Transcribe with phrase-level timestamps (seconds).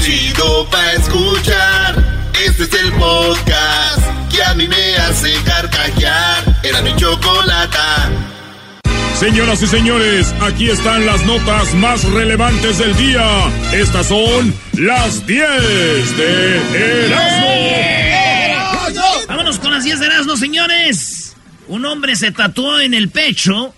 [0.00, 2.30] Chido pa escuchar.
[2.46, 6.60] Este es el podcast que a mí me hace carcajear.
[6.62, 8.10] Era mi chocolata.
[9.18, 13.26] Señoras y señores, aquí están las notas más relevantes del día.
[13.72, 17.50] Estas son las 10 de Erasmo.
[19.28, 21.36] Vámonos con las 10 de Erasmo, señores.
[21.68, 23.74] Un hombre se tatuó en el pecho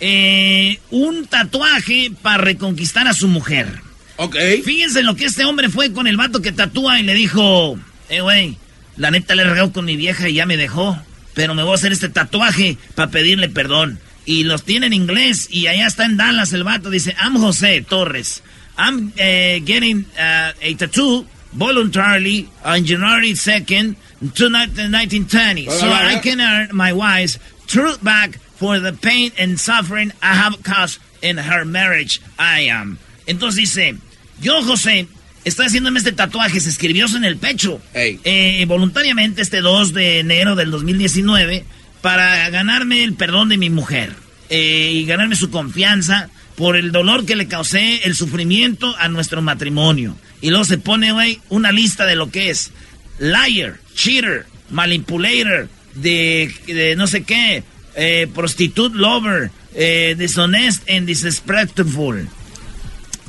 [0.00, 3.91] eh, un tatuaje para reconquistar a su mujer.
[4.16, 4.36] Ok.
[4.64, 8.20] Fíjense lo que este hombre fue con el vato que tatúa y le dijo, eh,
[8.20, 8.56] güey,
[8.96, 10.98] la neta le he regado con mi vieja y ya me dejó,
[11.34, 13.98] pero me voy a hacer este tatuaje para pedirle perdón.
[14.24, 17.82] Y los tiene en inglés y allá está en Dallas el vato, dice, I'm José
[17.82, 18.42] Torres.
[18.78, 26.74] I'm eh, getting uh, a tattoo voluntarily on January 2nd, 1920, so I can earn
[26.74, 32.20] my wife's truth back for the pain and suffering I have caused in her marriage.
[32.38, 32.98] I am.
[33.26, 33.96] Entonces dice,
[34.40, 35.06] yo José,
[35.44, 37.80] estoy haciéndome este tatuaje, se escribió en el pecho.
[37.94, 41.64] Eh, voluntariamente este 2 de enero del 2019
[42.00, 44.12] para ganarme el perdón de mi mujer
[44.50, 49.40] eh, y ganarme su confianza por el dolor que le causé, el sufrimiento a nuestro
[49.40, 50.16] matrimonio.
[50.40, 52.72] Y luego se pone, güey, una lista de lo que es
[53.18, 57.62] liar, cheater, manipulator, de, de no sé qué,
[57.94, 62.28] eh, prostitute lover, eh, dishonest and disrespectful.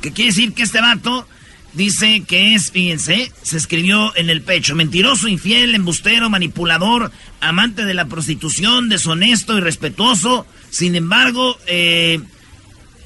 [0.04, 1.26] Que quiere decir que este vato
[1.72, 7.10] dice que es, fíjense, se escribió en el pecho, mentiroso, infiel, embustero, manipulador,
[7.40, 10.46] amante de la prostitución, deshonesto, irrespetuoso.
[10.68, 12.20] Sin embargo, eh,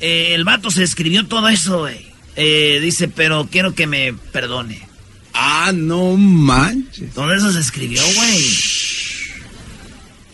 [0.00, 2.04] eh, el vato se escribió todo eso, güey.
[2.34, 4.88] Eh, dice, pero quiero que me perdone.
[5.34, 7.14] Ah, no manches.
[7.14, 8.44] Todo eso se escribió, güey.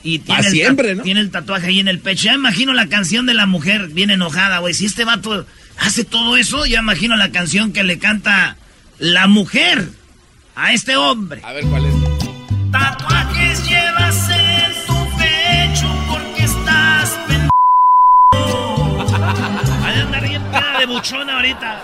[0.03, 1.03] Y tiene, el siempre, ta- ¿no?
[1.03, 2.25] tiene el tatuaje ahí en el pecho.
[2.25, 4.73] Ya imagino la canción de la mujer bien enojada, güey.
[4.75, 5.47] Si este vato
[5.79, 8.57] hace todo eso, ya imagino la canción que le canta
[8.99, 9.89] la mujer
[10.55, 11.41] a este hombre.
[11.45, 11.95] A ver cuál es.
[12.71, 19.07] Tatuajes llevas en tu pecho porque estás pendejo.
[19.85, 20.43] Hay andar bien
[20.79, 21.83] de buchona ahorita.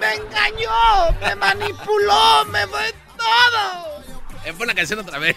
[0.00, 4.04] Me engañó, me manipuló, me fue todo.
[4.44, 5.36] Eh, pon la canción otra vez.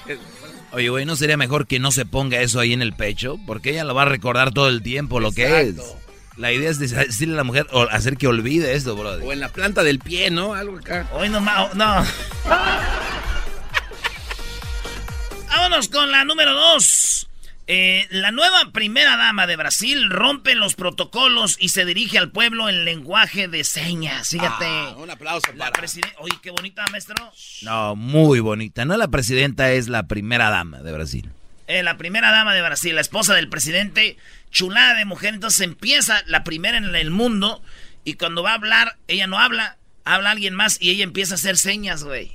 [0.71, 3.39] Oye, güey, ¿no sería mejor que no se ponga eso ahí en el pecho?
[3.47, 5.75] Porque ella lo va a recordar todo el tiempo lo que es.
[6.37, 9.23] La idea es decirle a la mujer o hacer que olvide esto, brother.
[9.25, 10.53] O en la planta del pie, ¿no?
[10.53, 11.07] Algo acá.
[11.13, 12.05] Hoy no, ma- no.
[15.49, 17.27] Vámonos con la número dos.
[17.69, 22.69] Eh, la nueva primera dama de Brasil rompe los protocolos y se dirige al pueblo
[22.69, 24.29] en lenguaje de señas.
[24.29, 24.65] Fíjate.
[24.65, 25.71] Ah, un aplauso la para.
[25.79, 26.15] presidenta.
[26.21, 27.15] Oye, qué bonita, maestro.
[27.63, 28.85] No, muy bonita.
[28.85, 31.29] No la presidenta, es la primera dama de Brasil.
[31.67, 34.17] Eh, la primera dama de Brasil, la esposa del presidente,
[34.51, 35.33] chulada de mujer.
[35.33, 37.61] Entonces empieza la primera en el mundo
[38.05, 41.35] y cuando va a hablar, ella no habla, habla alguien más y ella empieza a
[41.35, 42.31] hacer señas, güey.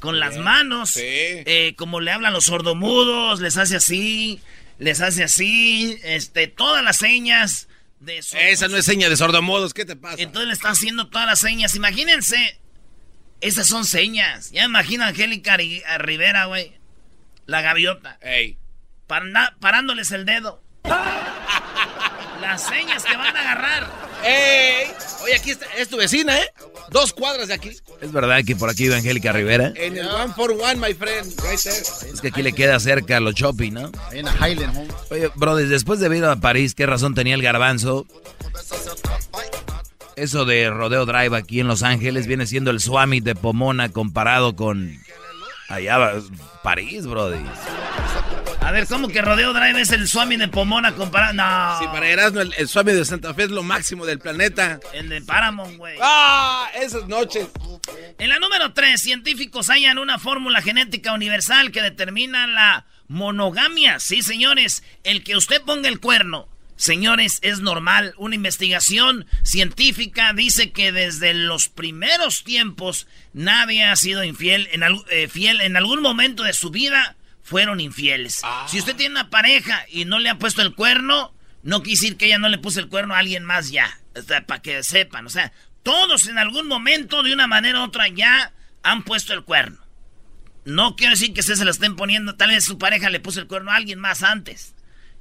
[0.00, 1.00] Con las manos, Sí.
[1.02, 4.40] eh, como le hablan los sordomudos, les hace así,
[4.78, 7.68] les hace así, este, todas las señas
[7.98, 8.46] de sordos.
[8.48, 10.22] Esa no es seña de sordomodos, ¿qué te pasa?
[10.22, 11.74] Entonces le está haciendo todas las señas.
[11.74, 12.60] Imagínense,
[13.40, 14.52] esas son señas.
[14.52, 16.77] Ya imagina a Angélica Rivera, güey.
[17.48, 18.58] La gaviota Ey.
[19.08, 20.62] parna- parándoles el dedo.
[22.42, 23.86] Las señas que van a agarrar.
[24.22, 24.86] ¡Ey!
[25.24, 26.52] Oye, aquí está, es tu vecina, ¿eh?
[26.90, 27.70] Dos cuadras de aquí.
[28.02, 29.72] ¿Es verdad que por aquí vive Angélica Rivera?
[29.76, 31.24] En el one for one, my friend.
[31.40, 32.12] Right there.
[32.12, 33.90] Es que aquí le queda cerca a los shopping, ¿no?
[34.12, 34.88] En Highland Home.
[35.10, 38.06] Oye, brother, después de ido a París, ¿qué razón tenía el garbanzo?
[40.16, 44.54] Eso de Rodeo Drive aquí en Los Ángeles viene siendo el Swami de Pomona comparado
[44.54, 45.00] con
[45.68, 46.14] allá va-
[46.62, 47.40] París, brother.
[48.60, 51.32] A ver, ¿cómo que Rodeo Drive es el Swami de Pomona comparado?
[51.32, 51.78] No.
[51.78, 54.78] Sí, para Erasmo, el, el Swami de Santa Fe es lo máximo del planeta.
[54.92, 55.96] El de Paramount, güey.
[56.02, 56.68] ¡Ah!
[56.74, 57.46] Esas noches.
[58.18, 64.00] En la número 3, científicos hallan una fórmula genética universal que determina la monogamia.
[64.00, 66.48] Sí, señores, el que usted ponga el cuerno.
[66.78, 68.14] Señores, es normal.
[68.18, 74.68] Una investigación científica dice que desde los primeros tiempos nadie ha sido infiel.
[74.70, 78.42] En, eh, fiel, en algún momento de su vida fueron infieles.
[78.68, 81.34] Si usted tiene una pareja y no le ha puesto el cuerno,
[81.64, 83.98] no quiere decir que ella no le puso el cuerno a alguien más ya.
[84.46, 85.26] para que sepan.
[85.26, 85.52] O sea,
[85.82, 88.52] todos en algún momento, de una manera u otra, ya
[88.84, 89.78] han puesto el cuerno.
[90.64, 93.48] No quiero decir que se lo estén poniendo, tal vez su pareja le puso el
[93.48, 94.76] cuerno a alguien más antes.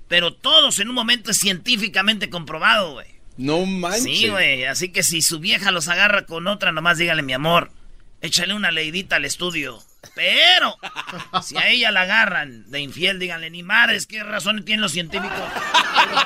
[0.07, 3.07] Pero todos en un momento es científicamente comprobado, güey.
[3.38, 4.04] No manches.
[4.04, 4.65] Sí, güey.
[4.65, 7.71] Así que si su vieja los agarra con otra, nomás dígale, mi amor,
[8.21, 9.83] échale una leidita al estudio.
[10.15, 10.77] Pero,
[11.44, 15.38] si a ella la agarran de infiel, díganle, ni madres, ¿qué razón tienen los científicos?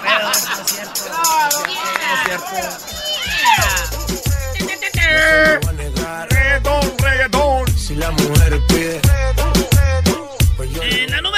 [0.01, 1.01] Pero, no es cierto.
[1.09, 2.45] No es cierto.
[6.29, 7.77] Reggaetón, reggaetón.
[7.77, 9.01] Si la mujer pide.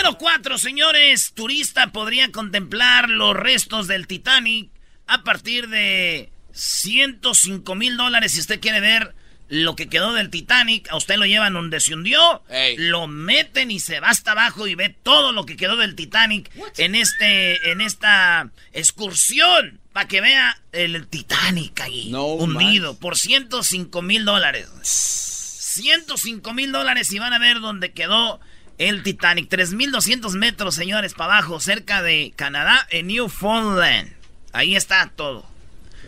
[0.03, 4.69] Número 4, señores, turista podría contemplar los restos del Titanic
[5.07, 9.15] a partir de 105 mil dólares si usted quiere ver
[9.47, 12.43] lo que quedó del Titanic, a usted lo llevan donde se hundió,
[12.77, 16.51] lo meten y se va hasta abajo y ve todo lo que quedó del Titanic
[16.77, 24.25] en este en esta excursión para que vea el Titanic ahí hundido por 105 mil
[24.25, 24.69] dólares.
[24.81, 28.41] 105 mil dólares y van a ver dónde quedó
[28.77, 29.49] el Titanic.
[29.49, 34.13] 3.200 metros, señores, para abajo, cerca de Canadá, en Newfoundland.
[34.51, 35.45] Ahí está todo.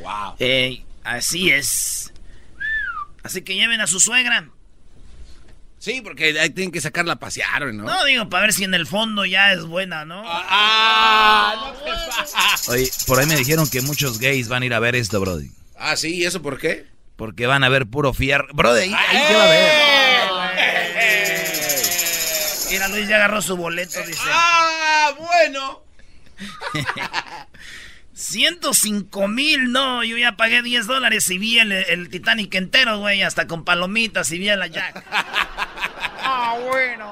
[0.02, 0.36] Wow.
[0.40, 2.14] Eh, así es.
[3.24, 4.50] Así que lleven a su suegra.
[5.80, 7.84] Sí, porque ahí tienen que sacarla a pasear, ¿no?
[7.84, 10.24] No, digo, para ver si en el fondo ya es buena, ¿no?
[10.26, 11.54] ¡Ah!
[11.56, 12.72] ¡No te!
[12.72, 15.52] Oye, por ahí me dijeron que muchos gays van a ir a ver esto, Brody.
[15.78, 16.88] Ah, sí, ¿y eso por qué?
[17.16, 18.48] Porque van a ver puro fierro.
[18.54, 20.25] Brody, ahí, ahí qué va a ver.
[22.88, 24.22] Luis ya agarró su boleto, dice.
[24.26, 25.84] ¡Ah, bueno!
[28.14, 33.22] 105 mil, no, yo ya pagué 10 dólares y vi el, el Titanic entero, güey,
[33.24, 35.04] hasta con palomitas y vi a la Jack.
[35.12, 37.10] ¡Ah, bueno!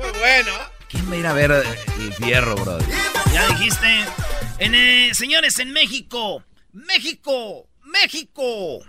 [0.00, 0.52] Muy bueno.
[0.88, 1.62] ¿Quién va a ir a ver eh,
[1.98, 2.84] el fierro, Brody?
[3.32, 4.04] Ya dijiste.
[4.58, 6.42] En, eh, señores, en México,
[6.72, 8.80] México, México.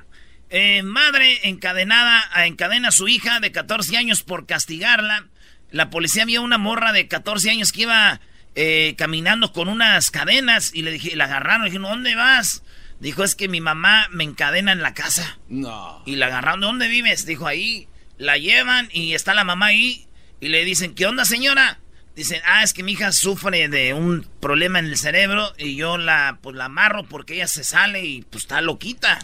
[0.54, 5.28] Eh, madre encadenada, encadena a su hija de 14 años por castigarla.
[5.72, 8.20] La policía vio una morra de 14 años que iba
[8.56, 11.64] eh, caminando con unas cadenas y le dije, la agarraron.
[11.64, 12.64] Le dijeron, ¿dónde vas?
[13.00, 15.40] Dijo, es que mi mamá me encadena en la casa.
[15.48, 16.04] No.
[16.06, 17.26] Y la agarraron, ¿dónde vives?
[17.26, 17.88] Dijo, ahí.
[18.18, 20.06] La llevan y está la mamá ahí.
[20.42, 21.80] Y le dicen, ¿qué onda, señora?
[22.16, 25.98] Dicen, ah, es que mi hija sufre de un problema en el cerebro y yo
[25.98, 29.20] la, pues, la amarro porque ella se sale y pues está loquita.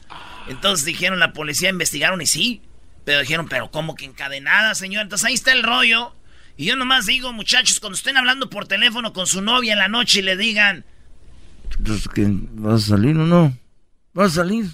[0.48, 2.62] Entonces dijeron, la policía investigaron y sí.
[3.04, 5.04] Pero dijeron, pero ¿cómo que encadenada, señor?
[5.04, 6.14] Entonces ahí está el rollo.
[6.56, 9.88] Y yo nomás digo, muchachos, cuando estén hablando por teléfono con su novia en la
[9.88, 10.86] noche y le digan...
[11.86, 13.58] Pues que vas a salir o no.
[14.14, 14.66] ¿Vas a salir?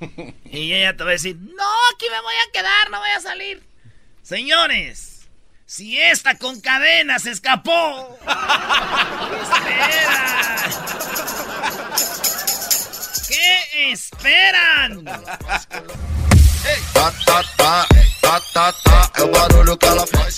[0.52, 1.64] Y ella te va a decir, no,
[1.94, 3.62] aquí me voy a quedar, no voy a salir.
[4.22, 5.13] Señores,
[5.66, 8.18] si esta con cadenas se escapó,
[13.28, 15.04] ¿qué esperan?
[16.62, 17.34] ¿Qué esperan?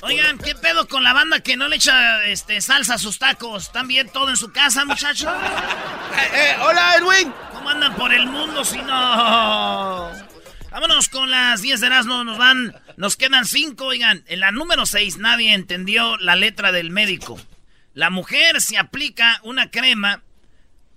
[0.02, 3.64] Oigan, ¿qué pedo con la banda que no le echa este, salsa a sus tacos?
[3.64, 5.32] ¿Están bien todo en su casa, muchachos?
[6.34, 7.32] Eh, hola, Edwin.
[7.52, 10.25] ¿Cómo andan por el mundo si no?
[10.76, 14.22] Vámonos con las 10 de Erasmo, nos van, nos quedan 5, oigan.
[14.26, 17.40] En la número 6 nadie entendió la letra del médico.
[17.94, 20.22] La mujer se aplica una crema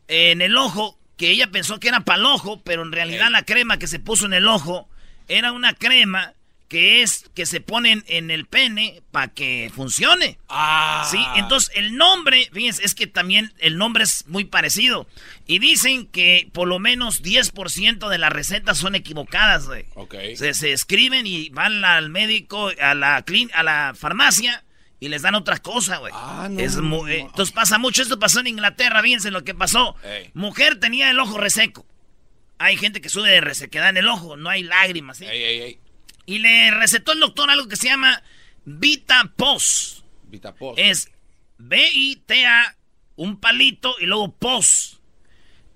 [0.09, 3.43] en el ojo que ella pensó que era para el ojo, pero en realidad la
[3.43, 4.89] crema que se puso en el ojo
[5.29, 6.33] era una crema
[6.69, 10.37] que es que se ponen en el pene para que funcione.
[10.47, 11.05] Ah.
[11.11, 15.07] Sí, entonces el nombre, fíjense, es que también el nombre es muy parecido.
[15.47, 19.85] Y dicen que por lo menos 10% de las recetas son equivocadas, güey.
[19.95, 20.13] Ok.
[20.35, 24.63] Se, se escriben y van al médico, a la, clin- a la farmacia
[24.99, 26.13] y les dan otra cosa, güey.
[26.15, 26.59] Ah, no.
[26.59, 28.03] Es mu- eh, entonces pasa mucho.
[28.03, 29.95] Esto pasó en Inglaterra, fíjense lo que pasó.
[30.03, 30.29] Ey.
[30.35, 31.83] Mujer tenía el ojo reseco.
[32.59, 35.25] Hay gente que sube de resequedad en el ojo, no hay lágrimas, ¿sí?
[35.25, 35.79] Ey, ey.
[36.29, 38.21] Y le recetó el doctor algo que se llama
[38.65, 40.03] Vita Pos.
[40.27, 40.75] Vitapos.
[40.77, 41.09] Es
[41.57, 42.75] B-I-T-A,
[43.15, 44.99] un palito y luego pos.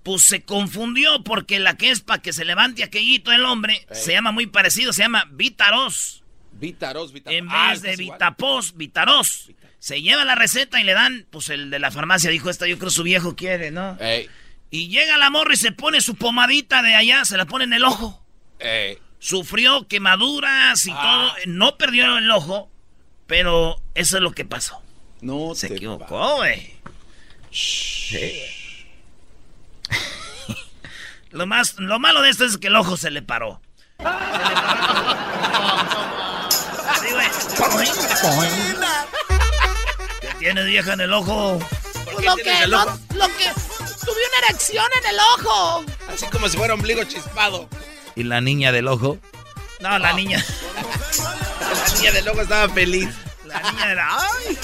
[0.04, 4.12] Pues se confundió porque la que es para que se levante aquellito el hombre se
[4.12, 6.24] llama muy parecido, se llama Vitaros.
[6.52, 7.40] Vitaros, Vitaros.
[7.40, 7.96] En Ah, vez de.
[7.96, 9.50] Vitapos, Vitaros.
[9.80, 12.78] Se lleva la receta y le dan, pues el de la farmacia dijo, esta yo
[12.78, 13.98] creo su viejo quiere, ¿no?
[14.00, 14.30] Ey,
[14.70, 17.74] Y llega la morra y se pone su pomadita de allá, se la pone en
[17.74, 18.24] el ojo.
[18.60, 18.98] ey.
[19.24, 21.00] Sufrió quemaduras y Ah.
[21.02, 21.32] todo.
[21.46, 22.70] No perdió el ojo,
[23.26, 24.82] pero eso es lo que pasó.
[25.22, 26.76] No Se te equivocó, güey.
[27.50, 28.42] Sí.
[31.32, 33.62] lo, más, lo malo de esto es que el ojo se le paró.
[33.98, 35.16] Se le paró.
[37.02, 37.28] Sí, güey.
[40.20, 41.60] ¿Qué tiene vieja en el ojo?
[42.14, 43.00] ¿Por Lo que, el no, ojo?
[43.16, 43.46] lo que.
[44.06, 45.86] Tuve una erección en el ojo.
[46.14, 47.70] Así como si fuera ombligo chispado.
[48.16, 49.20] ¿Y la niña del ojo?
[49.80, 50.44] No, la niña.
[51.74, 53.10] La niña del ojo estaba feliz.
[53.46, 54.18] La niña de la.
[54.18, 54.58] ¡Ay!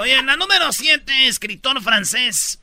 [0.00, 2.60] Oye, en la número 7, escritor francés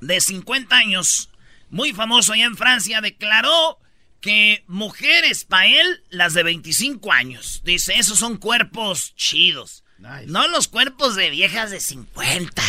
[0.00, 1.30] de 50 años,
[1.70, 3.78] muy famoso allá en Francia, declaró
[4.20, 7.62] que mujeres para él, las de 25 años.
[7.64, 9.84] Dice, esos son cuerpos chidos.
[10.26, 12.62] No los cuerpos de viejas de 50.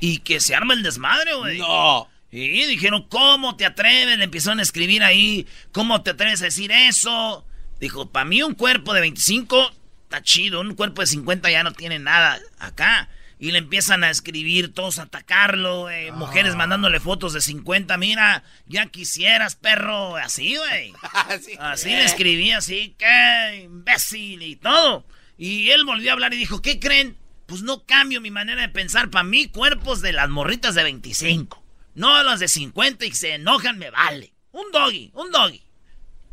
[0.00, 1.58] Y que se arma el desmadre, güey.
[1.58, 2.08] No.
[2.36, 4.18] Y dijeron, ¿cómo te atreves?
[4.18, 7.46] Le empezaron a escribir ahí, ¿cómo te atreves a decir eso?
[7.78, 9.72] Dijo, para mí un cuerpo de 25
[10.02, 13.08] está chido, un cuerpo de 50 ya no tiene nada acá.
[13.38, 18.42] Y le empiezan a escribir, todos a atacarlo, eh, mujeres mandándole fotos de 50, mira,
[18.66, 20.92] ya quisieras, perro, así, güey.
[21.12, 21.52] Así.
[21.60, 25.06] Así le escribí, así, qué imbécil y todo.
[25.38, 27.16] Y él volvió a hablar y dijo, ¿qué creen?
[27.46, 29.10] Pues no cambio mi manera de pensar.
[29.10, 31.63] Para mí, cuerpos de las morritas de 25.
[31.94, 34.32] No las de 50 y se enojan, me vale.
[34.52, 35.62] Un doggy, un doggy.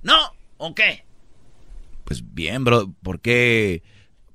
[0.04, 0.16] ¿No?
[0.58, 1.06] ¿O qué?
[2.04, 3.84] Pues bien, bro, ¿por qué,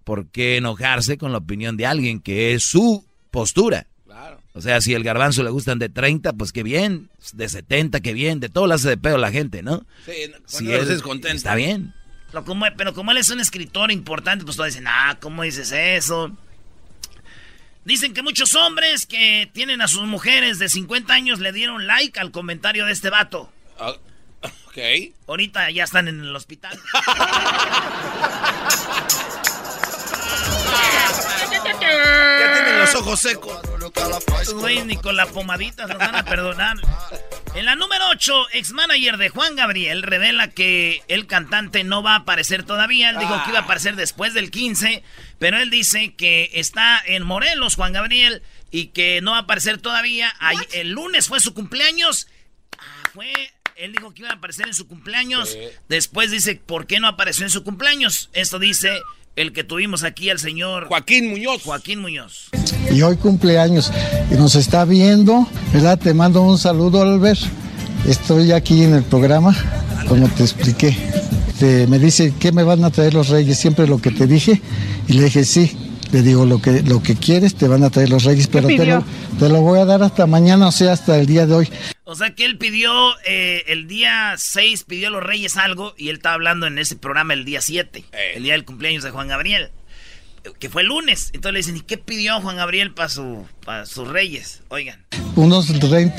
[0.04, 3.86] ¿por qué enojarse con la opinión de alguien que es su postura?
[4.04, 4.40] Claro.
[4.54, 7.10] O sea, si el garbanzo le gustan de 30, pues qué bien.
[7.32, 8.40] De 70, qué bien.
[8.40, 9.84] De todo le hace de pedo la gente, ¿no?
[10.06, 10.12] Sí,
[10.46, 11.36] Si cuando él- estés contento.
[11.36, 11.92] Está bien.
[12.32, 15.70] Lo como- pero como él es un escritor importante, pues todos dicen, ah, ¿cómo dices
[15.72, 16.36] eso?
[17.86, 22.18] Dicen que muchos hombres que tienen a sus mujeres de 50 años le dieron like
[22.18, 23.48] al comentario de este vato.
[23.78, 23.94] Ah,
[24.42, 24.78] ok.
[25.28, 26.76] Ahorita ya están en el hospital.
[31.86, 33.75] Ya tienen los ojos secos.
[34.54, 36.76] Güey, ni con la pomadita nos van a perdonar.
[37.54, 42.12] En la número 8, ex manager de Juan Gabriel revela que el cantante no va
[42.12, 43.10] a aparecer todavía.
[43.10, 45.02] Él dijo que iba a aparecer después del 15,
[45.38, 49.78] pero él dice que está en Morelos, Juan Gabriel, y que no va a aparecer
[49.78, 50.32] todavía.
[50.38, 52.28] Ay- el lunes fue su cumpleaños.
[52.78, 53.32] Ah, fue.
[53.76, 55.56] Él dijo que iba a aparecer en su cumpleaños.
[55.88, 58.30] Después dice, ¿por qué no apareció en su cumpleaños?
[58.32, 59.00] Esto dice
[59.36, 61.62] el que tuvimos aquí, al señor Joaquín Muñoz.
[61.62, 62.48] Joaquín Muñoz.
[62.90, 63.92] y hoy cumpleaños
[64.30, 65.98] y nos está viendo, ¿verdad?
[65.98, 67.40] Te mando un saludo, Albert.
[68.06, 69.54] Estoy aquí en el programa,
[70.08, 70.96] como te expliqué.
[71.58, 73.58] Te- me dice, ¿qué me van a traer los reyes?
[73.58, 74.60] Siempre lo que te dije.
[75.08, 75.76] Y le dije, sí.
[76.12, 78.86] Le digo, lo que, lo que quieres te van a traer los reyes, pero te
[78.86, 79.04] lo,
[79.38, 81.68] te lo voy a dar hasta mañana, o sea, hasta el día de hoy.
[82.04, 82.92] O sea que él pidió,
[83.26, 86.94] eh, el día 6 pidió a los Reyes algo y él estaba hablando en ese
[86.96, 88.32] programa el día 7, Eh.
[88.36, 89.70] el día del cumpleaños de Juan Gabriel,
[90.58, 91.30] que fue el lunes.
[91.32, 94.62] Entonces le dicen, ¿y qué pidió Juan Gabriel para su, para sus Reyes?
[94.68, 94.98] Oigan.
[95.36, 95.70] Unos,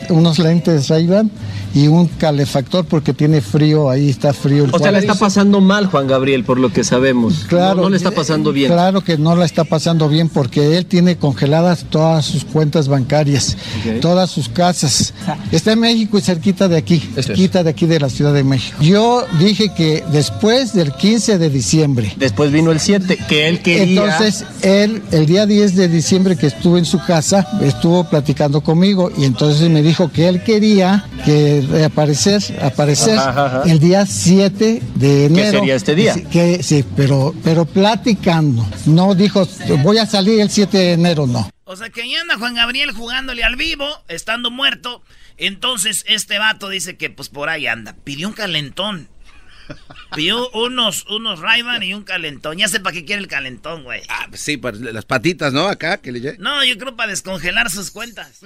[0.10, 1.08] unos lentes ray
[1.74, 5.62] y un calefactor porque tiene frío, ahí está frío el O sea, la está pasando
[5.62, 7.46] mal Juan Gabriel, por lo que sabemos.
[7.48, 8.72] Claro, No, no le está pasando bien.
[8.72, 13.58] Claro que no la está pasando bien porque él tiene congeladas todas sus cuentas bancarias,
[14.02, 15.14] todas sus casas.
[15.52, 18.78] Está en México y cerquita de aquí, cerquita de aquí de la Ciudad de México.
[18.82, 22.14] Yo dije que después del 15 de diciembre.
[22.18, 24.02] Después vino el 7, que él quería.
[24.02, 24.17] Entonces,
[24.62, 29.26] él, el día 10 de diciembre que estuve en su casa, estuvo platicando conmigo y
[29.26, 33.72] entonces me dijo que él quería que reaparecer, aparecer Ajá, ajá, ajá.
[33.72, 35.60] el día 7 de enero.
[35.60, 36.14] sería este día?
[36.14, 38.66] Sí, que, sí, pero, pero platicando.
[38.86, 39.48] No dijo,
[39.84, 41.50] voy a salir el 7 de enero, no.
[41.66, 45.02] O sea que ahí anda Juan Gabriel jugándole al vivo, estando muerto.
[45.38, 47.96] Entonces este vato dice que pues por ahí anda.
[48.04, 49.10] Pidió un calentón.
[50.16, 52.58] Pidió unos, unos ray y un calentón.
[52.58, 54.02] Ya sé para qué quiere el calentón, güey.
[54.10, 55.68] Ah, pues sí, para las patitas, ¿no?
[55.68, 56.38] Acá, que le llegue.
[56.40, 58.42] No, yo creo para descongelar sus cuentas.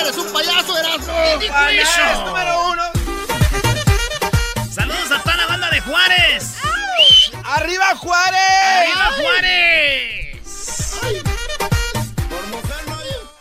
[0.00, 1.12] Eres un payaso, Erasmo.
[1.52, 2.24] ¡Payaso!
[2.26, 2.82] número uno!
[4.70, 6.54] Saludos a toda la banda de Juárez.
[7.44, 8.40] ¡Arriba Juárez!
[8.64, 10.30] ¡Arriba Juárez!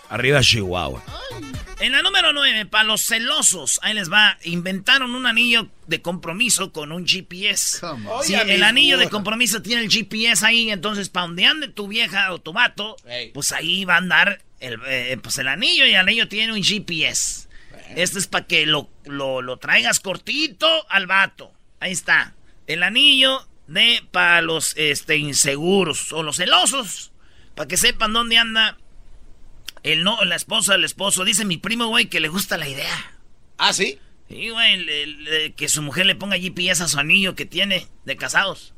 [0.10, 1.04] Arriba Chihuahua.
[1.80, 6.74] En la número 9, para los celosos, ahí les va, inventaron un anillo de compromiso
[6.74, 7.80] con un GPS.
[8.24, 11.88] Sí, Oye, el anillo de compromiso tiene el GPS ahí, entonces para donde ande tu
[11.88, 13.32] vieja o tu vato, Ey.
[13.32, 16.62] pues ahí va a andar el, eh, pues el anillo y el anillo tiene un
[16.62, 17.48] GPS.
[17.96, 21.54] Esto es para que lo, lo, lo traigas cortito al vato.
[21.80, 22.36] Ahí está.
[22.68, 27.12] El anillo de para los este, inseguros o los celosos.
[27.56, 28.78] Para que sepan dónde anda
[29.84, 31.24] el no, la esposa, el esposo.
[31.26, 33.14] Dice mi primo, güey, que le gusta la idea.
[33.58, 34.00] ¿Ah, sí?
[34.30, 37.88] Sí, güey, le- le- que su mujer le ponga GPS a su anillo que tiene
[38.06, 38.74] de casados.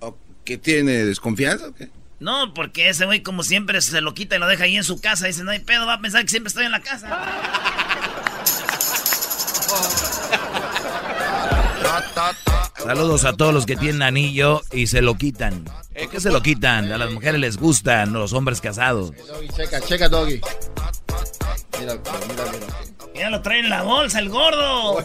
[0.00, 1.88] ¿O ¿Que tiene desconfianza o qué?
[2.20, 5.00] No, porque ese güey como siempre se lo quita y lo deja ahí en su
[5.00, 5.26] casa.
[5.26, 7.08] Dice, no hay pedo, va a pensar que siempre estoy en la casa.
[12.76, 15.64] Saludos a todos los que tienen anillo y se lo quitan.
[15.64, 16.90] ¿Por qué se lo quitan?
[16.92, 19.12] A las mujeres les gustan los hombres casados.
[19.26, 20.40] Doggy, checa, checa, Doggy.
[21.78, 21.94] Mira,
[22.28, 22.66] mira, mira.
[23.14, 25.04] Ya lo trae en la bolsa, el gordo.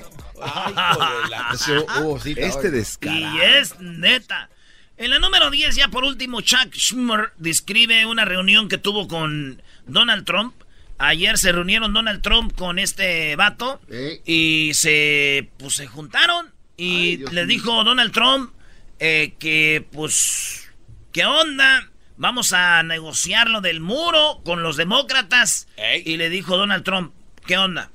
[2.35, 3.35] Este descarado.
[3.35, 4.49] Y es neta.
[4.97, 9.61] En la número 10, ya por último, Chuck Schumer describe una reunión que tuvo con
[9.85, 10.53] Donald Trump.
[10.97, 13.79] Ayer se reunieron Donald Trump con este vato
[14.25, 18.51] y se, pues, se juntaron y Ay, le dijo Donald Trump
[18.99, 20.69] eh, que, pues,
[21.11, 21.89] ¿qué onda?
[22.17, 25.67] Vamos a negociar lo del muro con los demócratas.
[25.77, 26.03] Ey.
[26.05, 27.13] Y le dijo Donald Trump,
[27.45, 27.91] ¿qué onda?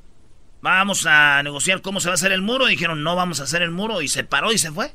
[0.62, 2.68] Vamos a negociar cómo se va a hacer el muro.
[2.68, 4.00] Y dijeron, no vamos a hacer el muro.
[4.00, 4.92] Y se paró y se fue.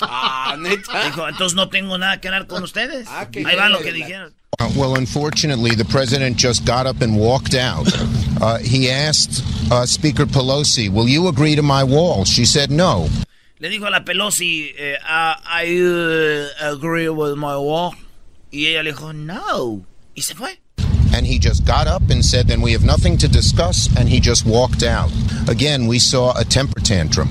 [0.00, 1.04] Ah, neta.
[1.04, 3.06] Dijo, entonces no tengo nada que hablar con ustedes.
[3.08, 4.34] Ah, Ahí va lo que dijeron.
[4.60, 7.86] Uh, well, unfortunately, the president just got up and walked out.
[8.40, 12.24] Uh, he asked uh, Speaker Pelosi, Will you agree to my wall?
[12.24, 13.08] She said no.
[13.62, 17.92] Le dijo a la Pelosi, eh, "Ah, I uh, agree with my wall.
[18.50, 19.86] Y ella le dijo, no.
[20.16, 20.58] Y se fue.
[21.14, 23.88] And he just got up and said, Then we have nothing to discuss.
[23.96, 25.12] And he just walked out.
[25.48, 27.28] Again, we saw a temper tantrum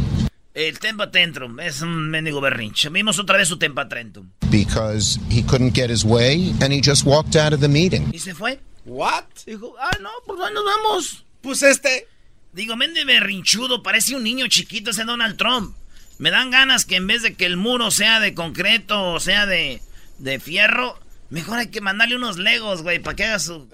[0.53, 2.89] El Tempa Tantrum es un mendigo berrinche.
[2.89, 4.31] Vimos otra vez su Tempa Tantrum.
[4.49, 8.09] because he couldn't get his way and he just walked out of the meeting.
[8.13, 8.57] Y se fue.
[8.85, 9.25] ¿What?
[9.45, 11.25] Dijo, ah, no, pues ahí nos vamos.
[11.41, 12.07] Pues este.
[12.53, 15.75] Digo, mende berrinchudo, parece un niño chiquito ese Donald Trump.
[16.21, 19.47] Me dan ganas que en vez de que el muro sea de concreto o sea
[19.47, 19.81] de,
[20.19, 20.99] de fierro,
[21.31, 23.67] mejor hay que mandarle unos legos, güey, para que haga su...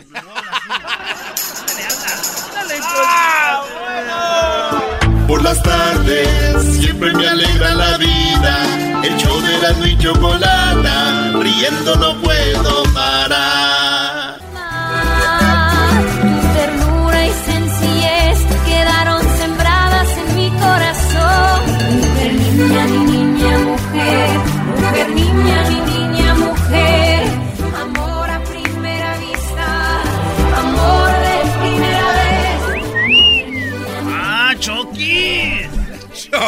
[2.55, 2.77] Ándale,
[4.55, 5.27] ándale.
[5.27, 9.03] Por las tardes siempre me alegra la vida.
[9.03, 14.39] El show de la y chocolata, riendo no puedo parar.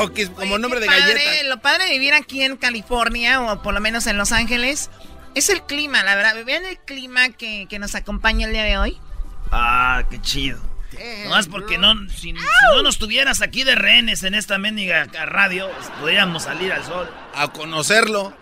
[0.01, 1.43] Chokis, como nombre de padre, galleta.
[1.43, 4.89] Lo padre de vivir aquí en California, o por lo menos en Los Ángeles,
[5.35, 6.35] es el clima, la verdad.
[6.45, 8.97] Vean el clima que, que nos acompaña el día de hoy.
[9.51, 10.59] Ah, qué chido.
[11.23, 15.69] Nomás porque no, si, si no nos tuvieras aquí de rehenes en esta mendiga radio,
[15.71, 17.09] pues, podríamos salir al sol.
[17.35, 18.33] A conocerlo.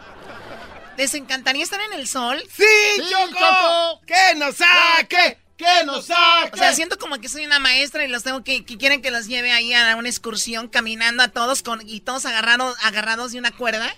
[0.98, 2.42] ¿Les encantaría estar en el sol?
[2.52, 2.64] ¡Sí,
[3.12, 4.02] Choco!
[4.08, 5.38] ¡Que nos saque!
[5.58, 6.52] ¡Que nos saque!
[6.54, 9.10] O sea, siento como que soy una maestra y los tengo que, que quieren que
[9.10, 13.40] los lleve ahí a una excursión caminando a todos con y todos agarrados, agarrados de
[13.40, 13.94] una cuerda.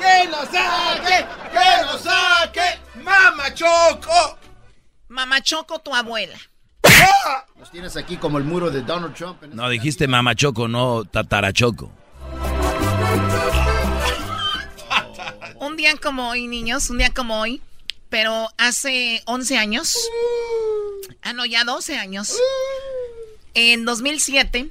[0.00, 1.26] ¡Que nos saque!
[1.52, 2.80] ¡Que nos saque!
[3.02, 4.38] ¡Mama Choco!
[5.08, 6.38] Mamá Choco, tu abuela.
[7.58, 9.42] Los tienes aquí como el muro de Donald Trump.
[9.44, 11.92] en No, dijiste mamachoco, no tatarachoco.
[15.56, 17.62] Un día como hoy, niños, un día como hoy,
[18.12, 19.96] pero hace 11 años.
[21.22, 22.36] Ah, no, ya 12 años.
[23.54, 24.68] En 2007,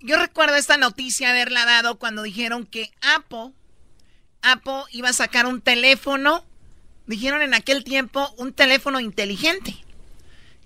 [0.00, 3.52] yo recuerdo esta noticia haberla dado cuando dijeron que Apple,
[4.40, 6.46] Apple iba a sacar un teléfono,
[7.06, 9.76] dijeron en aquel tiempo un teléfono inteligente,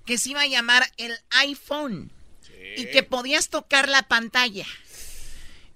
[0.07, 2.13] que se iba a llamar el iPhone
[2.77, 4.67] y que podías tocar la pantalla.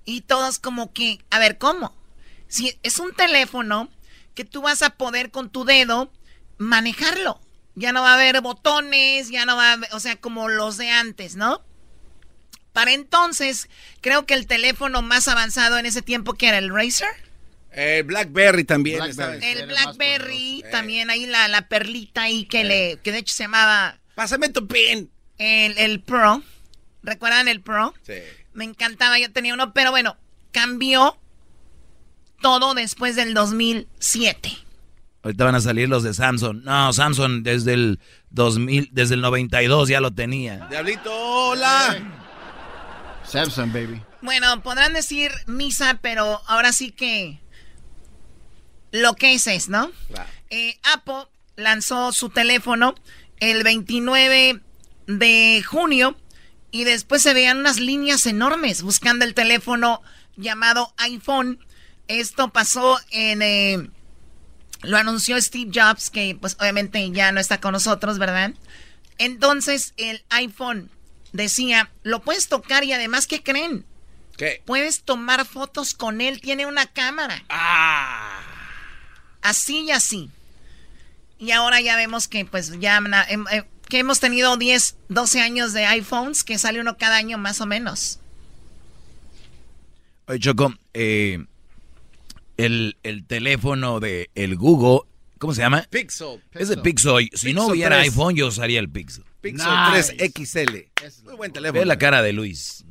[0.05, 1.97] Y todos como que, a ver, ¿cómo?
[2.47, 3.91] Si es un teléfono
[4.39, 6.13] que tú vas a poder con tu dedo
[6.59, 7.41] manejarlo.
[7.75, 10.77] Ya no va a haber botones, ya no va a haber, o sea, como los
[10.77, 11.61] de antes, ¿no?
[12.73, 13.69] Para entonces,
[14.01, 17.09] creo que el teléfono más avanzado en ese tiempo que era el Razer.
[17.73, 19.03] El Blackberry también.
[19.03, 23.99] El Blackberry, también ahí la, la perlita ahí que le, que de hecho se llamaba
[24.15, 25.11] Pásame tu pin.
[25.39, 26.45] el, el Pro.
[27.03, 27.93] ¿Recuerdan el Pro?
[28.07, 28.15] Sí.
[28.55, 30.17] Me encantaba, yo tenía uno, pero bueno,
[30.53, 31.19] cambió
[32.41, 34.57] todo después del 2007.
[35.23, 36.63] Ahorita van a salir los de Samsung.
[36.65, 40.67] No, Samsung desde el 2000, desde el 92 ya lo tenía.
[40.71, 41.97] Diablito, hola.
[43.25, 44.03] Samsung, baby.
[44.23, 47.41] Bueno, podrán decir misa, pero ahora sí que
[48.91, 49.91] lo que es es, ¿no?
[50.09, 50.29] Claro.
[50.51, 52.95] Eh, Apple lanzó su teléfono
[53.41, 54.63] el 29
[55.07, 56.17] de junio
[56.71, 60.03] Y después se veían unas líneas enormes buscando el teléfono
[60.37, 61.59] llamado iPhone.
[62.09, 63.43] Esto pasó en...
[63.43, 63.91] Eh,
[64.83, 68.53] lo anunció Steve Jobs, que pues obviamente ya no está con nosotros, ¿verdad?
[69.19, 70.91] Entonces el iPhone
[71.33, 73.85] decía, lo puedes tocar y además, ¿qué creen?
[74.37, 74.63] ¿Qué?
[74.65, 77.43] Puedes tomar fotos con él, tiene una cámara.
[77.49, 78.41] Ah.
[79.43, 80.31] Así y así.
[81.39, 85.73] Y ahora ya vemos que pues ya em, eh, que hemos tenido 10, 12 años
[85.73, 88.21] de iPhones, que sale uno cada año más o menos.
[90.27, 91.47] Oye, Choco, eh,
[92.59, 95.87] el, teléfono de el Google, ¿cómo se llama?
[95.91, 96.43] Pixel.
[96.53, 97.31] Es de Pixel.
[97.33, 99.25] Si no hubiera iPhone, yo usaría el Pixel.
[99.41, 100.77] Pixel 3 XL.
[101.25, 101.81] Muy buen teléfono.
[101.81, 102.85] Ve la cara de Luis.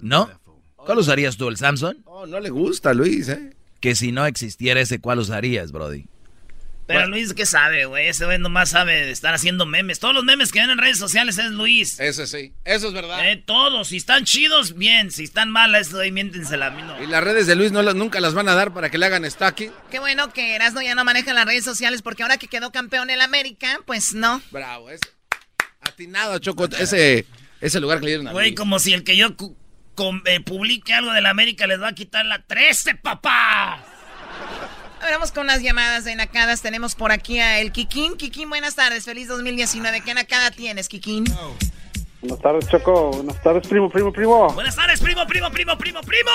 [0.00, 0.30] ¿No?
[0.76, 1.96] ¿Cuál usarías tú, el Samsung?
[2.04, 3.54] Oh, no le gusta, Luis, ¿eh?
[3.80, 6.06] Que si no existiera ese, ¿cuál usarías, Brody?
[6.88, 8.08] Pero Luis, ¿qué sabe, güey?
[8.08, 9.98] Ese güey nomás sabe de estar haciendo memes.
[9.98, 12.00] Todos los memes que ven en redes sociales es Luis.
[12.00, 13.28] Eso sí, eso es verdad.
[13.28, 13.88] Eh, todos.
[13.88, 15.10] Si están chidos, bien.
[15.10, 17.02] Si están malas, ahí miéntensela a mí no.
[17.02, 19.30] Y las redes de Luis no nunca las van a dar para que le hagan
[19.30, 19.70] stacking.
[19.90, 23.10] Qué bueno que Erasmo ya no maneja las redes sociales porque ahora que quedó campeón
[23.10, 24.40] en América, pues no.
[24.50, 25.00] Bravo, es
[25.82, 26.64] atinado, Choco.
[26.78, 27.26] Ese,
[27.60, 29.36] ese lugar que le dieron a Güey, como si el que yo
[30.24, 33.84] eh, publique algo de la América les va a quitar la 13, papá.
[35.00, 36.62] Vamos con unas llamadas de nacadas.
[36.62, 38.16] Tenemos por aquí a el Kikín.
[38.16, 39.04] Kikín, buenas tardes.
[39.04, 40.00] Feliz 2019.
[40.02, 41.24] ¿Qué nacada tienes, Kikín?
[42.20, 43.10] Buenas tardes, Choco.
[43.10, 44.48] Buenas tardes, primo, primo, primo.
[44.52, 46.30] Buenas tardes, primo, primo, primo, primo, primo.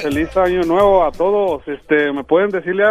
[0.00, 1.66] feliz año nuevo a todos.
[1.66, 2.84] Este, ¿me pueden decirle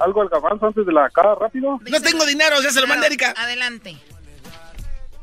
[0.00, 1.78] algo al Garbanzo antes de la nacada rápido?
[1.88, 3.34] No tengo dinero, ya se lo mandé, Erika.
[3.36, 3.96] Adelante.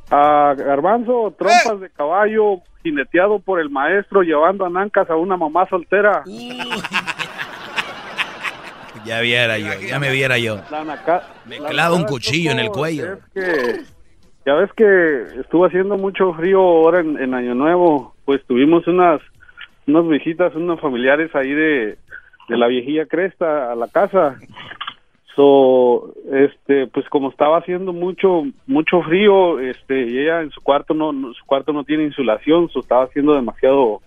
[0.10, 5.68] A Garbanzo, trompas de caballo jineteado por el maestro llevando a Nancas a una mamá
[5.70, 6.24] soltera.
[9.08, 10.58] Ya viera yo, ya me viera yo.
[11.46, 13.20] me clava un cuchillo en el cuello.
[14.46, 18.14] ya ves que estuvo haciendo mucho frío ahora en, Año Nuevo.
[18.26, 19.22] Pues tuvimos unas,
[19.88, 21.98] unas visitas, unos familiares ahí de,
[22.50, 24.38] de la viejilla Cresta a la casa.
[25.38, 30.96] So, este, pues como estaba haciendo mucho, mucho frío, este, y ella en su cuarto
[30.96, 34.02] no, su cuarto no tiene insulación, so estaba haciendo demasiado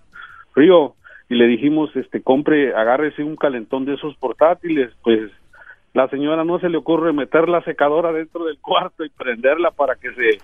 [0.53, 0.95] frío
[1.31, 5.31] y le dijimos, este, compre, agárrese un calentón de esos portátiles, pues
[5.95, 9.95] la señora no se le ocurre meter la secadora dentro del cuarto y prenderla para
[9.95, 10.39] que se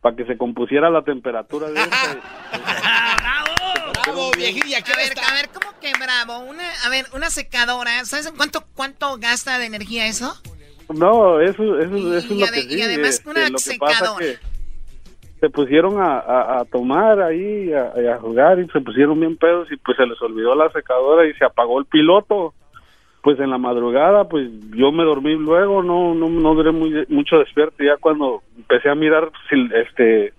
[0.00, 1.90] para que se compusiera la temperatura de este.
[2.52, 3.92] ¡Bravo!
[4.04, 4.78] ¡Bravo, viejilla!
[4.78, 6.38] A ver, a ver, ¿cómo que bravo?
[6.48, 10.32] Una, a ver, una secadora, ¿sabes cuánto cuánto gasta de energía eso?
[10.88, 14.26] No, eso, eso, es lo que Y además una secadora
[15.40, 20.06] se pusieron a, tomar ahí, a, jugar y se pusieron bien pedos y pues se
[20.06, 22.54] les olvidó la secadora y se apagó el piloto.
[23.22, 27.38] Pues en la madrugada, pues yo me dormí luego, no no, no duré muy, mucho
[27.38, 27.84] despierto.
[27.84, 29.30] Ya cuando empecé a mirar
[29.74, 30.32] este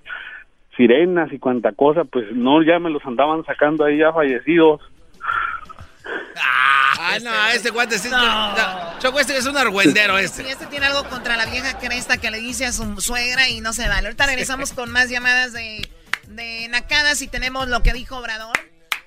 [0.76, 4.82] sirenas y cuanta cosa, pues no, ya me los andaban sacando ahí ya fallecidos.
[6.36, 8.10] Ah, no, este guante sí.
[9.00, 10.44] Choco, este es un argüendero este.
[10.44, 13.62] Sí, este tiene algo contra la vieja cresta que le dice a su suegra y
[13.62, 14.08] no se vale.
[14.08, 15.90] Ahorita regresamos con más llamadas de,
[16.28, 18.58] de nacadas y tenemos lo que dijo Obrador.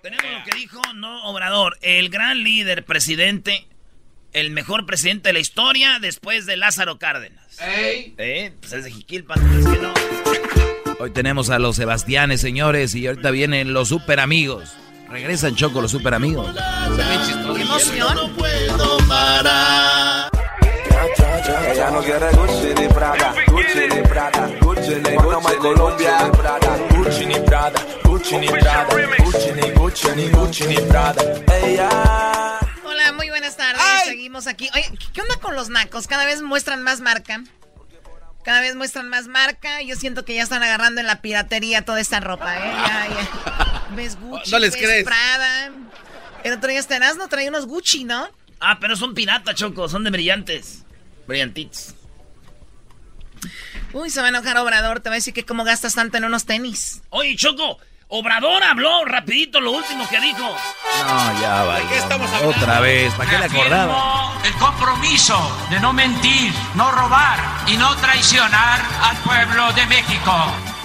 [0.03, 3.67] Tenemos lo que dijo, no, Obrador, el gran líder, presidente,
[4.35, 7.59] el mejor presidente de la historia después de Lázaro Cárdenas.
[7.61, 8.15] Ey.
[8.19, 9.95] Eh, pues es de Jiquilpan, es que no.
[10.99, 14.75] Hoy tenemos a los Sebastianes, señores, y ahorita vienen los super amigos.
[15.15, 16.53] Regresan Choco los super amigos.
[16.57, 18.17] ¡Qué emoción!
[18.17, 20.29] No puedo parar.
[21.71, 27.27] Ella no quiere Gucci ni Prada, Gucci ni Prada, Gucci ni Gucci Colombia, Prada, Gucci
[27.27, 28.89] ni Prada, Gucci ni Prada,
[29.23, 31.23] Gucci ni Gucci ni Gucci ni Prada.
[31.63, 32.59] Ella.
[32.85, 33.83] Hola, muy buenas tardes.
[34.07, 34.69] Seguimos aquí.
[34.75, 36.09] Oye, ¿qué onda con los nacos?
[36.09, 37.41] Cada vez muestran más marca.
[38.45, 39.81] Cada vez muestran más marca.
[39.83, 42.73] Yo siento que ya están agarrando en la piratería toda esta ropa, ¿eh?
[42.87, 43.87] Ya, ya.
[43.97, 44.51] ¿Ves Gucci?
[44.51, 45.05] No les ves crees.
[45.05, 45.73] Prada.
[46.43, 48.29] El otro día este no trae unos Gucci, ¿no?
[48.61, 49.89] Ah, pero son pirata, Choco.
[49.89, 50.85] Son de brillantes.
[51.27, 51.95] Brillantitos.
[53.95, 55.01] Uy, se va a enojar Obrador.
[55.01, 57.03] Te va a decir que cómo gastas tanto en unos tenis.
[57.11, 57.79] Oye, Choco.
[58.17, 60.39] Obrador habló rapidito lo último que dijo.
[60.39, 61.81] No, ya va.
[61.81, 62.57] ¿De qué estamos hablando?
[62.57, 64.33] Otra vez, ¿para qué le acordaba?
[64.45, 65.37] El compromiso
[65.69, 70.33] de no mentir, no robar y no traicionar al pueblo de México.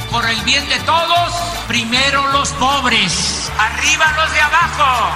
[0.10, 1.32] Por el bien de todos,
[1.68, 5.12] primero los pobres, arriba los de abajo.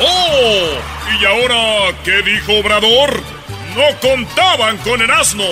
[0.00, 1.20] ¡Oh!
[1.20, 3.22] ¿Y ahora qué dijo Obrador?
[3.76, 5.44] No contaban con el asno.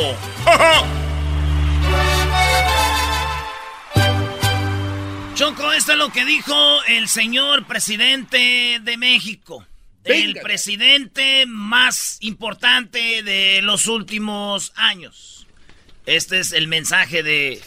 [0.47, 0.83] ¡Ja,
[5.35, 9.67] Choco, esto es lo que dijo el señor presidente de México.
[10.05, 15.49] El presidente más importante de los últimos años.
[16.07, 17.61] Este es el mensaje de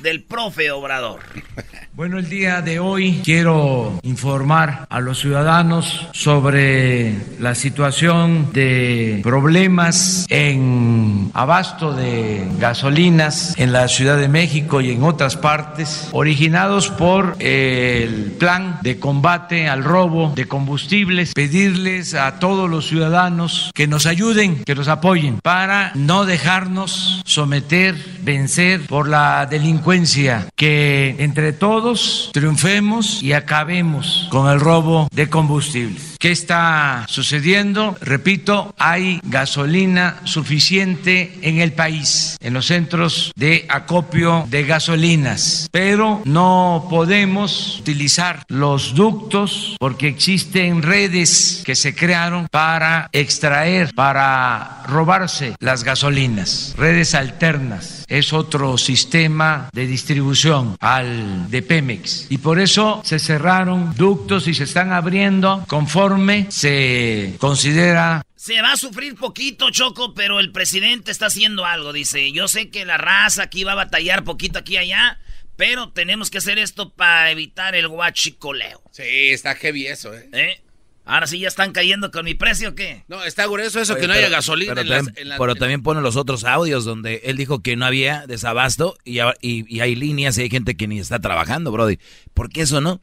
[0.00, 1.20] del profe Obrador.
[1.96, 10.26] Bueno, el día de hoy quiero informar a los ciudadanos sobre la situación de problemas
[10.28, 17.34] en abasto de gasolinas en la Ciudad de México y en otras partes, originados por
[17.38, 21.32] el plan de combate al robo de combustibles.
[21.32, 27.94] Pedirles a todos los ciudadanos que nos ayuden, que nos apoyen para no dejarnos someter,
[28.20, 31.85] vencer por la delincuencia, que entre todos
[32.32, 36.15] triunfemos y acabemos con el robo de combustibles.
[36.26, 37.96] ¿Qué está sucediendo?
[38.00, 46.22] Repito, hay gasolina suficiente en el país, en los centros de acopio de gasolinas, pero
[46.24, 55.54] no podemos utilizar los ductos porque existen redes que se crearon para extraer, para robarse
[55.60, 58.04] las gasolinas, redes alternas.
[58.08, 64.54] Es otro sistema de distribución al de Pemex y por eso se cerraron ductos y
[64.54, 66.15] se están abriendo conforme
[66.50, 71.92] se considera Se va a sufrir poquito, Choco, pero el presidente está haciendo algo.
[71.92, 75.18] Dice, yo sé que la raza aquí va a batallar poquito aquí y allá,
[75.56, 78.82] pero tenemos que hacer esto para evitar el guachicoleo.
[78.92, 80.28] Sí, está heavy eso, ¿eh?
[80.32, 80.60] ¿Eh?
[81.08, 83.04] Ahora sí ya están cayendo con mi precio, ¿o qué?
[83.06, 85.28] No, está grueso eso Oye, que no pero- haya gasolina Pero, en las- también, en
[85.28, 88.96] las- pero en- también pone los otros audios donde él dijo que no había desabasto
[89.04, 91.98] y- y hay líneas y hay gente que ni está trabajando, Brody.
[92.34, 93.00] ¿Por qué eso no?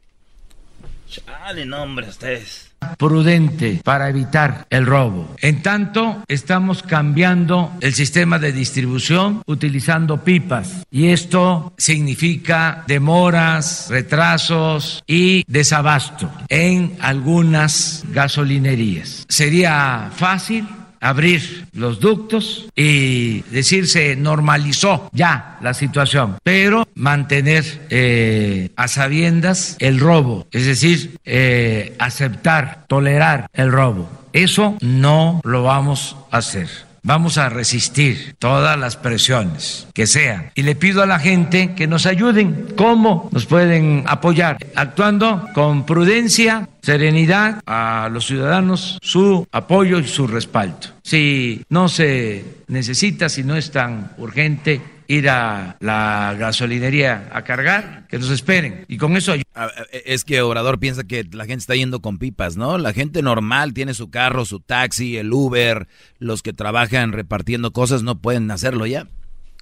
[1.08, 2.72] Chale, no, hombre, ustedes.
[2.96, 5.34] Prudente para evitar el robo.
[5.40, 15.02] En tanto, estamos cambiando el sistema de distribución utilizando pipas y esto significa demoras, retrasos
[15.06, 19.24] y desabasto en algunas gasolinerías.
[19.28, 20.66] Sería fácil
[21.04, 29.76] abrir los ductos y decir se normalizó ya la situación, pero mantener eh, a sabiendas
[29.80, 34.08] el robo, es decir, eh, aceptar, tolerar el robo.
[34.32, 36.68] Eso no lo vamos a hacer.
[37.06, 40.52] Vamos a resistir todas las presiones que sean.
[40.54, 42.68] Y le pido a la gente que nos ayuden.
[42.78, 44.56] ¿Cómo nos pueden apoyar?
[44.74, 50.93] Actuando con prudencia, serenidad, a los ciudadanos su apoyo y su respaldo.
[51.04, 58.06] Si no se necesita, si no es tan urgente ir a la gasolinería a cargar,
[58.08, 58.86] que nos esperen.
[58.88, 59.34] Y con eso
[59.92, 62.78] Es que Obrador piensa que la gente está yendo con pipas, ¿no?
[62.78, 65.88] La gente normal tiene su carro, su taxi, el Uber,
[66.18, 69.06] los que trabajan repartiendo cosas no pueden hacerlo ya.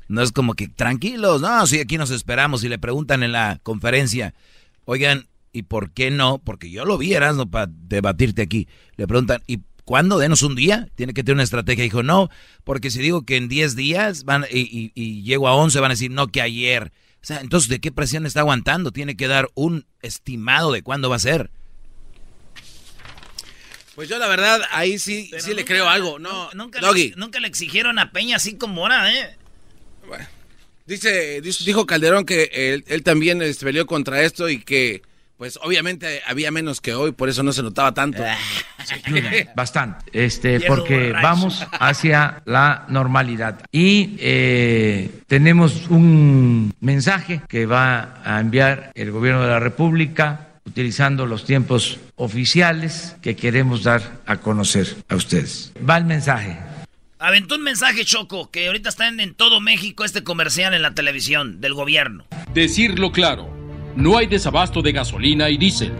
[0.06, 3.58] No es como que tranquilos, no, sí, aquí nos esperamos y le preguntan en la
[3.64, 4.32] conferencia,
[4.84, 6.38] oigan, ¿y por qué no?
[6.38, 8.68] Porque yo lo vi, no para debatirte aquí.
[8.96, 10.18] Le preguntan, ¿y cuándo?
[10.18, 10.88] Denos un día.
[10.94, 11.84] Tiene que tener una estrategia.
[11.84, 12.28] Dijo, no,
[12.64, 15.90] porque si digo que en 10 días van y, y- y llego a 11, van
[15.90, 16.92] a decir, no, que ayer.
[17.22, 18.90] O sea, entonces, ¿de qué presión está aguantando?
[18.90, 21.50] Tiene que dar un estimado de cuándo va a ser.
[23.94, 26.18] Pues yo la verdad, ahí sí, sí le creo algo.
[26.18, 29.36] No, Nunca, le, nunca le exigieron a Peña así como ahora, ¿eh?
[30.86, 35.02] Dice, dice- dijo Calderón que él, él también este, peleó contra esto y que,
[35.36, 38.22] pues obviamente había menos que hoy, por eso no se notaba tanto.
[39.56, 43.64] Bastante, este, porque vamos hacia la normalidad.
[43.72, 51.26] Y eh, tenemos un mensaje que va a enviar el gobierno de la República utilizando
[51.26, 55.72] los tiempos oficiales que queremos dar a conocer a ustedes.
[55.88, 56.58] Va el mensaje.
[57.18, 60.94] Aventó un mensaje, Choco, que ahorita está en, en todo México este comercial en la
[60.94, 62.24] televisión del gobierno.
[62.52, 63.61] Decirlo claro,
[63.96, 65.92] no hay desabasto de gasolina y diésel.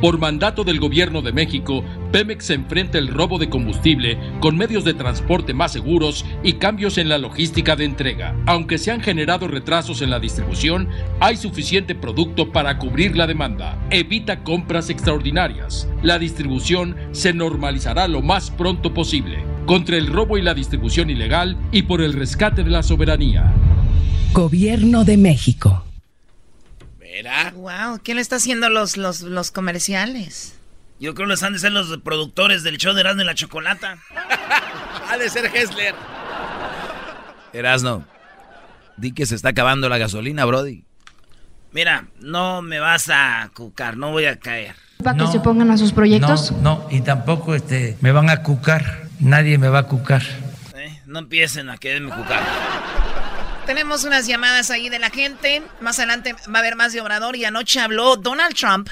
[0.00, 4.82] Por mandato del gobierno de México, Pemex se enfrenta el robo de combustible con medios
[4.82, 8.34] de transporte más seguros y cambios en la logística de entrega.
[8.46, 10.88] Aunque se han generado retrasos en la distribución,
[11.20, 13.78] hay suficiente producto para cubrir la demanda.
[13.90, 15.86] Evita compras extraordinarias.
[16.02, 19.44] La distribución se normalizará lo más pronto posible.
[19.66, 23.52] Contra el robo y la distribución ilegal y por el rescate de la soberanía.
[24.32, 25.89] Gobierno de México.
[27.54, 30.54] Wow, ¿quién le está haciendo los, los, los comerciales?
[30.98, 33.34] Yo creo que los han de ser los productores del show de Erasmo y la
[33.34, 33.98] Chocolata.
[35.08, 35.94] ha de ser Hessler.
[37.52, 38.06] Erasno,
[38.96, 40.84] di que se está acabando la gasolina, Brody.
[41.72, 44.74] Mira, no me vas a cucar, no voy a caer.
[45.02, 46.52] para que se opongan a sus proyectos?
[46.52, 49.08] No, no, y tampoco este, me van a cucar.
[49.20, 50.22] Nadie me va a cucar.
[50.74, 51.00] ¿eh?
[51.06, 52.42] No empiecen a quererme cucar.
[53.70, 55.62] Tenemos unas llamadas ahí de la gente.
[55.80, 57.36] Más adelante va a haber más de Obrador.
[57.36, 58.88] Y anoche habló Donald Trump.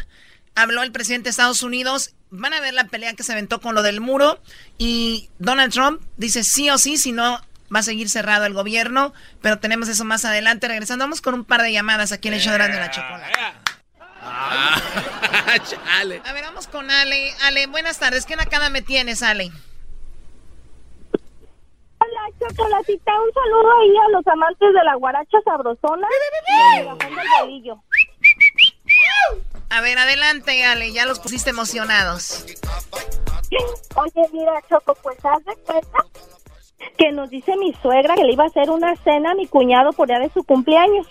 [0.55, 2.15] Habló el presidente de Estados Unidos.
[2.31, 4.41] Van a ver la pelea que se aventó con lo del muro.
[4.79, 9.13] Y Donald Trump dice sí o sí, si no va a seguir cerrado el gobierno,
[9.43, 10.69] pero tenemos eso más adelante.
[10.69, 13.33] Regresando, vamos con un par de llamadas aquí en el show de la chocolate.
[16.25, 17.35] A ver, vamos con Ale.
[17.43, 18.27] Ale, buenas tardes.
[18.27, 19.51] ¿Qué nakada me tienes, Ale?
[22.39, 23.13] Chocolatita.
[23.21, 26.09] Un saludo ahí a los amantes de la guaracha sabrosona
[26.77, 27.09] y el del
[27.41, 27.83] bolillo.
[29.71, 30.93] A ver, adelante, Ale.
[30.93, 32.47] Ya los pusiste emocionados.
[33.97, 35.99] Oye, mira, Choco, pues haz de cuenta
[36.97, 39.93] que nos dice mi suegra que le iba a hacer una cena a mi cuñado
[39.93, 41.07] por día de su cumpleaños.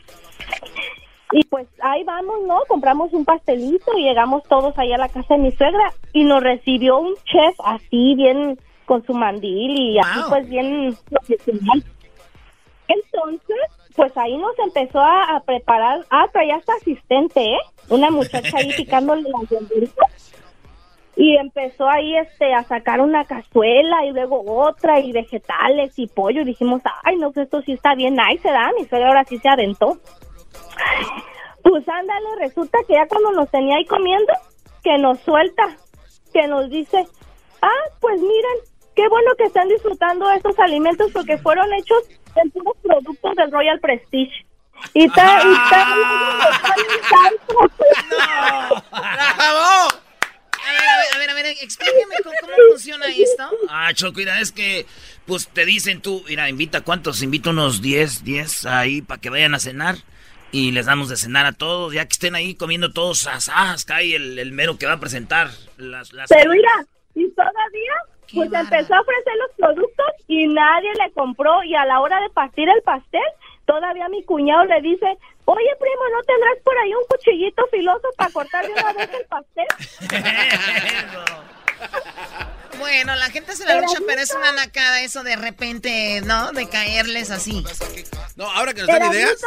[1.31, 2.61] Y pues ahí vamos, ¿no?
[2.67, 6.41] Compramos un pastelito y llegamos todos ahí a la casa de mi suegra y nos
[6.41, 11.83] recibió un chef así bien con su mandil y así pues bien profesional.
[12.87, 13.57] Entonces,
[13.95, 17.59] pues ahí nos empezó a, a preparar, ah, traía hasta asistente, ¿eh?
[17.89, 20.27] Una muchacha ahí picándole las verduritas
[21.17, 26.41] y empezó ahí este a sacar una cazuela y luego otra y vegetales y pollo
[26.41, 29.25] y dijimos, ay no, pues esto sí está bien ahí se da, mi suegra ahora
[29.25, 29.97] sí se aventó.
[31.63, 34.31] Pues ándale, resulta que ya cuando nos tenía ahí comiendo,
[34.83, 35.75] que nos suelta,
[36.31, 37.03] que nos dice,
[37.63, 38.59] ah, pues miren,
[38.97, 42.03] qué bueno que están disfrutando estos alimentos porque fueron hechos
[42.35, 44.45] en puros productos del Royal Prestige.
[44.93, 45.87] Y está, y está,
[49.37, 50.01] ¡Bravo!
[50.67, 50.81] A ver,
[51.13, 53.49] a ver, a ver, explíqueme cómo, cómo, funciona esto.
[53.69, 54.85] Ah, Choco, mira, es que,
[55.25, 57.21] pues te dicen tú, mira, invita, ¿cuántos?
[57.21, 59.95] Invito unos 10, 10 ahí para que vayan a cenar.
[60.51, 64.13] Y les damos de cenar a todos, ya que estén ahí comiendo todos asas, cae
[64.13, 66.11] el, el mero que va a presentar las...
[66.11, 66.85] las Pero mira,
[67.17, 67.93] y todavía,
[68.33, 71.63] pues empezó a ofrecer los productos y nadie le compró.
[71.63, 73.21] Y a la hora de partir el pastel,
[73.65, 78.31] todavía mi cuñado le dice, oye primo, ¿no tendrás por ahí un cuchillito filoso para
[78.31, 79.67] cortar de una vez el pastel?
[82.79, 86.51] Bueno, la gente se la lucha, pero es una nacada eso de repente, ¿no?
[86.51, 87.63] De caerles así.
[88.35, 89.41] No, ahora que nos dan ideas.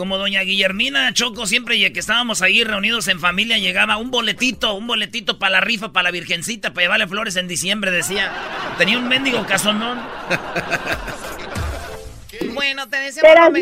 [0.00, 4.86] Como doña Guillermina Choco, siempre que estábamos ahí reunidos en familia, llegaba un boletito, un
[4.86, 8.32] boletito para la rifa, para la virgencita, para llevarle flores en diciembre, decía.
[8.78, 10.00] Tenía un mendigo casonón.
[12.54, 13.60] bueno, te deseamos...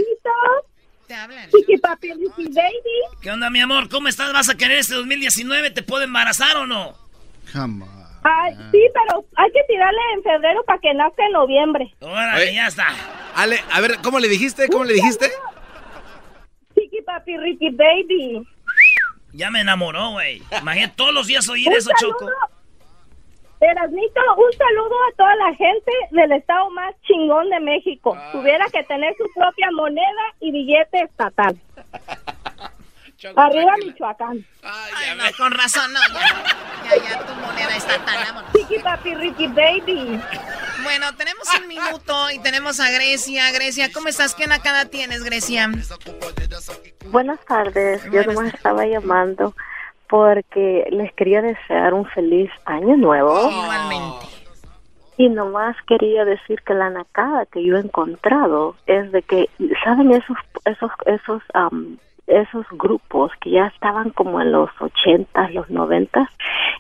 [1.09, 1.51] Te hablan.
[1.51, 2.71] Chiqui papi, baby.
[3.21, 3.89] ¿Qué onda, mi amor?
[3.89, 4.33] ¿Cómo estás?
[4.33, 5.73] ¿Vas a querer este 2019?
[5.73, 6.95] ¿Te puedo embarazar o no?
[7.53, 7.85] Come
[8.23, 11.93] Ay, sí, pero hay que tirarle en febrero para que nazca en noviembre.
[11.99, 12.87] Órale, ya está.
[13.35, 14.69] Ale, a ver, ¿cómo le dijiste?
[14.69, 15.33] ¿Cómo le dijiste?
[17.09, 18.47] Papi, Ricky baby.
[19.33, 20.43] Ya me enamoró, güey.
[20.61, 22.27] Imagínate todos los días oír eso, Choco.
[23.61, 28.17] Erasnito, un saludo a toda la gente del estado más chingón de México.
[28.31, 31.59] Tuviera que tener su propia moneda y billete estatal.
[33.37, 34.47] Arriba Michoacán.
[34.63, 36.01] Ay, no, con razón, no.
[36.85, 38.53] Ya, ya, tu moneda estatal, vámonos.
[38.53, 40.21] Chiqui papi, Ricky baby.
[40.85, 43.51] Bueno, tenemos un minuto y tenemos a Grecia.
[43.51, 44.37] Grecia, ¿cómo estás?
[44.37, 45.69] ¿Qué nakada tienes, Grecia?
[47.11, 48.05] Buenas tardes.
[48.11, 49.55] Yo nomás estaba llamando
[50.09, 53.51] porque les quería desear un feliz año nuevo.
[53.51, 54.27] Igualmente.
[55.17, 59.49] Y nomás quería decir que la nacada que yo he encontrado es de que,
[59.85, 61.43] ¿saben esos esos esos
[62.27, 66.29] esos grupos que ya estaban como en los ochentas, los noventas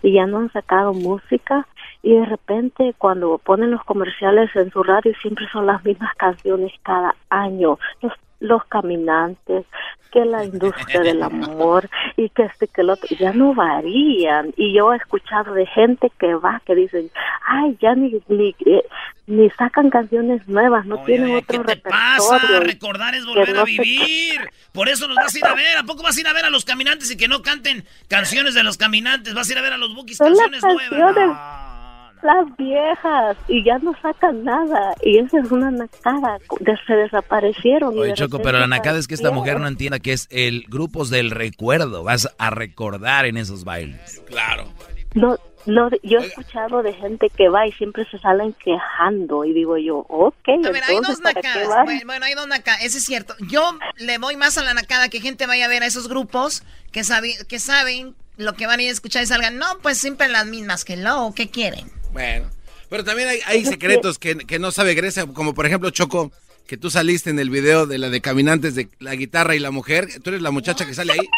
[0.03, 1.67] y ya no han sacado música
[2.03, 6.73] y de repente cuando ponen los comerciales en su radio siempre son las mismas canciones
[6.83, 7.79] cada año.
[8.03, 9.67] Los los caminantes,
[10.13, 14.53] que la industria del amor y que este que el otro ya no varían.
[14.57, 17.11] Y yo he escuchado de gente que va que dicen
[17.47, 18.85] ay ya ni ni, eh,
[19.27, 22.39] ni sacan canciones nuevas no tienen otro ¿qué te pasa?
[22.61, 24.41] recordar es volver a vivir.
[24.73, 25.79] Por eso nos vas a ir a ver.
[25.79, 28.55] A poco vas a ir a ver a los caminantes y que no canten canciones
[28.55, 31.68] de los caminantes vas a ir a ver a los bookies canciones nuevas
[32.23, 36.39] las viejas y ya no sacan nada y esa es una nacada
[36.87, 40.27] se desaparecieron Oye, Choco pero la nacada es que esta mujer no entienda que es
[40.31, 44.65] el grupos del recuerdo vas a recordar en esos bailes claro
[45.15, 49.53] no no, yo he escuchado de gente que va y siempre se salen quejando y
[49.53, 51.69] digo yo, ok, a ver, hay dos nacadas.
[52.07, 53.35] Bueno, hay dos nacadas, eso es cierto.
[53.51, 56.63] Yo le voy más a la nacada que gente vaya a ver a esos grupos
[56.91, 57.03] que,
[57.49, 59.59] que saben lo que van a ir a escuchar y salgan.
[59.59, 61.91] No, pues siempre las mismas que lo, ¿qué quieren?
[62.19, 62.51] Bueno,
[62.91, 66.33] pero también hay, secretos que, no sabe Grecia, como por ejemplo, Choco,
[66.67, 69.71] que tú saliste en el video de la de Caminantes de la guitarra y la
[69.71, 70.09] mujer.
[70.25, 71.29] Tú eres la muchacha que sale ahí.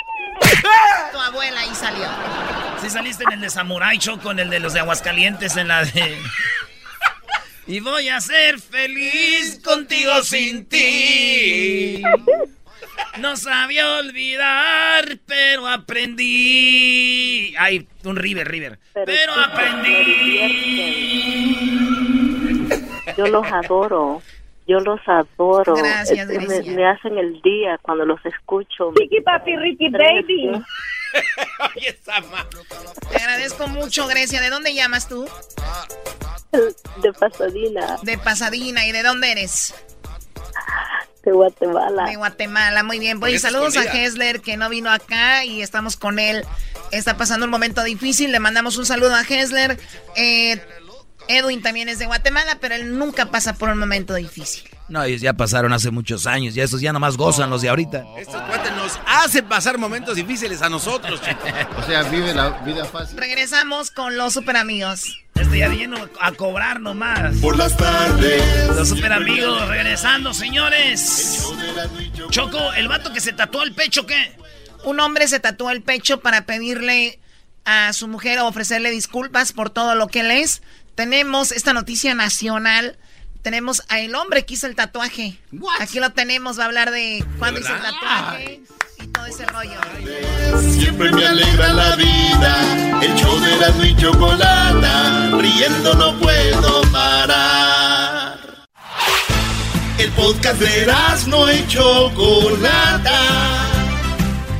[1.12, 2.08] Tu abuela ahí salió.
[2.80, 5.84] Sí saliste en el de Samurai Choco, en el de los de Aguascalientes, en la
[5.84, 6.16] de...
[7.66, 12.02] Y voy a ser feliz contigo sin ti.
[13.18, 17.54] No sabía olvidar, pero aprendí.
[17.58, 18.78] Ay, un River, River.
[18.94, 19.98] Pero, aprendí.
[23.16, 24.22] yo los adoro.
[24.66, 25.74] Yo los adoro.
[25.74, 26.72] Gracias, Es- me, Grecia.
[26.72, 28.92] me hacen el día cuando los escucho.
[28.94, 30.62] Ricky papi, Ricky baby.
[33.10, 34.40] Te agradezco mucho, Grecia.
[34.40, 35.28] ¿De dónde llamas tú?
[37.02, 38.86] De Pasadena, De Pasadena.
[38.86, 39.74] ¿Y de dónde eres?
[41.30, 42.04] De Guatemala.
[42.06, 43.20] De Guatemala, muy bien.
[43.20, 43.84] Pues saludos a.
[43.84, 46.44] Hesler que no vino acá y estamos con él.
[46.90, 48.32] Está pasando un momento difícil.
[48.32, 49.78] Le mandamos un saludo a Hesler.
[50.16, 50.60] Eh,
[51.28, 54.68] Edwin también es de Guatemala, pero él nunca pasa por un momento difícil.
[54.90, 56.52] No, ellos ya pasaron hace muchos años.
[56.54, 58.04] Ya esos ya nomás gozan los de ahorita.
[58.18, 61.40] Estos cuates nos hacen pasar momentos difíciles a nosotros, chico.
[61.78, 63.16] O sea, vive la vida fácil.
[63.16, 65.22] Regresamos con los super amigos.
[65.36, 67.36] Estoy ya lleno a cobrar nomás.
[67.36, 68.42] Por las tardes.
[68.74, 71.46] Los super amigos regresando, señores.
[72.30, 74.36] Choco, el vato que se tatuó el pecho, ¿qué?
[74.84, 77.20] Un hombre se tatuó el pecho para pedirle
[77.64, 80.62] a su mujer o ofrecerle disculpas por todo lo que él es.
[80.96, 82.98] Tenemos esta noticia nacional.
[83.42, 85.38] Tenemos a el hombre que hizo el tatuaje.
[85.80, 88.60] Aquí lo tenemos, va a hablar de cuándo hizo el tatuaje
[89.02, 89.80] y todo ese rollo.
[90.72, 93.00] Siempre me alegra la vida.
[93.02, 95.30] El show de la y chocolata.
[95.38, 98.38] Riendo no puedo parar.
[99.96, 100.86] El podcast de
[101.28, 103.20] no y chocolata.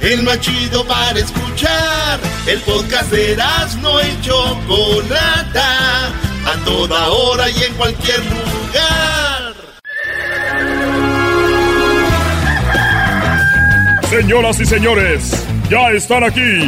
[0.01, 2.19] El más chido para escuchar.
[2.47, 3.37] El podcast de
[3.83, 6.07] no y chocolata.
[6.47, 8.50] A toda hora y en cualquier lugar.
[14.11, 16.67] Señoras y señores, ya están aquí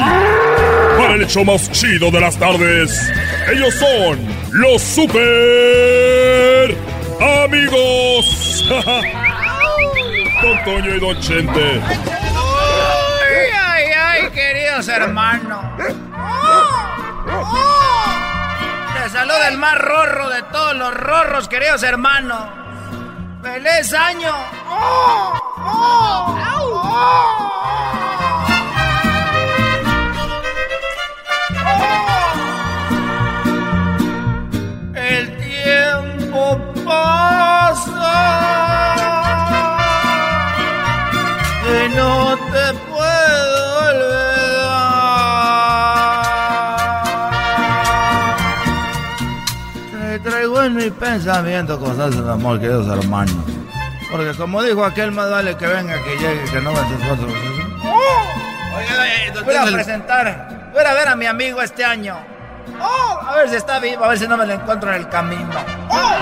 [0.97, 3.13] para el hecho más chido de las tardes.
[3.53, 4.19] Ellos son
[4.53, 6.75] los super
[7.45, 8.65] amigos.
[10.43, 11.81] Don Toño y Don Chente.
[12.35, 15.65] Ay, ay, ay, queridos hermanos.
[19.13, 22.49] Saluda el más rorro de todos los rorros, queridos hermanos.
[23.43, 24.35] ¡Feliz año!
[27.95, 28.02] El
[51.13, 53.35] mi pensamiento cosas del amor, queridos hermanos.
[54.11, 57.33] Porque como dijo aquel, más vale que venga que llegue, que no va a otros.
[59.45, 62.17] Voy a presentar, voy a ver a mi amigo este año.
[62.81, 65.09] Oh, a ver si está vivo, a ver si no me lo encuentro en el
[65.11, 65.51] camino.
[65.91, 66.13] Oh.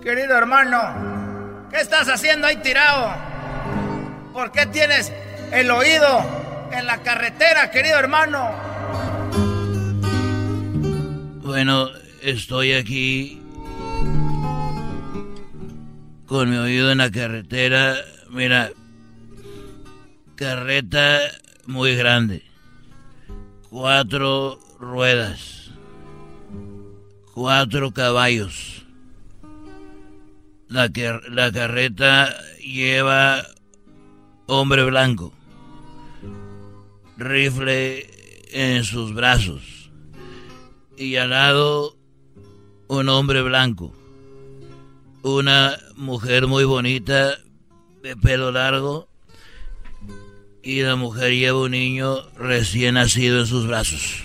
[0.00, 3.12] Querido hermano, ¿qué estás haciendo ahí tirado?
[4.32, 5.12] ¿Por qué tienes
[5.52, 6.20] el oído
[6.72, 8.50] en la carretera, querido hermano?
[11.42, 11.88] Bueno,
[12.22, 13.40] estoy aquí
[16.26, 17.94] con mi oído en la carretera.
[18.30, 18.70] Mira,
[20.34, 21.18] carreta
[21.66, 22.42] muy grande.
[23.70, 25.70] Cuatro ruedas.
[27.32, 28.84] Cuatro caballos.
[30.68, 33.44] La, car- la carreta lleva
[34.46, 35.32] hombre blanco.
[37.16, 38.06] Rifle
[38.50, 39.90] en sus brazos.
[40.96, 41.96] Y al lado
[42.88, 43.92] un hombre blanco.
[45.22, 47.36] Una mujer muy bonita
[48.02, 49.08] de pelo largo.
[50.62, 54.24] Y la mujer lleva un niño recién nacido en sus brazos.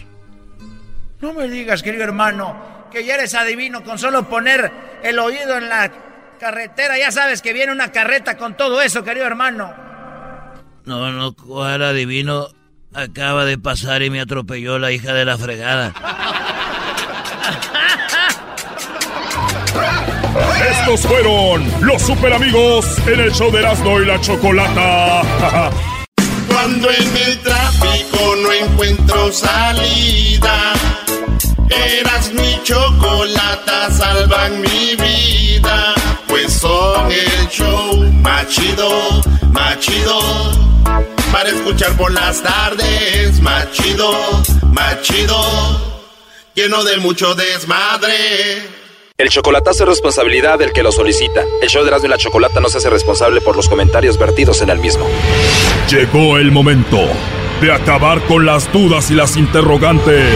[1.22, 4.72] No me digas, querido hermano, que ya eres adivino con solo poner
[5.04, 5.92] el oído en la
[6.40, 6.98] carretera.
[6.98, 9.72] Ya sabes que viene una carreta con todo eso, querido hermano.
[10.86, 12.48] No, no, cuál adivino.
[12.94, 15.94] Acaba de pasar y me atropelló la hija de la fregada.
[20.72, 25.22] Estos fueron los super amigos en el show de Erasmo y la Chocolata.
[26.50, 30.74] Cuando en el tráfico no encuentro salida,
[31.70, 35.94] eras mi chocolata, salvan mi vida.
[36.28, 39.22] Pues son el show más chido,
[39.54, 41.21] más chido.
[41.32, 44.12] Para escuchar por las tardes, más chido,
[44.74, 45.36] más chido.
[46.54, 48.82] Lleno de mucho desmadre.
[49.18, 51.44] El chocolatazo es responsabilidad del que lo solicita.
[51.62, 54.62] El show de Erasmo y la Chocolata no se hace responsable por los comentarios vertidos
[54.62, 55.06] en el mismo.
[55.90, 57.00] Llegó el momento
[57.62, 60.34] de acabar con las dudas y las interrogantes.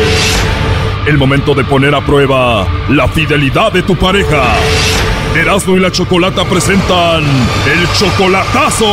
[1.07, 4.55] El momento de poner a prueba la fidelidad de tu pareja.
[5.35, 8.85] Erasmo y la Chocolata presentan el chocolatazo.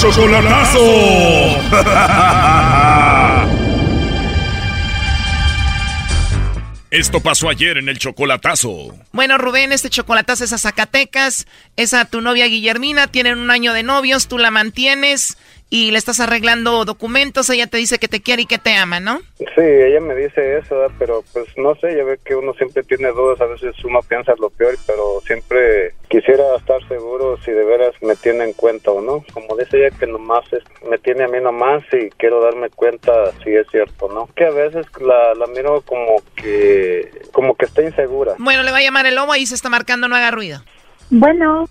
[0.00, 0.80] Chocolatazo.
[6.90, 8.94] Esto pasó ayer en el chocolatazo.
[9.12, 11.46] Bueno, Rubén, este chocolatazo es a Zacatecas,
[11.76, 15.36] es a tu novia Guillermina, tienen un año de novios, tú la mantienes
[15.70, 18.98] y le estás arreglando documentos, ella te dice que te quiere y que te ama,
[18.98, 19.20] ¿no?
[19.38, 20.96] Sí, ella me dice eso, ¿verdad?
[20.98, 24.34] pero pues no sé, ya ve que uno siempre tiene dudas, a veces uno piensa
[24.40, 29.00] lo peor, pero siempre quisiera estar seguro si de veras me tiene en cuenta o
[29.00, 29.24] no.
[29.32, 33.12] Como dice ella que nomás es, me tiene a mí nomás y quiero darme cuenta
[33.44, 34.28] si es cierto, ¿no?
[34.34, 38.34] Que a veces la, la miro como que como que está insegura.
[38.38, 40.62] Bueno, le va a llamar el lobo, ahí se está marcando, no haga ruido.
[41.10, 41.68] Bueno,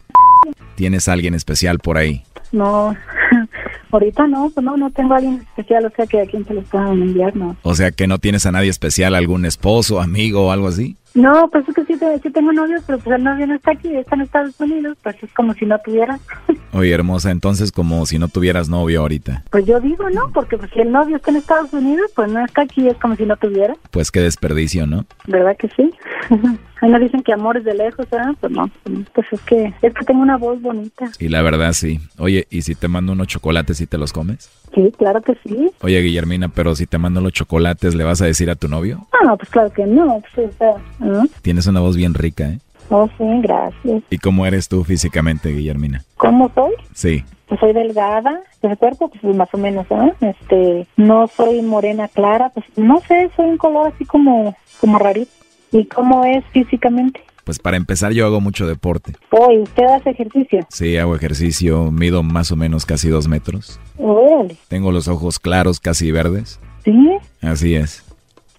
[0.75, 2.23] ¿Tienes a alguien especial por ahí?
[2.51, 2.95] no,
[3.91, 6.53] ahorita no, pues no, no tengo a alguien especial, o sea que a quien se
[6.53, 7.55] lo puedan enviar, no.
[7.63, 10.97] O sea que no tienes a nadie especial, algún esposo, amigo o algo así.
[11.14, 13.95] No, pues es que sí, sí tengo novios, pero pues el novio no está aquí,
[13.95, 16.20] está en Estados Unidos, pues es como si no tuviera.
[16.74, 19.43] Oye, hermosa, entonces como si no tuvieras novio ahorita.
[19.49, 20.32] Pues yo digo, ¿no?
[20.34, 23.16] Porque pues, si el novio está en Estados Unidos, pues no está aquí, es como
[23.16, 23.76] si no tuviera.
[23.91, 25.05] Pues qué desperdicio, ¿no?
[25.28, 25.91] ¿Verdad que sí?
[26.82, 28.36] Ahí nos dicen que amores de lejos, ¿verdad?
[28.39, 28.72] Pues no,
[29.14, 31.12] pues es que, es que tengo una voz bonita.
[31.20, 31.99] Y la verdad sí.
[32.18, 34.49] Oye, ¿y si te mando unos chocolates y te los comes?
[34.80, 35.71] Sí, claro que sí.
[35.82, 39.07] Oye, Guillermina, pero si te mando los chocolates, ¿le vas a decir a tu novio?
[39.11, 41.25] Ah, pues claro que no, pues o sea, ¿ah?
[41.41, 42.59] Tienes una voz bien rica, ¿eh?
[42.89, 44.03] Oh, sí, gracias.
[44.09, 46.05] ¿Y cómo eres tú físicamente, Guillermina?
[46.15, 46.71] ¿Cómo soy?
[46.93, 47.25] Sí.
[47.47, 50.13] Pues soy delgada, de cuerpo, pues más o menos, ¿eh?
[50.21, 55.32] Este, no soy morena clara, pues no sé, soy un color así como, como rarito.
[55.73, 57.19] ¿Y cómo es físicamente?
[57.49, 59.13] Pues para empezar yo hago mucho deporte.
[59.31, 60.59] Oh, ¿y usted hace ejercicio?
[60.69, 63.79] Sí, hago ejercicio, mido más o menos casi dos metros.
[63.97, 66.59] Órale, Tengo los ojos claros, casi verdes.
[66.85, 67.09] ¿sí?
[67.41, 68.05] Así es.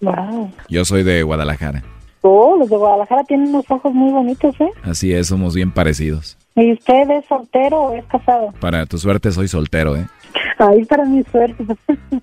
[0.00, 0.50] Wow.
[0.68, 1.84] Yo soy de Guadalajara.
[2.22, 4.70] Oh, los de Guadalajara tienen unos ojos muy bonitos, ¿eh?
[4.82, 6.36] Así es, somos bien parecidos.
[6.56, 8.52] ¿Y usted es soltero o es casado?
[8.58, 10.08] Para tu suerte soy soltero, ¿eh?
[10.58, 11.64] Ahí para mi suerte.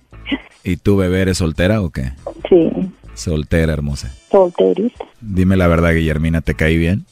[0.64, 2.12] ¿Y tú, bebé, eres soltera o qué?
[2.46, 2.70] sí,
[3.14, 4.12] Soltera, hermosa.
[4.30, 5.04] Solterista.
[5.20, 7.04] Dime la verdad, Guillermina, ¿te caí bien?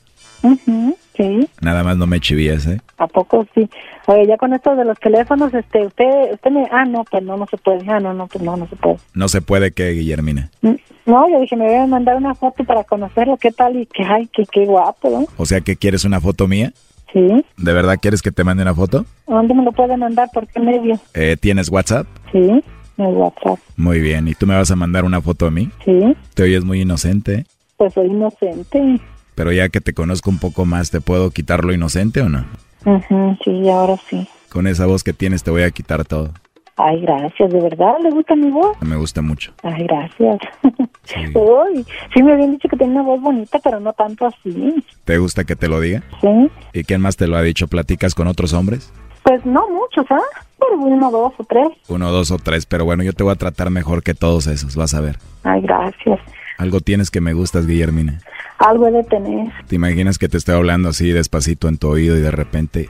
[0.43, 2.81] Ujú, sí, Nada más no me chivías, ¿eh?
[2.99, 3.69] ¿a poco sí?
[4.07, 6.69] Oye, ya con esto de los teléfonos, este, usted, usted me...
[6.71, 7.85] Ah, no, pues no, no se puede.
[7.91, 8.99] Ah, no, no, pues no, no se puede.
[9.14, 10.51] No se puede que, Guillermina.
[10.62, 10.75] Mm,
[11.07, 14.05] No, yo dije, me voy a mandar una foto para conocerlo, qué tal y que,
[14.05, 15.27] ay, que qué guapo, ¿no?
[15.37, 16.73] O sea, ¿que quieres una foto mía?
[17.12, 17.45] Sí.
[17.57, 19.07] ¿De verdad quieres que te mande una foto?
[19.27, 20.29] ¿Dónde me lo puede mandar?
[20.33, 21.01] ¿Por qué medio?
[21.14, 22.07] Eh, ¿Tienes WhatsApp?
[22.31, 22.62] Sí,
[22.99, 23.59] en el WhatsApp.
[23.76, 24.28] Muy bien.
[24.28, 25.70] ¿Y tú me vas a mandar una foto a mí?
[25.84, 29.01] Sí, Te oyes muy inocente, pues soy inocente.
[29.34, 32.44] pero ya que te conozco un poco más, ¿te puedo quitar lo inocente o no?
[32.84, 34.26] Ujú, sí, ahora sí.
[34.49, 36.30] Con esa voz que tienes te voy a quitar todo.
[36.78, 37.94] Ay, gracias, ¿de verdad?
[38.03, 38.76] ¿Le gusta mi voz?
[38.82, 39.53] Me gusta mucho.
[39.62, 40.38] Ay, gracias.
[41.34, 44.74] Uy, sí me habían dicho que tenía una voz bonita, pero no tanto así.
[45.05, 46.03] ¿Te gusta que te lo diga?
[46.20, 46.28] Sí.
[46.74, 47.66] ¿Y quién más te lo ha dicho?
[47.68, 48.92] ¿Platicas con otros hombres?
[49.27, 50.22] Pues no muchos, ¿ah?
[50.57, 51.66] Pero uno, dos o tres.
[51.89, 54.77] Uno, dos o tres, pero bueno, yo te voy a tratar mejor que todos esos,
[54.77, 55.16] vas a ver.
[55.43, 56.20] Ay, gracias.
[56.59, 58.20] Algo tienes que me gustas, Guillermina.
[58.59, 59.53] Algo he de tener.
[59.66, 62.89] ¿Te imaginas que te estoy hablando así despacito en tu oído y de repente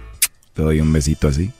[0.52, 1.52] te doy un besito así?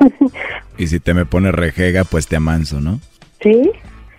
[0.78, 3.00] y si te me pones rejega, pues te amanso, ¿no?
[3.42, 3.70] ¿Sí?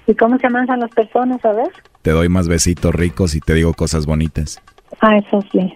[0.05, 1.71] ¿Y cómo se amansan las personas, a ver?
[2.03, 4.61] Te doy más besitos ricos y te digo cosas bonitas.
[5.01, 5.73] Ah, eso sí.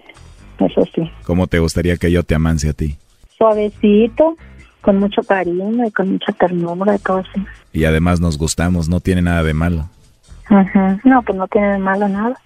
[0.60, 1.10] Eso sí.
[1.24, 2.98] ¿Cómo te gustaría que yo te amance a ti?
[3.42, 4.36] Suavecito,
[4.82, 7.44] con mucho cariño y con mucha ternura y todo así.
[7.72, 9.88] Y además nos gustamos, no tiene nada de malo.
[10.48, 11.00] Ujú.
[11.02, 12.40] No, pues no tiene de malo nada.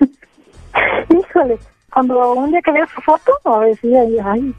[1.08, 1.56] Híjole,
[1.90, 4.54] cuando un día que vea su foto, a ver si ay,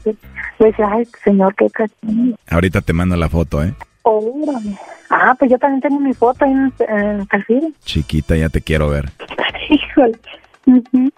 [0.58, 2.36] decía, ay, señor, qué cachorro.
[2.50, 3.72] Ahorita te mando la foto, ¿eh?
[4.02, 4.76] Órale.
[5.10, 7.72] Ah, pues yo también tengo mi foto ahí en, en el perfil.
[7.84, 9.12] Chiquita, ya te quiero ver.
[9.70, 10.18] Híjole.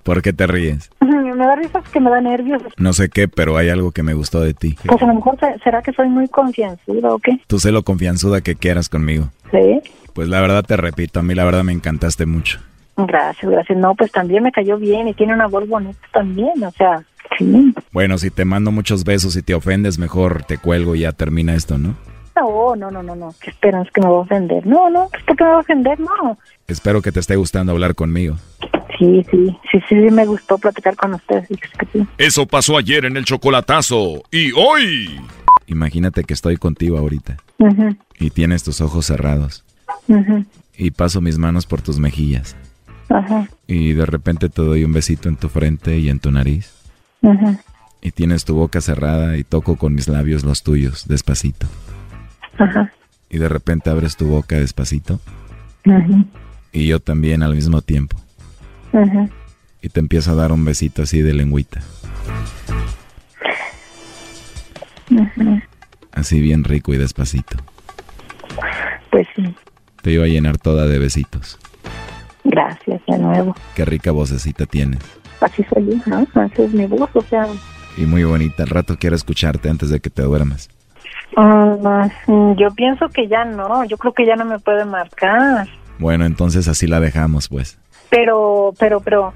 [0.03, 0.91] ¿Por qué te ríes?
[1.01, 2.63] Me da risa porque me da nervios.
[2.77, 4.77] No sé qué, pero hay algo que me gustó de ti.
[4.87, 7.41] Pues a lo mejor se- será que soy muy confianzuda o qué.
[7.47, 9.29] Tú sé lo confianzuda que quieras conmigo.
[9.51, 9.81] Sí.
[10.13, 12.59] Pues la verdad te repito, a mí la verdad me encantaste mucho.
[12.97, 13.79] Gracias, gracias.
[13.79, 17.03] No, pues también me cayó bien y tiene una voz bonita también, o sea,
[17.39, 17.73] sí.
[17.93, 21.55] Bueno, si te mando muchos besos y te ofendes, mejor te cuelgo y ya termina
[21.55, 21.95] esto, ¿no?
[22.37, 23.35] No, no, no, no, no.
[23.41, 23.83] ¿Qué esperan?
[23.83, 24.67] Es que me va a ofender.
[24.67, 25.99] No, no, pues ¿por qué me va a ofender?
[26.01, 26.39] No.
[26.69, 28.37] Espero que te esté gustando hablar conmigo.
[29.01, 31.49] Sí, sí, sí, sí, me gustó platicar con ustedes.
[31.49, 32.07] sí, es que sí.
[32.19, 34.23] Eso pasó ayer en el chocolatazo.
[34.31, 35.19] Y hoy.
[35.67, 39.65] Imagínate que estoy contigo ahorita Ujú, y tienes tus ojos cerrados
[40.09, 40.45] ujú,
[40.77, 42.57] y paso mis manos por tus mejillas
[43.09, 46.73] Ajá, y de repente te doy un besito en tu frente y en tu nariz
[48.03, 51.69] y tienes tu boca cerrada y toco con mis labios los tuyos despacito
[52.59, 52.93] ajá,
[53.29, 55.21] y de repente abres tu boca despacito
[56.73, 58.17] y yo también al mismo tiempo
[59.83, 61.81] y te empiezo a dar un besito así de lengüita.
[66.13, 67.57] Así bien rico y despacito.
[69.11, 69.55] Pues sí,
[70.03, 71.59] Te iba a llenar toda de besitos.
[72.45, 73.55] gracias de nuevo.
[73.75, 75.01] Qué rica vocecita tienes.
[75.41, 76.27] Así soy yo, ¿no?
[76.43, 77.47] Así es mi voz, o sea,
[77.97, 78.63] Y muy bonita.
[78.65, 80.69] Al rato quiero escucharte antes de que te duermas.
[81.37, 85.69] mm, yo pienso que ya no, yo creo que ya no me puede marcar.
[85.99, 87.79] Bueno, entonces así la dejamos, pues.
[88.11, 89.33] Pero, pero, pero,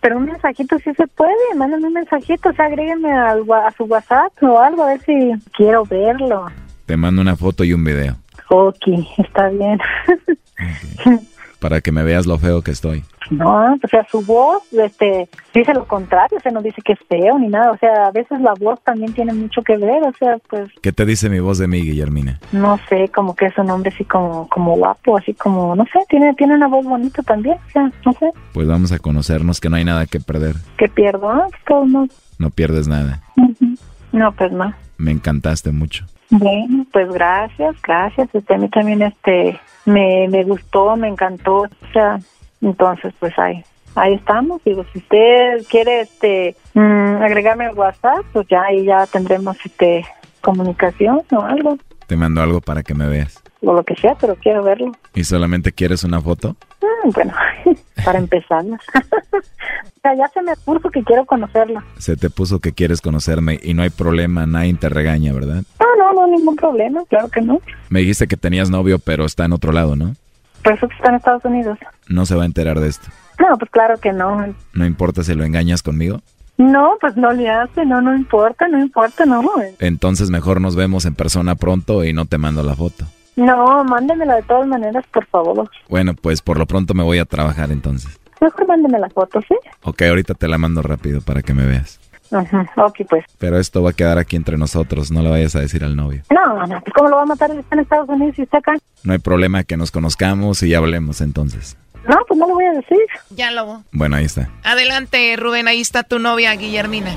[0.00, 3.70] pero un mensajito sí se puede, mándame un mensajito, o sea, agréguenme al wa- a
[3.72, 6.46] su WhatsApp o algo, a ver si quiero verlo.
[6.86, 8.16] Te mando una foto y un video.
[8.50, 8.82] Ok,
[9.18, 9.78] está bien.
[11.60, 13.04] Para que me veas lo feo que estoy.
[13.30, 16.98] No, o sea, su voz este, dice lo contrario, o sea, no dice que es
[17.08, 20.12] feo ni nada, o sea, a veces la voz también tiene mucho que ver, o
[20.18, 22.40] sea, pues, ¿Qué te dice mi voz de mí, Guillermina?
[22.50, 26.00] no sé, como que es un hombre así como, como guapo, así como, no sé,
[26.08, 29.68] tiene, tiene una voz bonita también, o sea, no sé, Pues vamos a conocernos, que
[29.68, 30.56] no hay nada que perder.
[30.76, 31.46] que pierdo, ¿no?
[31.66, 32.08] Pues, no,
[32.38, 33.20] No pierdes nada.
[33.36, 33.76] ujú.
[34.12, 34.72] no, pues no.
[34.96, 36.04] Me encantaste mucho.
[36.30, 38.28] Bueno, pues gracias, gracias.
[38.32, 41.62] Este, a mí también este me, me gustó, me encantó.
[41.62, 42.18] O sea,
[42.60, 43.62] entonces pues ahí
[43.94, 44.62] ahí estamos.
[44.64, 50.04] Digo, si usted quiere este mm, agregarme al WhatsApp, pues ya ahí ya tendremos este
[50.40, 51.76] comunicación o algo
[52.06, 53.42] Te mando algo para que me veas.
[53.62, 54.92] o lo que sea, pero quiero verlo.
[55.14, 56.56] ¿Y solamente quieres una foto?
[56.80, 57.32] Mm, bueno,
[58.04, 58.64] para empezar.
[58.64, 61.82] o sea, ya se me puso que quiero conocerlo.
[61.98, 65.62] Se te puso que quieres conocerme y no hay problema, nadie te regaña, ¿verdad?
[65.78, 67.60] No, no, no, ningún problema, claro que no.
[67.88, 70.14] Me dijiste que tenías novio, pero está en otro lado, ¿no?
[70.62, 71.78] Por eso que está en Estados Unidos.
[72.08, 73.08] No se va a enterar de esto.
[73.38, 74.54] No, pues claro que no.
[74.74, 76.20] No importa si lo engañas conmigo.
[76.58, 79.42] No, pues no le hace, no, no importa, no importa, no.
[79.78, 83.06] Entonces mejor nos vemos en persona pronto y no te mando la foto.
[83.40, 85.70] No, mándemela de todas maneras, por favor.
[85.88, 88.20] Bueno, pues por lo pronto me voy a trabajar entonces.
[88.38, 89.54] Mejor mándeme la foto, ¿sí?
[89.82, 91.98] Ok, ahorita te la mando rápido para que me veas.
[92.30, 93.24] Ajá, ok, pues.
[93.38, 96.22] Pero esto va a quedar aquí entre nosotros, no le vayas a decir al novio.
[96.30, 97.50] No, no, pues ¿cómo lo va a matar?
[97.50, 98.74] Está en Estados Unidos y está acá.
[99.04, 101.78] No hay problema que nos conozcamos y hablemos entonces.
[102.06, 102.98] No, pues no lo voy a decir.
[103.30, 103.82] Ya, Lobo.
[103.90, 104.50] Bueno, ahí está.
[104.64, 107.10] Adelante, Rubén, ahí está tu novia, Guillermina.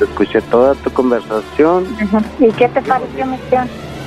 [0.00, 1.86] Escuché toda tu conversación.
[2.40, 3.38] ¿Y qué te pareció, mi?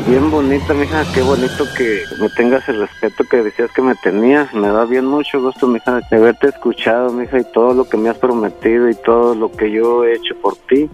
[0.08, 1.04] Bien bonita, mija.
[1.14, 4.54] Qué bonito que me tengas el respeto que decías que me tenías.
[4.54, 8.10] Me da bien mucho gusto, mija, de haberte escuchado, mija, y todo lo que me
[8.10, 10.90] has prometido y todo lo que yo he hecho por ti.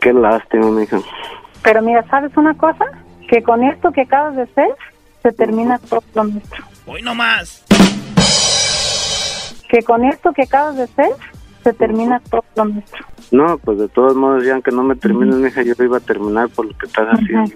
[0.00, 1.00] Qué lástima, mija.
[1.62, 2.84] Pero mira, ¿sabes una cosa?
[3.28, 4.68] Que con esto que acabas de hacer,
[5.22, 6.64] se termina todo lo nuestro.
[6.86, 7.64] Hoy no más.
[9.68, 11.10] Que con esto que acabas de hacer,
[11.62, 13.04] se termina todo lo nuestro.
[13.30, 16.48] No, pues de todos modos, ya aunque no me termines, mija, yo iba a terminar
[16.48, 17.52] por lo que estás haciendo.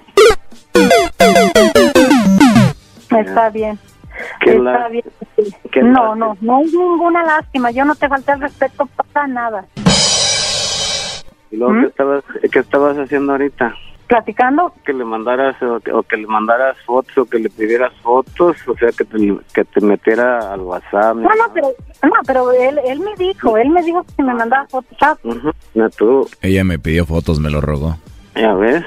[3.19, 3.79] Está bien.
[4.41, 5.05] Está bien.
[5.83, 7.71] No, no, no hay ninguna lástima.
[7.71, 9.65] Yo no te falté el respeto para nada.
[11.51, 13.75] ¿Y luego qué, estabas, qué estabas haciendo ahorita?
[14.13, 17.95] Platicando, Que le mandaras o que, o que le mandaras fotos o que le pidieras
[18.03, 19.17] fotos, o sea, que te,
[19.55, 21.17] que te metiera al WhatsApp.
[21.17, 21.69] no, no, pero,
[22.03, 24.99] no, pero él, él me dijo, él me dijo que me mandaba fotos.
[25.97, 27.97] Tú, Ella me pidió fotos, me lo rogó.
[28.35, 28.85] ya ves.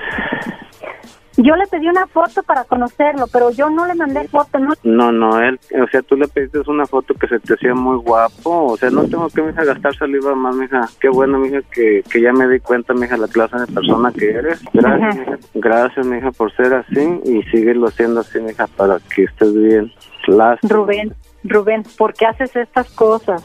[1.37, 4.73] Yo le pedí una foto para conocerlo, pero yo no le mandé foto, no.
[4.83, 7.97] No, no, él, o sea, tú le pediste una foto que se te hacía muy
[7.97, 10.81] guapo, o sea, no tengo que, mija, gastar saliva más, mija.
[10.99, 14.29] Qué bueno, mija, que, que ya me di cuenta, mija, la clase de persona que
[14.29, 14.61] eres.
[14.73, 19.53] Gracias, mija, gracias, mija, por ser así y síguelo siendo así, mija, para que estés
[19.53, 19.91] bien.
[20.27, 20.73] Lástima.
[20.73, 21.13] Rubén,
[21.43, 23.43] Rubén, ¿por qué haces estas cosas?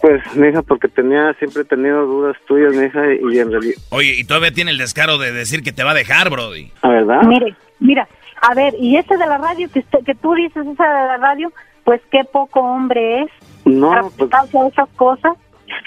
[0.00, 4.24] Pues, mija, porque tenía, siempre he tenido dudas tuyas, mija, y en realidad, Oye, y
[4.24, 6.70] todavía tiene el descaro de decir que te va a dejar, Brody.
[6.82, 7.22] ¿la verdad?
[7.22, 8.08] Mire, mira,
[8.42, 11.16] a ver, y ese de la radio que, usted- que tú dices, esa de la
[11.18, 11.52] radio,
[11.84, 13.30] pues qué poco hombre es.
[13.64, 15.32] No, pues, a esas cosas.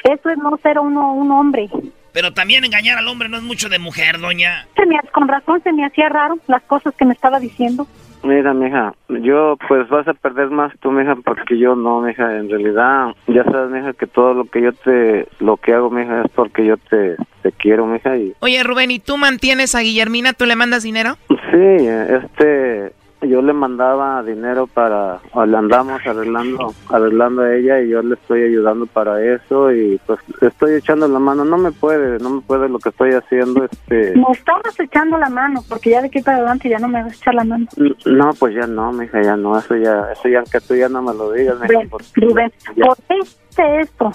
[0.03, 1.69] Eso es no ser uno un hombre.
[2.13, 4.67] Pero también engañar al hombre no es mucho de mujer, doña.
[4.75, 7.87] Se me, con razón se me hacía raro las cosas que me estaba diciendo.
[8.23, 12.49] Mira, mija, yo pues vas a perder más tú, mija, porque yo no, mija, en
[12.49, 16.31] realidad, ya sabes, mija, que todo lo que yo te, lo que hago, mija, es
[16.31, 20.33] porque yo te, te quiero, mija, y Oye, Rubén, ¿y tú mantienes a Guillermina?
[20.33, 21.17] ¿Tú le mandas dinero?
[21.27, 22.93] sí, este,
[23.25, 28.43] yo le mandaba dinero para, le andamos arreglando, arreglando a ella y yo le estoy
[28.43, 32.69] ayudando para eso y pues estoy echando la mano, no me puede, no me puede
[32.69, 34.13] lo que estoy haciendo, este...
[34.15, 37.13] Me estabas echando la mano, porque ya de aquí para adelante ya no me vas
[37.13, 37.65] a echar la mano.
[38.05, 41.01] No, pues ya no, mija, ya no, eso ya, eso ya que tú ya no
[41.01, 44.11] me lo digas, mija, Rubén, porque Rubén, ya- ¿por qué hiciste esto?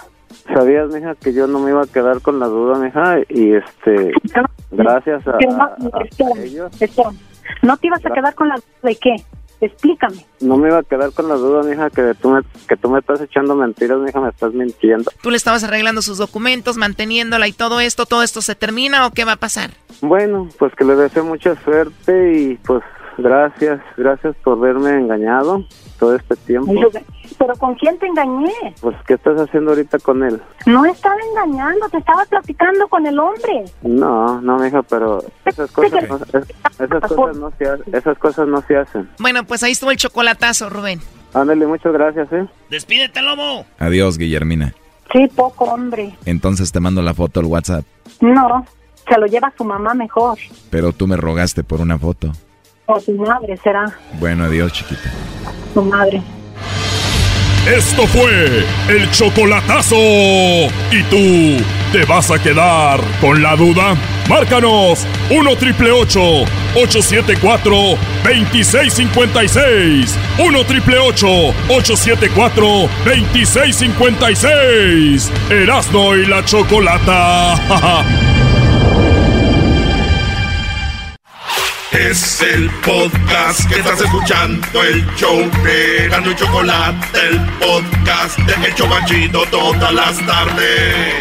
[0.53, 4.11] Sabías, mija, que yo no me iba a quedar con la duda, mija, y este,
[4.71, 5.37] gracias a,
[6.43, 6.71] ellos.
[7.61, 9.15] ¿No te ibas a quedar con la de qué?
[9.61, 10.25] Explícame.
[10.39, 12.99] no me iba a quedar con la duda, mija, que tú me, que tú me
[12.99, 15.11] estás echando mentiras, mija, me estás mintiendo.
[15.21, 18.05] ¿Tú le estabas arreglando sus documentos, manteniéndola y todo esto?
[18.05, 19.71] ¿Todo esto se termina o qué va a pasar?
[20.01, 22.83] Bueno, pues que le deseo mucha suerte y pues
[23.17, 25.65] gracias, gracias por verme engañado
[25.99, 26.73] todo este tiempo.
[27.37, 28.51] ¿Pero con quién te engañé?
[28.81, 30.41] Pues, ¿qué estás haciendo ahorita con él?
[30.65, 33.65] No estaba engañando, te estaba platicando con el hombre.
[33.83, 36.47] No, no, mija, pero esas cosas no, es-
[36.79, 37.95] esas cosas no se hacen.
[37.95, 39.09] Esas cosas no se hacen.
[39.19, 40.99] Bueno, pues ahí estuvo el chocolatazo, Rubén.
[41.33, 42.47] Ándale, muchas gracias, ¿eh?
[42.69, 43.65] Despídete, lobo.
[43.77, 44.73] Adiós, Guillermina.
[45.11, 46.15] Sí, poco hombre.
[46.25, 47.83] Entonces te mando la foto al WhatsApp.
[48.21, 48.65] No,
[49.07, 50.37] se lo lleva su mamá mejor.
[50.69, 52.31] Pero tú me rogaste por una foto.
[52.91, 53.85] O su madre será,
[54.19, 55.11] Bueno, adiós, chiquita.
[55.75, 56.23] su madre.
[57.67, 59.95] Esto fue el chocolatazo.
[59.95, 63.95] ¿Y tú te vas a quedar con la duda?
[64.27, 67.75] Márcanos 1 triple 874
[68.23, 70.17] 2656.
[70.39, 75.31] 1 triple 874 2656.
[75.51, 77.53] Erasno y la chocolata.
[81.91, 88.67] Es el podcast que estás escuchando, el show de Gano y Chocolate, el podcast de
[88.67, 91.15] El Chobachito todas las tardes.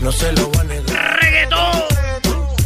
[0.00, 1.82] No se lo van a ¡Reggaetón!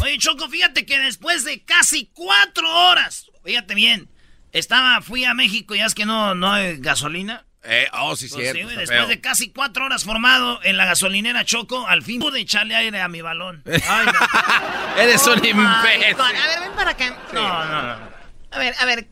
[0.01, 4.09] Oye, Choco, fíjate que después de casi cuatro horas, fíjate bien,
[4.53, 7.45] estaba, fui a México y ya es que no, no hay gasolina.
[7.65, 8.57] Eh, oh, sí, Pues cierto.
[8.57, 9.07] sí, güey, después feo.
[9.07, 13.07] de casi cuatro horas formado en la gasolinera Choco, al fin pude echarle aire a
[13.07, 13.63] mi balón.
[13.87, 15.01] Ay, no.
[15.01, 15.61] Eres un imbécil.
[15.61, 15.81] A
[16.47, 17.17] ver, ven para acá.
[17.31, 17.97] No, no, no.
[18.51, 19.07] A ver, a ver,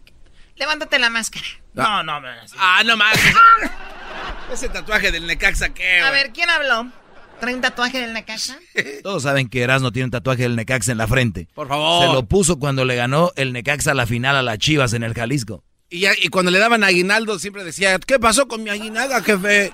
[0.58, 1.45] levántate la máscara.
[1.74, 2.28] No, no, no.
[2.60, 3.18] Ah, no más.
[4.52, 6.91] Ese tatuaje del Necaxa, ¿qué, A ver, ¿quién habló?
[7.39, 8.60] ¿Trae un tatuaje del Necaxa?
[9.02, 11.47] Todos saben que Erasmo tiene un tatuaje del Necaxa en la frente.
[11.56, 12.06] Por favor.
[12.06, 15.14] Se lo puso cuando le ganó el Necaxa la final a las Chivas en el
[15.14, 15.64] Jalisco.
[15.92, 19.74] Y, ya- y cuando le daban aguinaldo siempre decía, ¿qué pasó con mi aguinaga, jefe?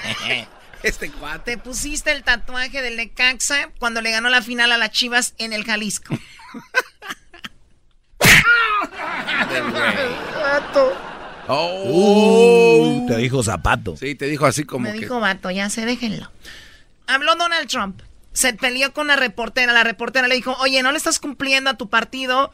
[0.82, 1.56] este cuate.
[1.56, 5.52] Te pusiste el tatuaje del Necaxa cuando le ganó la final a las Chivas en
[5.52, 6.16] el Jalisco.
[11.50, 13.04] Oh.
[13.08, 13.96] te dijo zapato.
[13.96, 15.00] Sí, te dijo así como Me que...
[15.00, 16.30] dijo vato, ya sé, déjenlo.
[17.06, 18.02] Habló Donald Trump.
[18.32, 19.72] Se peleó con la reportera.
[19.72, 22.52] La reportera le dijo, oye, ¿no le estás cumpliendo a tu partido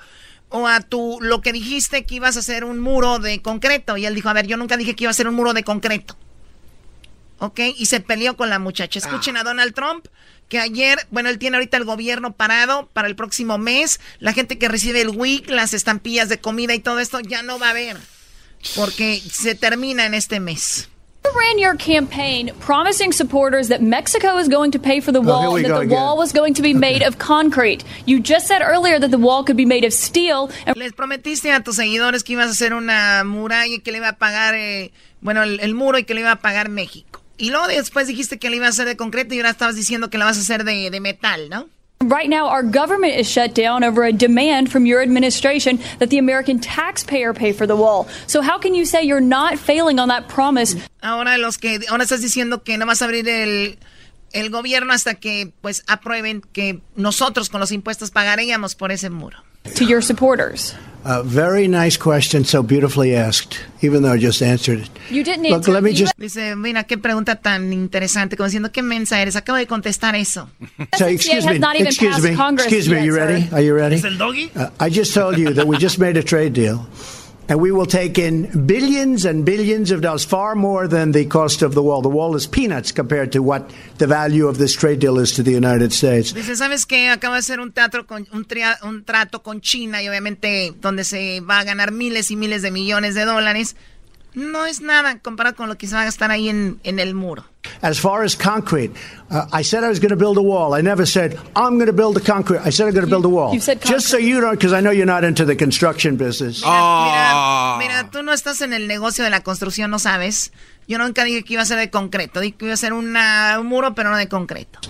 [0.49, 3.97] o a tu lo que dijiste que ibas a hacer un muro de concreto?
[3.97, 5.65] Y él dijo, a ver, yo nunca dije que iba a hacer un muro de
[5.65, 6.17] concreto.
[7.39, 7.61] ¿Ok?
[7.77, 8.99] Y se peleó con la muchacha.
[8.99, 10.07] Escuchen a Donald Trump,
[10.49, 14.01] que ayer, bueno, él tiene ahorita el gobierno parado para el próximo mes.
[14.21, 17.59] La gente que recibe el WIC, las estampillas de comida y todo esto, ya no
[17.59, 17.97] va a haber.
[18.77, 20.89] Porque se termina en este mes.
[21.27, 25.23] You ran your campaign promising supporters that Mexico is going to pay for the Oh,
[25.23, 25.97] wall we and that the again.
[25.99, 27.83] wall was going to be made of concrete.
[28.05, 30.51] You just said earlier that the wall could be made of steel.
[30.67, 33.99] And Les prometiste a tus seguidores que ibas a hacer una muralla y que le
[33.99, 37.23] iba a pagar, eh, bueno, el, el muro y que le iba a pagar México.
[37.39, 40.11] Y luego después dijiste que le iba a hacer de concreto y ahora estabas diciendo
[40.11, 41.69] que la vas a hacer de, de metal, ¿no?
[42.09, 46.19] Right now, our government is shut down over a demand from your administration that the
[46.19, 48.07] American taxpayer pay for the wall.
[48.27, 50.77] So how can you say you're not failing on that promise?
[51.03, 53.79] Ahora los que, ahora estás diciendo que no vas a abrir el,
[54.33, 59.39] el gobierno hasta que pues aprueben que nosotros con los impuestos pagaríamos por ese muro.
[59.77, 60.75] To your supporters.
[61.07, 64.91] A very nice question, so beautifully asked, even though I just answered it.
[65.11, 68.83] You didn't Look, let me just Dice, mira, qué pregunta tan interesante, como diciendo, qué
[68.83, 70.49] mensa eres, acabo de contestar eso.
[70.95, 72.97] say, excuse me, excuse me, Congress excuse me.
[72.97, 73.43] yet, you ready?
[73.43, 73.55] sir.
[73.57, 73.97] Are you ready?
[73.97, 74.51] ¿Es el doggy?
[74.57, 76.87] Uh, I just told you that we just made a trade deal,
[77.49, 81.63] and we will take in billions and billions of dollars, far more than the cost
[81.63, 82.01] of the wall.
[82.03, 85.43] The wall is peanuts compared to what the value of this trade deal is to
[85.43, 86.33] the United States.
[86.33, 87.11] Dice, ¿sabes qué?
[87.11, 91.05] Acabo de hacer un teatro con un, tria- un trato con China y obviamente donde
[91.05, 93.77] se va a ganar miles y miles de millones de dólares.
[94.35, 97.15] No es nada comparado con lo que se va a gastar ahí en, en el
[97.15, 97.45] muro.
[97.83, 98.93] As far as concrete,
[99.31, 100.75] uh, I said I was going to build a wall.
[100.79, 102.61] I never said I'm going to build a concrete.
[102.65, 103.55] I said I'm going to build a wall.
[103.55, 106.63] you said Just so you don't, because I know you're not into the construction business.
[106.63, 110.51] Mira, mira, tú no estás en el negocio de la construcción, no sabes.
[110.89, 112.41] Yo nunca dije que iba a ser de concreto.
[112.41, 114.81] Dije que iba a ser una- un muro, pero no de concreto.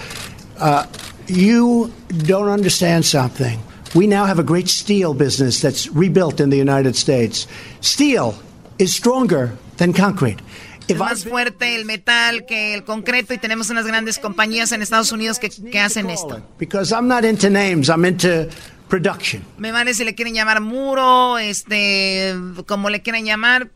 [0.60, 0.82] Uh,
[1.28, 1.90] you
[2.26, 3.58] don't understand something.
[3.94, 7.46] We now have a great steel business that's rebuilt in the United States.
[7.80, 8.34] Steel
[8.78, 10.42] is stronger than concrete.
[10.86, 15.12] Es más fuerte el metal que el concreto y tenemos unas grandes compañías en Estados
[15.12, 16.42] Unidos que, que hacen esto.
[16.58, 18.48] Because I'm not into names, I'm into
[18.88, 19.42] production.
[19.56, 22.34] Me vale si le quieren llamar muro, este,
[22.66, 23.70] como le quieran llamar,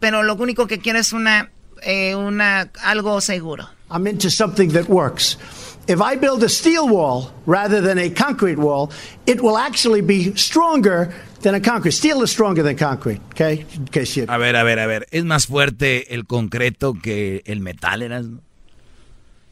[0.00, 3.68] pero lo único que quiero es una, eh, una, algo seguro.
[3.90, 5.38] I'm into something that works.
[5.90, 8.92] If I build a steel wall rather than a concrete wall,
[9.26, 11.12] it will actually be stronger
[11.42, 11.90] than a concrete.
[11.90, 13.66] Steel is stronger than concrete, okay?
[13.74, 14.24] In case you...
[14.28, 15.08] A ver, a ver, a ver.
[15.10, 18.40] ¿Es más fuerte el concreto que el metal, Erasmo?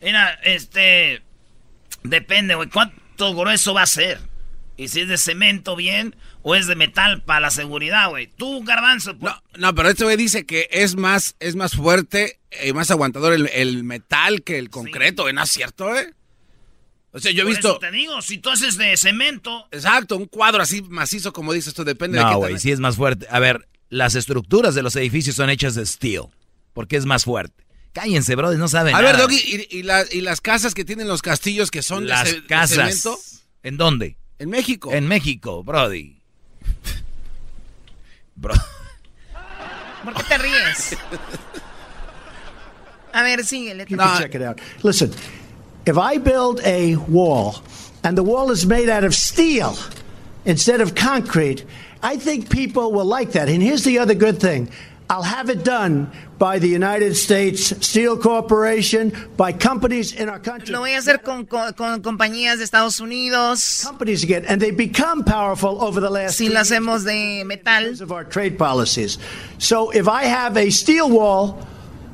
[0.00, 1.22] Mira, este.
[2.04, 2.68] Depende, güey.
[2.68, 4.20] ¿Cuánto grueso va a ser?
[4.76, 6.14] Y si es de cemento, bien.
[6.42, 8.28] O es de metal para la seguridad, güey.
[8.28, 9.14] Tú, garbanzo.
[9.14, 13.32] No, no, pero este güey dice que es más, es más fuerte y más aguantador
[13.32, 15.34] el, el metal que el concreto, güey.
[15.34, 16.14] ¿No es cierto, eh?
[17.12, 17.68] O sea, yo he Por visto.
[17.70, 19.66] eso te digo, si tú haces de cemento.
[19.70, 22.80] Exacto, un cuadro así macizo, como dices, esto depende de No, qué güey, sí es
[22.80, 23.26] más fuerte.
[23.30, 26.24] A ver, las estructuras de los edificios son hechas de steel.
[26.74, 27.64] Porque es más fuerte.
[27.92, 29.12] Cállense, brothers, no saben A nada.
[29.12, 29.36] ver, Doggy,
[29.70, 32.46] y, y la- y las casas que tienen los castillos que son de Las de
[32.46, 32.76] casas.
[33.00, 33.18] cemento?
[33.62, 34.16] ¿En dónde?
[34.38, 34.92] En México.
[34.92, 36.20] En México, brody.
[38.36, 38.54] Bro.
[40.04, 40.96] ¿Por qué te ríes?
[43.12, 43.86] A ver, síguele.
[43.88, 44.60] You can check it out.
[44.84, 45.10] Listen,
[45.86, 47.62] if I build a wall
[48.04, 49.76] and the wall is made out of steel
[50.44, 51.64] instead of concrete,
[52.02, 53.48] I think people will like that.
[53.48, 54.70] And here's the other good thing.
[55.10, 60.74] I'll have it done by the United States Steel Corporation, by companies in our country.
[60.74, 63.82] Lo voy a hacer con, con- con compañías de Estados Unidos.
[63.84, 66.36] Companies again, and they become powerful over the last.
[66.36, 68.02] Si lo hacemos de metal.
[68.02, 69.16] Of our trade policies.
[69.56, 71.58] So if I have a steel wall,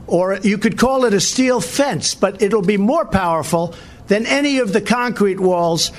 [0.06, 3.74] or you could call it a steel fence, but it'll be more powerful
[4.08, 5.92] than any of the concrete walls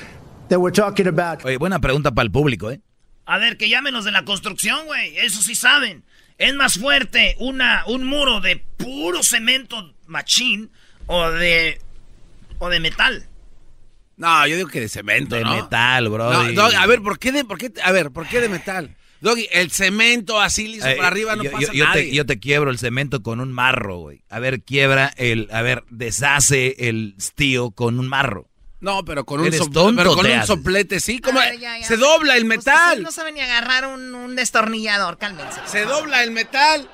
[0.50, 1.44] that we're talking about.
[1.46, 2.80] Oye, buena pregunta para el público, ¿eh?
[3.26, 5.18] A ver, que llamen los de la construcción, güey.
[5.18, 6.04] Eso sí saben.
[6.38, 10.70] Es más fuerte una, un muro de puro cemento machín
[11.08, 11.80] o de,
[12.60, 13.26] o de metal.
[14.18, 15.56] No, yo digo que de cemento, De ¿no?
[15.56, 16.54] metal, brody.
[16.56, 18.96] No, Doggy, a ver, ¿por qué de, por qué, a ver, ¿por qué de metal?
[19.26, 21.96] Doggy, el cemento así liso Eh, para arriba no yo, pasa yo- yo nada.
[21.96, 24.24] te, yo te quiebro el cemento con un marro, güey.
[24.30, 25.50] A ver, quiebra el...
[25.52, 28.48] A ver, deshace el steel con un marro.
[28.82, 31.60] No, pero con un, Eres sop- tonto, pero con un soplete, sí, como A ver,
[31.60, 31.86] ya, ya.
[31.88, 33.02] se dobla el Ustedes metal.
[33.04, 35.60] no saben ni agarrar un, un destornillador, cálmense.
[35.66, 36.88] Se dobla el metal.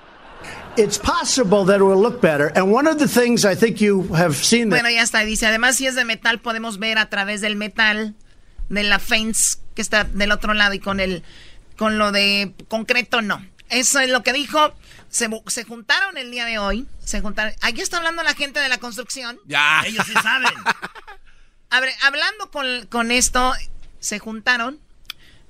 [0.77, 2.51] It's possible that it will look better.
[2.55, 5.19] And one of the things I think you have seen Bueno, ya está.
[5.25, 8.15] Dice, además, si es de metal, podemos ver a través del metal
[8.69, 11.23] de la fence que está del otro lado y con el
[11.82, 13.43] con lo de concreto, no.
[13.69, 14.71] Eso es lo que dijo.
[15.09, 16.86] Se, bu- se juntaron el día de hoy.
[17.03, 17.53] Se juntaron.
[17.61, 19.39] Aquí está hablando la gente de la construcción.
[19.47, 19.82] Ya.
[19.88, 20.53] Ellos sí saben.
[21.71, 23.51] A ver, hablando con, con esto,
[23.99, 24.79] se juntaron.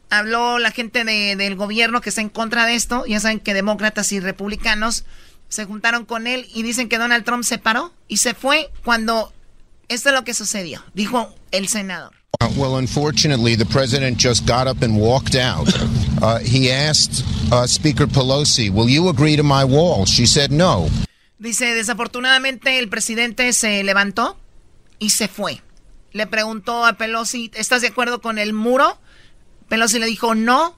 [0.09, 3.03] Habló la gente de- del gobierno que está en contra de esto.
[3.05, 5.03] Ya saben que demócratas y republicanos
[5.49, 9.33] se juntaron con él y dicen que Donald Trump se paró y se fue cuando
[9.89, 12.13] esto es lo que sucedió, dijo el senador.
[12.41, 15.67] Uh, well, unfortunately, the president just got up and walked out.
[16.23, 20.05] Uh, he asked uh, Speaker Pelosi, Will you agree to my wall?
[20.05, 20.89] She said no.
[21.37, 24.37] Dice, desafortunadamente el presidente se levantó
[24.97, 25.61] y se fue.
[26.13, 28.97] Le preguntó a Pelosi, ¿estás de acuerdo con el muro?
[29.69, 30.75] Pelosi le dijo no.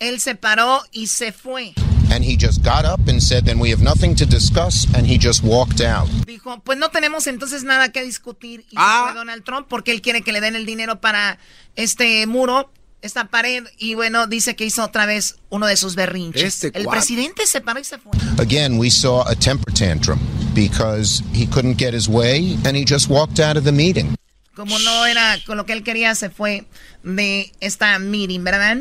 [0.00, 1.72] Él se paró y se fue.
[2.10, 4.86] And he just got up and said, Then we have nothing to discuss.
[4.94, 6.08] And he just walked out.
[6.26, 8.64] Dijo, pues no tenemos entonces nada que discutir.
[8.70, 11.38] Y fue Donald Trump porque él quiere que le den el dinero para
[11.76, 13.64] este muro, esta pared.
[13.78, 16.42] Y bueno, dice que hizo otra vez uno de sus berrinches.
[16.64, 18.10] Este el presidente se paró y se fue.
[18.38, 20.18] Again, we saw a temper tantrum
[20.54, 24.16] because he couldn't get his way and he just walked out of the meeting.
[24.56, 26.66] Como no era con lo que él quería, se fue
[27.04, 28.76] de esta meeting, ¿verdad?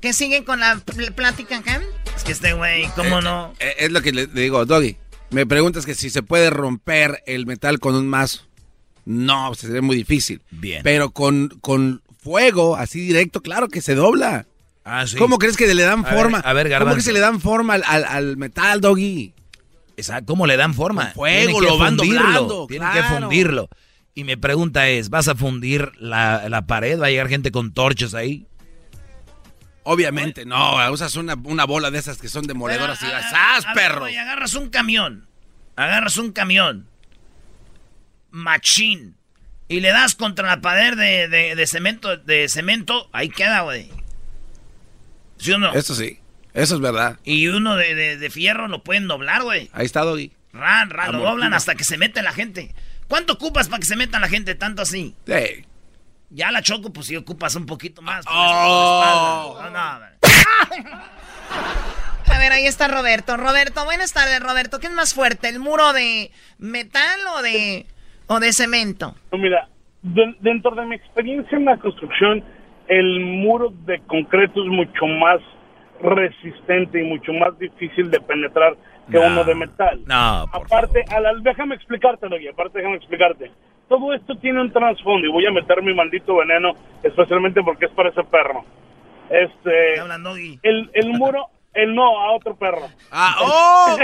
[0.00, 1.82] ¿Que siguen con la pl- plática acá?
[2.18, 3.54] Es que este güey, ¿cómo Eh, no?
[3.60, 4.96] eh, es lo que le digo, Doggy.
[5.30, 8.42] Me preguntas que si se puede romper el metal con un mazo.
[9.04, 10.42] No, sería muy difícil.
[10.50, 10.82] Bien.
[10.82, 14.46] Pero con, con fuego, así directo, claro que se dobla.
[14.84, 15.16] Ah, sí.
[15.16, 16.38] ¿Cómo crees que le dan A ver, forma?
[16.40, 16.96] a ver, ¿Cómo Garbanzo.
[16.96, 19.32] que se le dan forma al, al- al metal, Doggy?
[19.96, 21.04] Esa- ¿Cómo le dan forma?
[21.06, 23.20] Con fuego, que lo van fundirlo, doblando, Tienen que claro.
[23.20, 23.68] fundirlo.
[24.14, 27.00] Y mi pregunta es, ¿vas a fundir la, la pared?
[27.00, 28.46] ¿Va a llegar gente con torches ahí?
[29.90, 33.64] Obviamente, no, usas una, una bola de esas que son demoledoras y Pero, a- ¡zas,
[33.74, 34.00] perro!
[34.00, 35.26] güey, agarras un camión.
[35.76, 36.86] Agarras un camión.
[38.30, 39.16] Machín.
[39.68, 43.90] Y le das contra la pared de, de- de cemento, de cemento, ahí queda, güey.
[45.38, 45.72] ¿Sí o no?
[45.72, 46.18] Eso sí,
[46.54, 47.18] eso es verdad.
[47.24, 49.70] Y uno de, de- de fierro lo pueden doblar, güey.
[49.72, 50.32] Ahí está, Doggy.
[50.52, 52.74] Ran, ran, lo doblan hasta que se mete la gente.
[53.08, 55.14] ¿Cuánto ocupas para que se meta la gente tanto así?
[55.26, 55.64] Sí.
[56.30, 58.24] Ya la choco, pues si ocupas un poquito más.
[58.26, 59.00] por Oh.
[59.54, 59.70] la espalda.
[59.70, 59.98] No,
[60.90, 60.98] no,
[62.34, 63.36] A ver, ahí está Roberto.
[63.36, 64.78] Roberto, buenas tardes, Roberto.
[64.78, 67.86] ¿Qué es más fuerte, el muro de metal o de,
[68.26, 69.14] o de cemento?
[69.32, 69.68] No, mira,
[70.02, 72.44] de- dentro de mi experiencia en la construcción,
[72.88, 75.40] el muro de concreto es mucho más
[76.02, 78.76] resistente y mucho más difícil de penetrar
[79.10, 80.00] que No, uno de metal.
[80.06, 83.50] No, aparte, a la- déjame explicártelo, y aparte déjame explicarte.
[83.88, 87.92] Todo esto tiene un trasfondo y voy a meter mi maldito veneno, especialmente porque es
[87.92, 88.64] para ese perro.
[89.30, 89.94] Este,
[90.62, 92.86] el, el muro, el no, a otro perro.
[93.10, 93.96] Ah, ¡oh!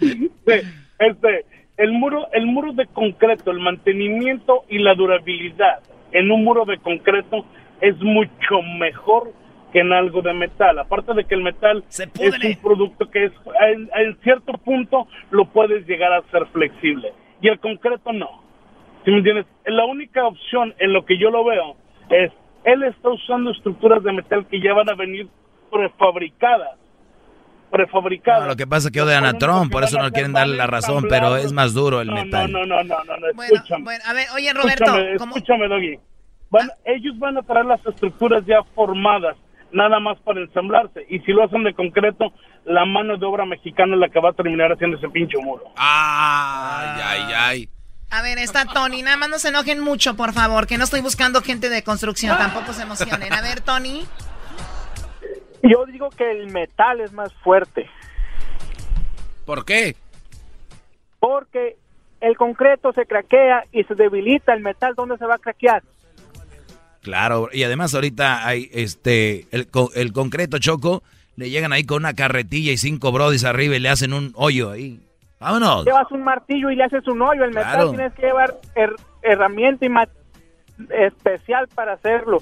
[0.00, 0.62] este,
[0.98, 1.46] este,
[1.76, 5.80] el muro, el muro de concreto, el mantenimiento y la durabilidad
[6.12, 7.44] en un muro de concreto
[7.80, 9.32] es mucho mejor
[9.72, 10.78] que en algo de metal.
[10.78, 15.46] Aparte de que el metal es un producto que es en, en cierto punto lo
[15.46, 18.42] puedes llegar a ser flexible y el concreto no.
[19.04, 19.46] ¿Sí me entiendes?
[19.66, 21.76] La única opción en lo que yo lo veo
[22.10, 22.30] es
[22.64, 25.28] él está usando estructuras de metal que ya van a venir
[25.70, 26.78] prefabricadas.
[27.70, 28.42] Prefabricadas.
[28.42, 30.66] No, lo que pasa es que odian a Trump, por eso no quieren darle la
[30.66, 32.52] razón, pero es más duro el no, metal.
[32.52, 33.84] No, no, no, no, no, Bueno, escúchame.
[33.84, 35.98] bueno, a ver, oye, Roberto, Escúchame, ¿cómo- escúchame, Doggy.
[36.50, 39.36] Van- Ellos van a traer las estructuras ya formadas,
[39.72, 41.06] nada más para ensamblarse.
[41.08, 42.30] Y si lo hacen de concreto,
[42.66, 45.64] la mano de obra mexicana es la que va a terminar haciendo ese pinche muro.
[45.76, 47.68] Ay, ay, ay.
[48.12, 49.02] A ver, está Tony.
[49.02, 52.36] Nada más no se enojen mucho, por favor, que no estoy buscando gente de construcción.
[52.36, 53.32] Tampoco se emocionen.
[53.32, 54.06] A ver, Tony.
[55.62, 57.88] Yo digo que el metal es más fuerte.
[59.46, 59.96] ¿Por qué?
[61.20, 61.76] Porque
[62.20, 64.94] el concreto se craquea y se debilita el metal.
[64.94, 65.82] ¿Dónde se va a craquear?
[67.00, 71.02] Claro, y además ahorita hay este el, co- el concreto choco,
[71.34, 74.70] le llegan ahí con una carretilla y cinco brodis arriba y le hacen un hoyo
[74.70, 75.00] ahí.
[75.42, 75.84] Vámonos.
[75.84, 77.44] Llevas un martillo y le haces un hoyo.
[77.44, 77.90] El metal Claro.
[77.90, 79.88] tienes que llevar her- herramienta y
[80.90, 82.38] especial para hacerlo.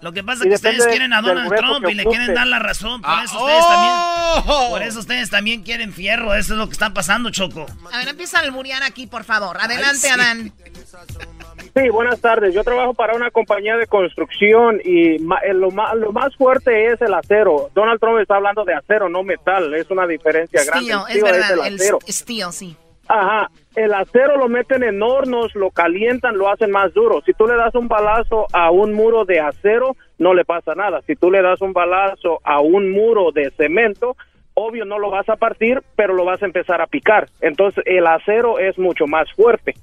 [0.00, 2.46] Lo que pasa Y es que ustedes quieren a Donald Trump y le quieren dar
[2.46, 3.02] la razón.
[3.02, 4.42] Por Ah, eso ustedes ¡oh!
[4.44, 4.70] también.
[4.70, 6.34] Por eso ustedes también quieren fierro.
[6.34, 7.66] Eso es lo que está pasando, Choco.
[7.92, 9.56] A ver, empieza a alburear aquí, por favor.
[9.60, 10.08] Adelante, sí.
[10.08, 10.52] Adán.
[11.82, 12.54] Sí, buenas tardes.
[12.54, 16.86] Yo trabajo para una compañía de construcción y ma- eh, lo, ma- lo más fuerte
[16.92, 17.68] es el acero.
[17.74, 19.72] Donald Trump está hablando de acero, no metal.
[19.74, 20.92] Es una diferencia grande.
[21.10, 21.52] El es verdad.
[21.52, 21.98] el El acero.
[22.08, 22.76] steel, sí.
[23.10, 27.22] Ajá, el acero lo meten en hornos, lo calientan, lo hacen más duro.
[27.24, 31.00] Si tú le das un balazo a un muro de acero, no le pasa nada.
[31.06, 34.14] Si tú le das un balazo a un muro de cemento,
[34.52, 37.28] obvio no lo vas a partir, pero lo vas a empezar a picar.
[37.40, 39.74] Entonces el acero es mucho más fuerte.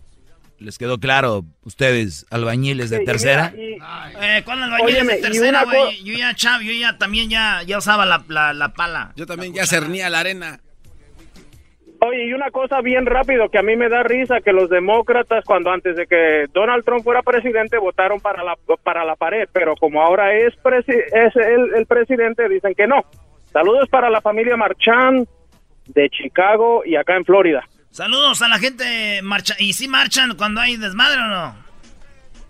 [0.57, 3.53] ¿Les quedó claro ustedes, albañiles de Sí, y tercera?
[3.55, 6.03] mira, Eh, ¿Cuál albañil Óyeme, de y tercera, güey?
[6.03, 9.11] Yo ya, chav, yo ya también ya, ya usaba la, la, la pala.
[9.17, 10.59] Yo también ya cernía la arena.
[11.99, 15.43] Oye, y una cosa bien rápido que a mí me da risa, que los demócratas
[15.45, 19.75] cuando antes de que Donald Trump fuera presidente votaron para la, para la pared, pero
[19.75, 23.01] como ahora es, presi- es el, el presidente, dicen que no.
[23.51, 25.25] Saludos para la familia Marchand
[25.87, 27.63] de Chicago y acá en Florida.
[27.95, 29.55] Saludos a la gente marcha.
[29.57, 31.55] ¿Y si marchan cuando hay desmadre o no?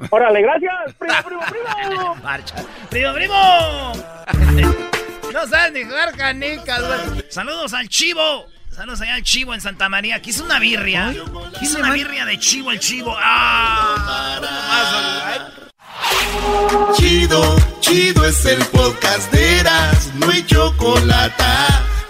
[0.09, 1.41] Órale, gracias, primo, primo,
[1.87, 2.15] primo.
[2.15, 2.55] Marcha.
[2.89, 3.93] ¡Primo, primo!
[5.33, 7.25] no sabes ni jugar canicas, güey.
[7.29, 8.47] Saludos al chivo.
[8.71, 10.15] Saludos allá al chivo en Santa María.
[10.15, 11.09] Aquí es una birria.
[11.09, 13.15] Aquí es una birria de chivo el chivo.
[13.15, 14.31] ¡Ah!
[16.95, 21.43] Chido, chido es el podcast de Eras, no hay chocolate.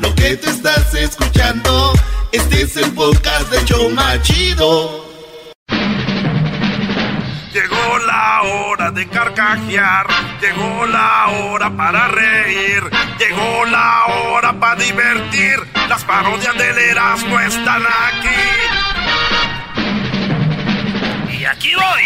[0.06, 1.92] Lo que te estás escuchando,
[2.32, 5.04] este es el podcast de Choma Chido.
[7.52, 10.06] Llegó la hora de carcajear,
[10.40, 12.84] llegó la hora para reír,
[13.18, 15.56] llegó la hora para divertir.
[15.90, 18.30] Las parodias del Erasmo están aquí.
[21.36, 22.04] Y aquí voy.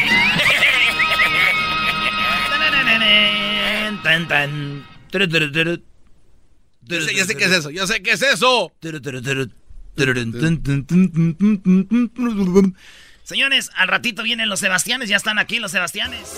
[4.04, 4.86] Tan, tan.
[6.90, 8.72] Yo sé, yo sé qué es eso, yo sé qué es eso.
[13.24, 16.36] Señores, al ratito vienen los Sebastianes, ya están aquí los Sebastianes.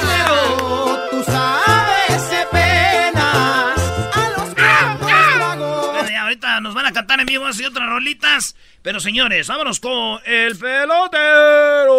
[0.00, 2.22] Pero tú sabes
[2.52, 3.78] penas
[4.14, 8.54] a los ahorita nos van a cantar en vivo y otras rolitas.
[8.82, 11.94] Pero señores, vámonos con el pelotero.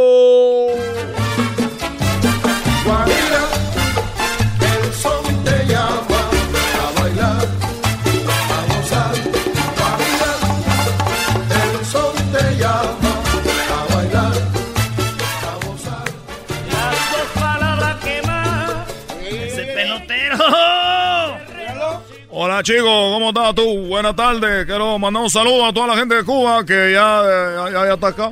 [22.45, 23.87] Hola chicos, ¿cómo estás tú?
[23.87, 24.67] Buenas tardes.
[24.67, 27.93] Quiero mandar un saludo a toda la gente de Cuba que ya, eh, ya, ya
[27.95, 28.29] está acá.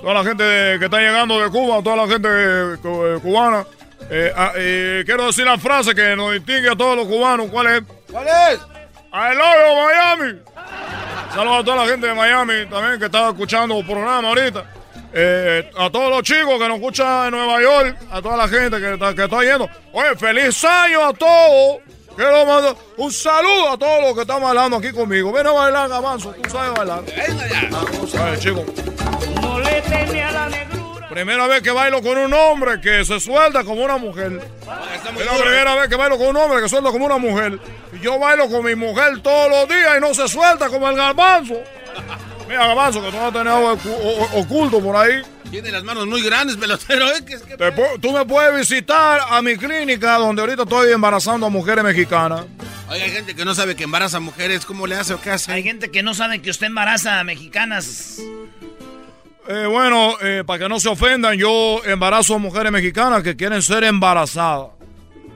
[0.00, 0.42] Toda la gente
[0.78, 3.66] que está llegando de Cuba, toda la gente eh, eh, cubana.
[4.08, 7.48] Eh, ah, eh, quiero decir la frase que nos distingue a todos los cubanos.
[7.50, 7.82] ¿Cuál es?
[8.10, 8.60] ¿Cuál es?
[9.12, 10.40] You, Miami.
[11.34, 14.64] Saludos a toda la gente de Miami también que está escuchando el programa ahorita.
[15.12, 18.80] Eh, a todos los chicos que nos escuchan en Nueva York, a toda la gente
[18.80, 19.68] que está, que está yendo.
[19.92, 21.82] Oye, feliz año a todos.
[22.16, 25.32] Quiero mandar un saludo a todos los que están bailando aquí conmigo.
[25.32, 27.02] Ven a bailar, Gamanzo, tú sabes bailar.
[27.02, 28.64] Oye, chicos.
[29.40, 31.08] No le teme a la negrura.
[31.08, 34.40] Primera vez que bailo con un hombre que se suelta como una mujer.
[35.18, 37.58] Es la primera vez que bailo con un hombre que suelta como una mujer.
[37.92, 40.96] Y yo bailo con mi mujer todos los días y no se suelta como el
[40.96, 41.54] garbanzo.
[42.46, 43.78] Mira, Gabazo, que tú no tienes algo
[44.34, 45.22] oculto por ahí.
[45.50, 47.08] Tiene las manos muy grandes, pelotero.
[47.10, 47.24] ¿eh?
[47.26, 50.92] ¿Qué es que- Te pu- tú me puedes visitar a mi clínica donde ahorita estoy
[50.92, 52.44] embarazando a mujeres mexicanas.
[52.90, 54.66] Oye, hay gente que no sabe que embaraza mujeres.
[54.66, 55.50] ¿Cómo le hace o qué hace?
[55.52, 58.18] Hay gente que no sabe que usted embaraza a mexicanas.
[59.48, 63.62] Eh, bueno, eh, para que no se ofendan, yo embarazo a mujeres mexicanas que quieren
[63.62, 64.68] ser embarazadas.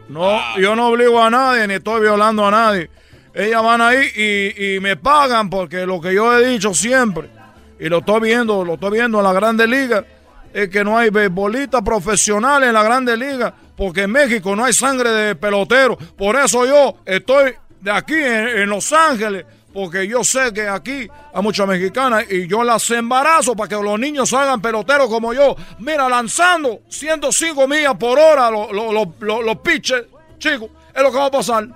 [0.08, 2.90] No, yo no obligo a nadie ni estoy violando a nadie.
[3.34, 7.30] Ellas van ahí y, y me pagan porque lo que yo he dicho siempre,
[7.78, 10.04] y lo estoy viendo, lo estoy viendo en la Grande Liga,
[10.52, 14.72] es que no hay beisbolistas profesionales en la Grande Liga, porque en México no hay
[14.72, 15.96] sangre de pelotero.
[15.96, 21.42] Por eso yo estoy de aquí en, Los Ángeles, porque yo sé que aquí hay
[21.42, 25.54] muchas mexicanas y yo las embarazo para que los niños hagan peloteros como yo.
[25.78, 30.02] Mira, lanzando 105 millas por hora los los- los- los- los pitches,
[30.38, 31.68] chicos, es lo que va a pasar.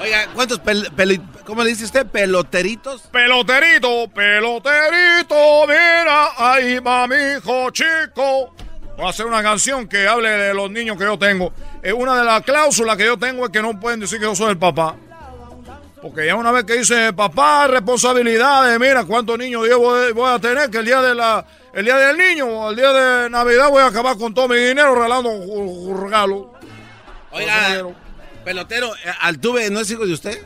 [0.00, 2.06] Oiga, ¿cuántos pel- ¿cómo le dice usted?
[2.06, 3.02] ¿Peloteritos?
[3.10, 8.54] Peloterito, peloterito, mira, ahí va mi hijo chico.
[8.96, 11.52] Voy a hacer una canción que hable de los niños que yo tengo.
[11.82, 14.34] Eh, una de las cláusulas que yo tengo es que no pueden decir que yo
[14.34, 14.96] soy el papá.
[16.02, 20.38] Porque ya una vez que dice papá, responsabilidades, mira cuántos niños yo voy, voy a
[20.38, 23.70] tener, que el día de la, el día del niño o el día de Navidad
[23.70, 26.52] voy a acabar con todo mi dinero regalando un- un regalo.
[27.32, 27.82] Oiga,
[28.46, 30.40] pelotero, eh, ¿Altuve no es hijo de usted?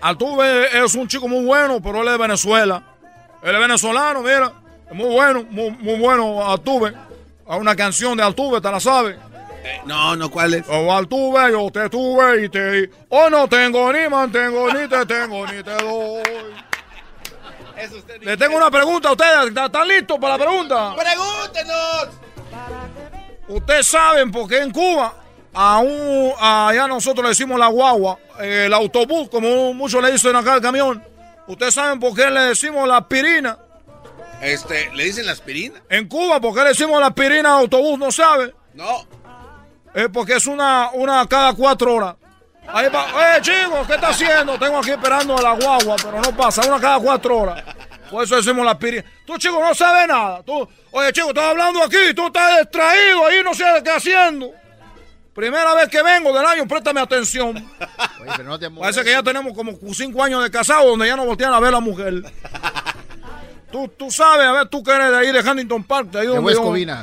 [0.00, 2.82] Altuve es un chico muy bueno, pero él es de Venezuela.
[3.42, 4.50] Él es venezolano, mira.
[4.88, 6.94] Es muy bueno, muy, muy bueno Altuve.
[7.46, 9.18] Hay una canción de Altuve, ¿te la sabes?
[9.84, 10.64] no, no, ¿cuál es?
[10.70, 12.90] Oh, Altuve, yo te tuve y te di.
[13.10, 16.22] Oh, no tengo ni mantengo, ni te tengo, ni te doy.
[18.22, 19.48] Le tengo una pregunta a ustedes.
[19.48, 20.94] ¿Están están listos para la pregunta?
[20.96, 22.08] ¡Pregúntenos!
[23.48, 25.14] Ustedes saben por qué en Cuba,
[25.60, 30.36] a un, allá nosotros le decimos la guagua, eh, el autobús, como muchos le dicen
[30.36, 31.02] acá al camión.
[31.48, 33.58] Ustedes saben por qué le decimos la aspirina.
[34.40, 35.82] Este, ¿le dicen la aspirina?
[35.88, 37.98] En Cuba, ¿por qué le decimos la aspirina al autobús?
[37.98, 38.54] ¿No sabe?
[38.74, 39.04] No.
[39.92, 42.14] Es porque es una, una cada cuatro horas.
[42.68, 44.56] Ahí va, eh, chicos, ¿qué está haciendo?
[44.60, 47.64] Tengo aquí esperando a la guagua, pero no pasa, una cada cuatro horas.
[48.08, 49.04] Por eso decimos la aspirina.
[49.26, 50.40] Tú, chico, no sabes nada.
[50.44, 54.52] Tú, oye, chico, estás hablando aquí, tú estás distraído ahí, no sé qué haciendo.
[55.38, 57.50] Primera vez que vengo del año, préstame atención.
[58.20, 61.14] Oye, pero no te Parece que ya tenemos como cinco años de casado donde ya
[61.14, 62.24] no voltean a ver a la mujer.
[63.70, 66.26] tú, tú sabes, a ver, tú que eres de ahí de Huntington Park, de ahí
[66.26, 66.96] De donde yo-.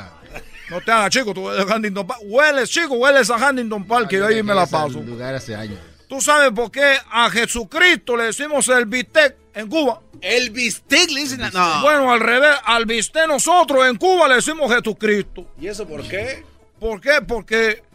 [0.68, 2.20] No te hagas, chico, tú eres de Huntington Park.
[2.24, 5.00] Hueles, chico, hueles a Huntington Park, que yo ahí me la paso.
[5.00, 5.78] lugar hace años.
[6.06, 10.02] ¿Tú sabes por qué a Jesucristo le decimos el bistec en Cuba?
[10.20, 11.40] ¿El bistec le dicen?
[11.40, 11.80] No.
[11.80, 15.46] Bueno, al revés, al bistec nosotros en Cuba le decimos Jesucristo.
[15.58, 16.44] ¿Y eso por qué?
[16.78, 17.22] ¿Por qué?
[17.26, 17.86] Porque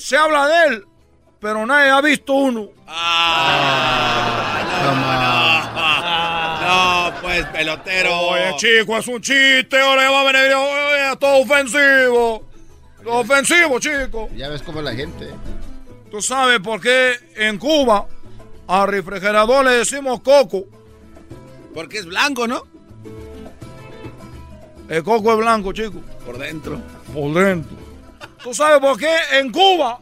[0.00, 0.84] se habla de él,
[1.40, 2.68] pero nadie ha visto uno.
[6.62, 8.18] No, pues, pelotero.
[8.20, 12.46] Oye, chico, es un chiste, ahora va a venir, oye, todo ofensivo.
[13.02, 14.28] Todo ofensivo, chico.
[14.34, 15.30] Ya ves cómo es la gente.
[16.10, 18.06] ¿Tú sabes por qué en Cuba
[18.66, 20.64] al refrigerador le decimos coco?
[21.74, 22.64] Porque es blanco, ¿no?
[24.88, 26.00] El coco es blanco, chico.
[26.26, 26.80] Por dentro.
[27.14, 27.89] Por dentro.
[28.42, 30.00] ¿Tú sabes por qué en Cuba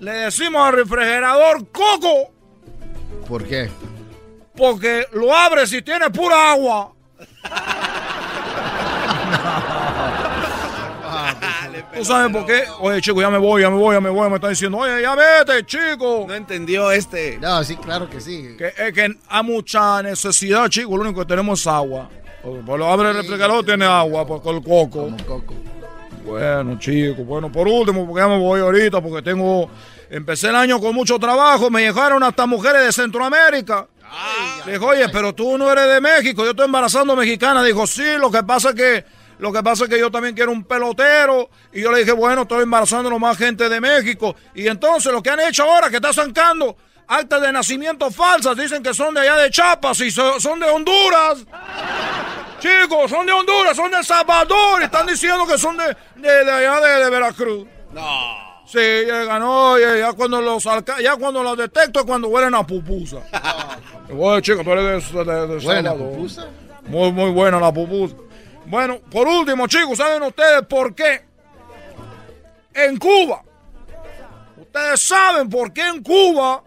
[0.00, 2.32] le decimos al refrigerador coco?
[3.28, 3.70] ¿Por qué?
[4.56, 6.92] Porque lo abres y tiene pura agua.
[11.94, 12.64] ¿Tú sabes por qué?
[12.80, 14.28] Oye, chico, ya me voy, ya me voy, ya me voy.
[14.28, 16.24] Me está diciendo, oye, ya vete, chico.
[16.28, 17.38] No entendió este.
[17.38, 18.56] No, sí, claro que sí.
[18.56, 20.96] Que, es que hay mucha necesidad, chico.
[20.96, 22.08] Lo único que tenemos es agua.
[22.42, 25.10] Pues lo abre el refrigerador, tiene agua, porque el coco.
[26.28, 29.70] Bueno, chico, bueno, por último, porque ya me voy ahorita, porque tengo.
[30.10, 33.86] Empecé el año con mucho trabajo, me llegaron hasta mujeres de Centroamérica.
[34.66, 37.62] Le dijo, oye, pero tú no eres de México, yo estoy embarazando mexicana.
[37.62, 39.04] Dijo, sí, lo que pasa es que.
[39.38, 41.48] Lo que pasa es que yo también quiero un pelotero.
[41.72, 44.34] Y yo le dije, bueno, estoy embarazando más gente de México.
[44.54, 46.76] Y entonces lo que han hecho ahora, que está sacando
[47.06, 50.66] actas de nacimiento falsas, dicen que son de allá de Chiapas y so- son de
[50.68, 51.44] Honduras.
[52.58, 54.82] Chicos, son de Honduras, son de El Salvador.
[54.82, 57.66] Están diciendo que son de, de, de allá de, de Veracruz.
[57.92, 58.48] No.
[58.66, 60.62] Sí, ya ganó, ya, ya cuando los
[61.02, 63.18] ya cuando los detecto es cuando huelen a pupusa.
[64.18, 66.12] Oye, chico, tú eres de, de, de ¿Huelen a Salvador.
[66.12, 66.46] pupusa?
[66.86, 68.14] Muy, muy buena la pupusa.
[68.66, 71.24] Bueno, por último, chicos, ¿saben ustedes por qué?
[72.74, 73.42] En Cuba.
[74.58, 76.62] Ustedes saben por qué en Cuba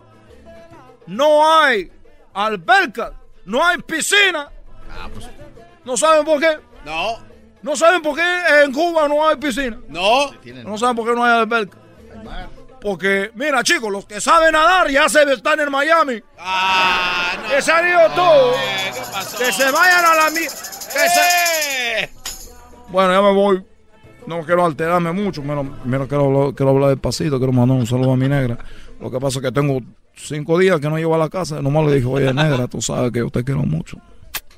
[1.06, 1.92] no hay
[2.34, 3.12] albercas,
[3.46, 4.50] no hay piscina.
[5.86, 6.58] ¿No saben por qué?
[6.86, 7.18] No.
[7.62, 8.24] ¿No saben por qué
[8.64, 9.78] en Cuba no hay piscina?
[9.88, 10.32] No.
[10.66, 11.78] No saben por qué no hay alberca.
[12.82, 16.20] Porque, mira, chicos, los que saben nadar ya se están en Miami.
[16.40, 18.56] Ah, Que se han ido todos.
[19.38, 20.56] ¿Qué Que se vayan a la mierda.
[20.96, 22.10] ¡Eh!
[22.90, 23.64] Bueno, ya me voy.
[24.26, 28.14] No quiero alterarme mucho, menos, menos quiero, hablar- quiero hablar despacito, quiero mandar un saludo
[28.14, 28.58] a mi negra.
[29.00, 29.80] Lo que pasa es que tengo
[30.16, 33.12] cinco días que no llevo a la casa, nomás le dije, oye negra, tú sabes
[33.12, 33.98] que yo te quiero mucho,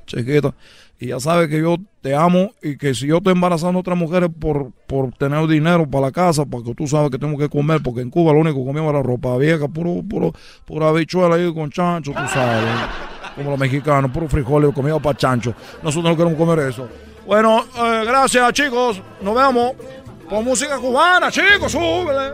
[0.05, 0.53] chiquita.
[1.03, 3.97] Y ya sabes que yo te amo y que si yo estoy embarazando a otras
[3.97, 7.81] mujeres por, por tener dinero para la casa, porque tú sabes que tengo que comer,
[7.83, 10.31] porque en Cuba lo único que comíamos era ropa vieja, puro, puro,
[10.63, 12.63] pura habichuela ahí con chancho, tú sabes.
[13.35, 15.53] Como los mexicanos, puro frijoles comido para chancho.
[15.83, 16.87] Nosotros no queremos comer eso.
[17.25, 19.01] Bueno, eh, gracias chicos.
[19.21, 19.73] Nos vemos.
[20.29, 22.31] Con música cubana, chicos, súbele.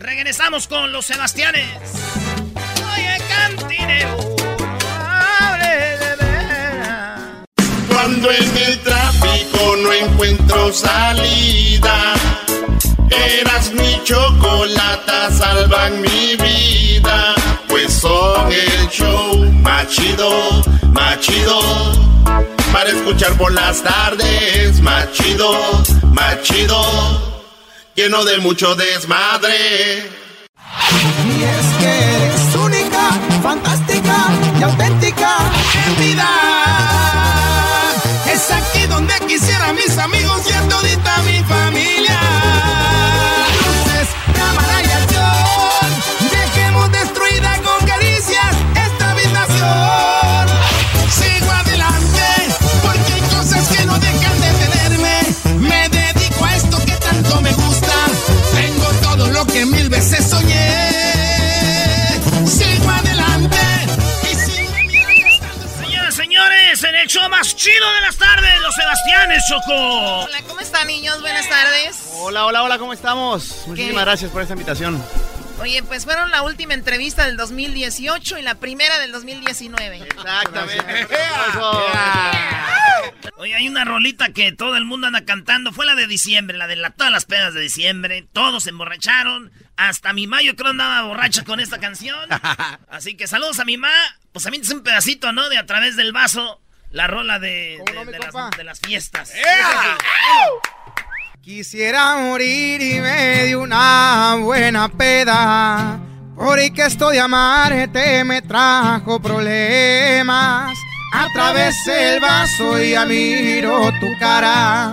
[0.00, 1.98] Regresamos con los Sebastianes.
[8.08, 12.14] Cuando en el tráfico no encuentro salida,
[13.10, 17.34] eras mi chocolata, salvan mi vida.
[17.68, 20.30] Pues son el show más chido,
[20.90, 21.60] más chido.
[22.72, 25.52] Para escuchar por las tardes, más chido,
[26.04, 26.80] más chido.
[27.94, 30.08] Lleno de mucho desmadre.
[31.26, 33.10] Y es que eres única,
[33.42, 34.28] fantástica
[34.58, 35.36] y auténtica.
[35.86, 36.97] En vida
[38.98, 42.37] donde quisiera mis amigos y a todita mi familia.
[67.08, 70.24] El show más chido de las tardes, los Sebastianes, Choco.
[70.24, 71.18] Hola, ¿cómo están, niños?
[71.22, 72.10] Buenas tardes.
[72.16, 73.64] Hola, hola, hola, ¿cómo estamos?
[73.66, 75.02] Muchísimas gracias por esta invitación.
[75.58, 80.02] Oye, pues fueron la última entrevista del 2018 y la primera del 2019.
[80.02, 81.08] Exactamente.
[83.38, 85.72] Oye, hay una rolita que todo el mundo anda cantando.
[85.72, 88.28] Fue la de diciembre, la de la, todas las pedas de diciembre.
[88.34, 89.50] Todos se emborracharon.
[89.76, 92.28] Hasta mi ma, yo creo, andaba borracha con esta canción.
[92.90, 93.92] Así que saludos a mi ma.
[94.32, 95.48] Pues a mí es un pedacito, ¿no?
[95.48, 96.60] De a través del vaso.
[96.90, 99.32] La rola de, de- de las, de las fiestas.
[101.42, 106.00] Quisiera morir y me dio una buena peda.
[106.34, 110.76] Porque esto de amarte me trajo problemas.
[111.12, 114.92] Atravesé el vaso y ya miro tu cara.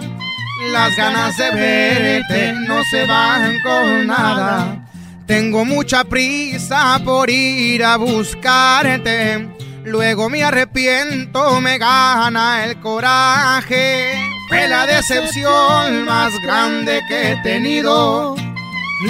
[0.72, 4.82] Las ganas de verte no se van con nada.
[5.28, 9.50] Tengo mucha prisa por ir a buscarte.
[9.86, 14.18] Luego me arrepiento, me gana el coraje.
[14.50, 18.36] Fue la decepción más grande que he tenido.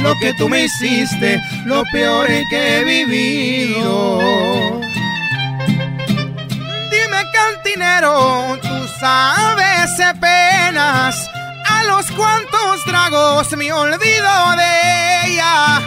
[0.01, 4.19] Lo que tú me hiciste, lo peor que he vivido.
[6.91, 11.15] Dime cantinero, tú sabes apenas
[11.69, 15.81] a los cuantos tragos me olvido de ella.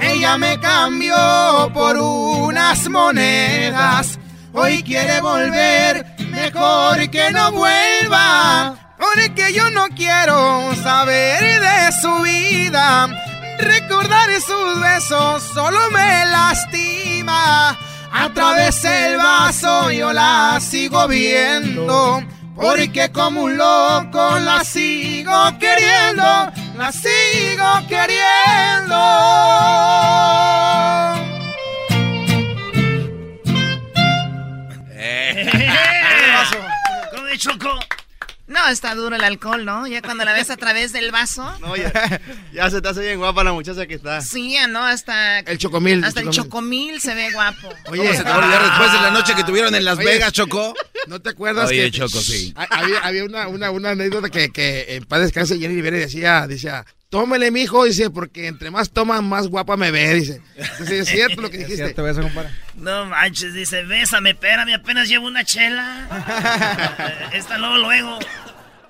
[0.00, 4.18] Ella me cambió por unas monedas.
[4.54, 8.76] Hoy quiere volver, mejor que no vuelva.
[8.98, 13.08] Porque yo no quiero saber de su vida.
[13.58, 17.78] Recordar sus besos solo me lastima.
[18.12, 22.22] A través del vaso yo la sigo viendo.
[22.54, 26.52] Porque como un loco la sigo queriendo.
[26.76, 28.96] La sigo queriendo.
[37.32, 37.80] ¿Cómo de Choco?
[38.48, 39.86] No, está duro el alcohol, ¿no?
[39.86, 41.50] Ya cuando la ves a través del vaso.
[41.60, 42.20] No, ya,
[42.52, 44.20] ya se te hace bien guapa la muchacha que está.
[44.20, 45.38] Sí, ya no, hasta.
[45.40, 46.90] El chocomil, Hasta el chocomil.
[46.90, 47.72] chocomil se ve guapo.
[47.86, 50.06] ¿Cómo se te va a olvidar después de la noche que tuvieron en Las Oye,
[50.06, 50.74] Vegas, Choco?
[51.06, 52.52] ¿No te acuerdas Oye, que Choco, sí.
[52.56, 56.46] Ha- Había, había una, una, una anécdota que, que en paz descanse Jenny Rivera decía,
[56.46, 60.40] decía, tómele mijo, dice, porque entre más toma, más guapa me ve, dice.
[60.56, 61.76] Entonces es cierto lo que dijiste.
[61.84, 62.48] cierto eso, compadre.
[62.74, 66.08] No manches, dice, bésame, espérame, apenas llevo una chela.
[67.34, 68.18] Esta luego, luego.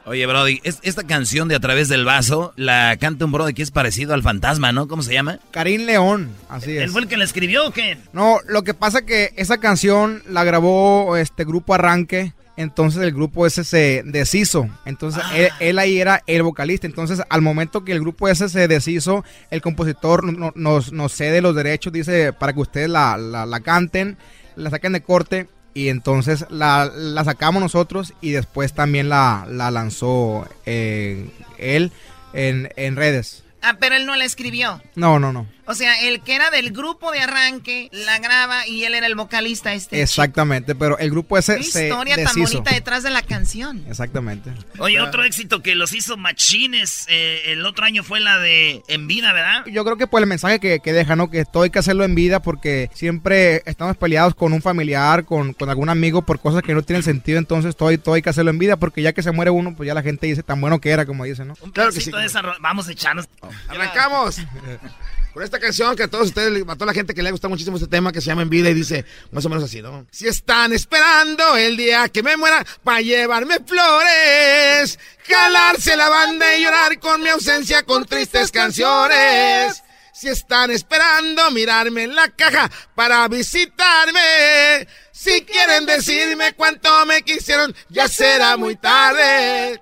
[0.04, 3.62] Oye, Brody, es- esta canción de A través del vaso la canta un Brody que
[3.62, 4.86] es parecido al fantasma, ¿no?
[4.86, 5.38] ¿Cómo se llama?
[5.50, 6.82] Karim León, así es.
[6.84, 7.98] ¿Él fue el que la escribió o qué?
[8.12, 13.46] No, lo que pasa que esa canción la grabó este grupo Arranque, entonces el grupo
[13.46, 18.00] ese se deshizo, entonces él, él ahí era el vocalista, entonces al momento que el
[18.00, 22.52] grupo ese se deshizo, el compositor no- no- nos, nos cede los derechos, dice, para
[22.52, 24.16] que ustedes la, la- la canten,
[24.56, 29.70] la saquen de corte, y entonces la, la sacamos nosotros y después también la, la
[29.70, 31.90] lanzó eh, él
[32.34, 33.42] en, en redes.
[33.62, 34.82] Ah, pero él no la escribió.
[34.96, 35.46] No, no, no.
[35.64, 39.14] O sea, el que era del grupo de arranque la graba y él era el
[39.14, 40.02] vocalista este.
[40.02, 43.84] Exactamente, pero el grupo ese Qué se historia tan bonita detrás de la canción.
[43.89, 44.51] Exactamente.
[44.78, 49.06] Oye, otro éxito que los hizo machines eh, el otro año fue la de En
[49.06, 49.64] Vida, ¿verdad?
[49.66, 51.30] Yo creo que pues el mensaje que, que deja, ¿no?
[51.30, 55.52] Que todo hay que hacerlo en vida porque siempre estamos peleados con un familiar, con,
[55.55, 58.30] con algún amigo por cosas que no tienen sentido, entonces todo, hay- todo hay que
[58.30, 60.60] hacerlo en vida porque ya que se muere uno, pues ya la gente dice tan
[60.60, 61.55] bueno que era, como dicen, ¿no?
[61.72, 62.10] Claro que sí.
[62.10, 63.28] De esa ro- Vamos a echarnos.
[63.68, 64.39] Arrancamos
[65.32, 67.76] con esta canción que a todos ustedes, a toda la gente que le gusta muchísimo
[67.76, 70.06] este tema que se llama En Vida y dice más o menos así, ¿no?
[70.10, 76.62] Si están esperando el día que me muera para llevarme flores, jalarse la banda y
[76.62, 79.82] llorar con mi ausencia con tristes canciones.
[80.12, 87.74] Si están esperando mirarme en la caja para visitarme, si quieren decirme cuánto me quisieron,
[87.88, 89.80] ya será muy tarde.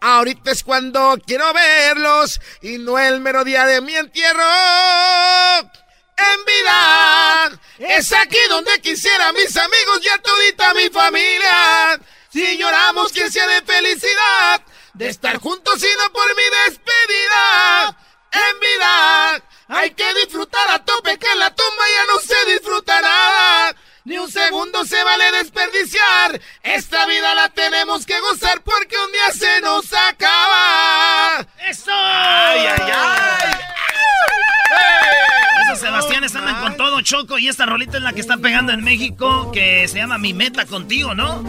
[0.00, 4.42] Ahorita es cuando quiero verlos y no el mero día de mi entierro.
[6.16, 12.00] En vida es aquí donde quisiera mis amigos y a todita mi familia.
[12.32, 14.62] Si lloramos que sea de felicidad
[14.94, 17.96] de estar juntos y no por mi despedida.
[18.32, 23.76] En vida hay que disfrutar a tope que en la tumba ya no se disfrutará.
[24.04, 26.40] Ni un segundo se vale desperdiciar.
[26.62, 28.79] Esta vida la tenemos que gozar porque
[37.10, 37.40] Choco.
[37.40, 40.64] Y esta rolita es la que está pegando en México, que se llama Mi Meta
[40.64, 41.42] Contigo, ¿no?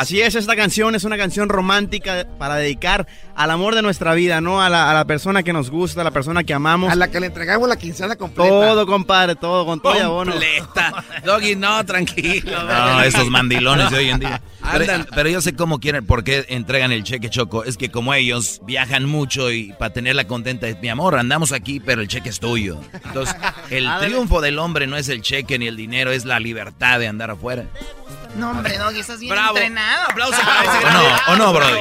[0.00, 4.40] Así es, esta canción es una canción romántica para dedicar al amor de nuestra vida,
[4.40, 4.62] ¿no?
[4.62, 6.90] A la, a la persona que nos gusta, a la persona que amamos.
[6.90, 8.48] A la que le entregamos la quincena completa.
[8.48, 10.32] Todo, compadre, todo, con todo y abono.
[10.32, 11.04] Completa.
[11.26, 12.64] Doggy, no, tranquilo.
[12.64, 14.40] No, esos mandilones de hoy en día.
[14.72, 17.64] Pero, pero yo sé cómo quieren, por qué entregan el cheque choco.
[17.64, 21.80] Es que como ellos viajan mucho y para tenerla contenta es mi amor, andamos aquí,
[21.80, 22.78] pero el cheque es tuyo.
[22.92, 23.34] Entonces,
[23.70, 27.08] el triunfo del hombre no es el cheque ni el dinero, es la libertad de
[27.08, 27.64] andar afuera.
[28.36, 29.56] No, hombre, Doggy, estás bien Bravo.
[29.56, 30.10] entrenado.
[30.10, 31.02] Aplauso para ese ¿O no?
[31.28, 31.80] ¿O no, Brody?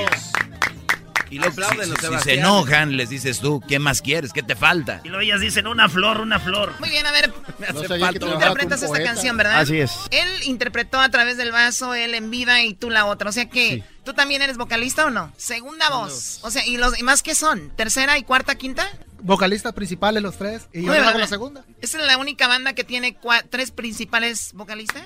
[1.32, 4.34] Y lo aplauden Si, los si se enojan, les dices tú, ¿qué más quieres?
[4.34, 5.02] ¿Qué te falta?
[5.04, 6.74] Y luego ellas dicen una flor, una flor.
[6.80, 7.32] Muy bien, a ver,
[7.68, 9.06] hace tú interpretas esta poeta.
[9.14, 9.60] canción, ¿verdad?
[9.60, 9.92] Así es.
[10.10, 13.30] Él interpretó a través del vaso, él en vida y tú la otra.
[13.30, 15.32] O sea que, ¿tú también eres vocalista o no?
[15.38, 16.40] Segunda voz.
[16.42, 17.70] O sea, ¿y los demás qué son?
[17.76, 18.88] ¿Tercera y cuarta, quinta?
[19.22, 21.64] Vocalistas principales los tres y yo hago la segunda.
[21.82, 23.18] ¿Esa es la única banda que tiene
[23.50, 25.04] tres principales vocalistas?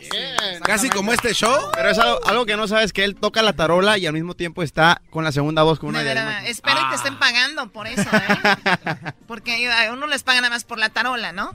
[0.64, 1.54] Casi como este show.
[1.74, 4.36] Pero es algo, algo que no sabes, que él toca la tarola y al mismo
[4.36, 7.72] tiempo está con la segunda voz con una De verdad, espero y te estén pagando
[7.72, 9.14] por eso, ¿eh?
[9.28, 11.52] Porque a uno les pagan nada más por la tarola, ¿no?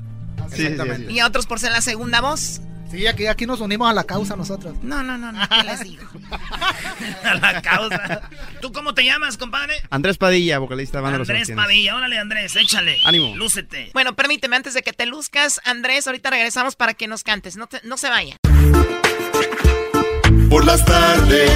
[0.50, 1.06] Sí, sí, sí.
[1.10, 2.60] Y a otros por ser la segunda voz.
[2.90, 4.74] Sí, aquí, aquí nos unimos a la causa nosotros.
[4.82, 6.02] No, no, no, no, ¿qué les digo?
[7.24, 8.22] A la causa.
[8.62, 9.74] ¿Tú cómo te llamas, compadre?
[9.90, 11.50] Andrés Padilla, vocalista de banda Andrés.
[11.54, 11.96] Padilla.
[11.96, 12.98] Órale, Andrés, échale.
[13.04, 13.36] Ánimo.
[13.36, 13.90] Lúcete.
[13.92, 17.56] Bueno, permíteme, antes de que te luzcas, Andrés, ahorita regresamos para que nos cantes.
[17.56, 18.36] No, te- no se vaya.
[20.50, 21.50] Por las tardes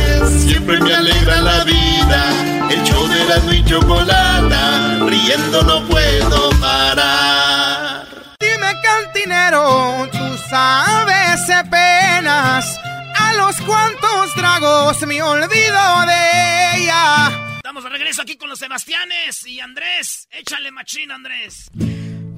[0.45, 2.69] siempre me alegra la vida.
[2.71, 8.07] El show de la y chocolata, riendo no puedo parar.
[8.39, 10.09] Dime cantinero,
[10.53, 12.79] sabes penas
[13.19, 17.57] a los cuantos tragos me olvido de ella.
[17.57, 20.29] Estamos de regreso aquí con los Sebastianes y Andrés.
[20.31, 21.71] Échale machín, Andrés.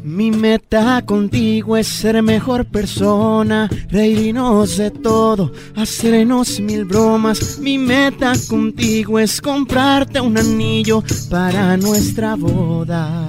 [0.05, 7.59] Mi meta contigo es ser mejor persona, reírnos de todo, hacernos mil bromas.
[7.59, 13.29] Mi meta contigo es comprarte un anillo para nuestra boda.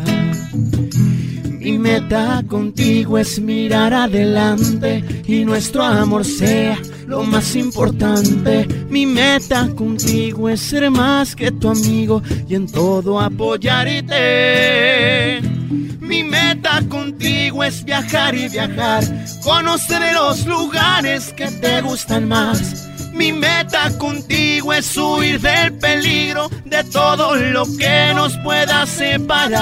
[1.66, 8.68] Mi meta contigo es mirar adelante y nuestro amor sea lo más importante.
[8.90, 14.06] Mi meta contigo es ser más que tu amigo y en todo apoyarte.
[16.00, 19.04] Mi meta contigo es viajar y viajar,
[19.44, 22.90] conocer los lugares que te gustan más.
[23.14, 29.56] Mi meta contigo es huir del peligro de todo lo que nos pueda separar.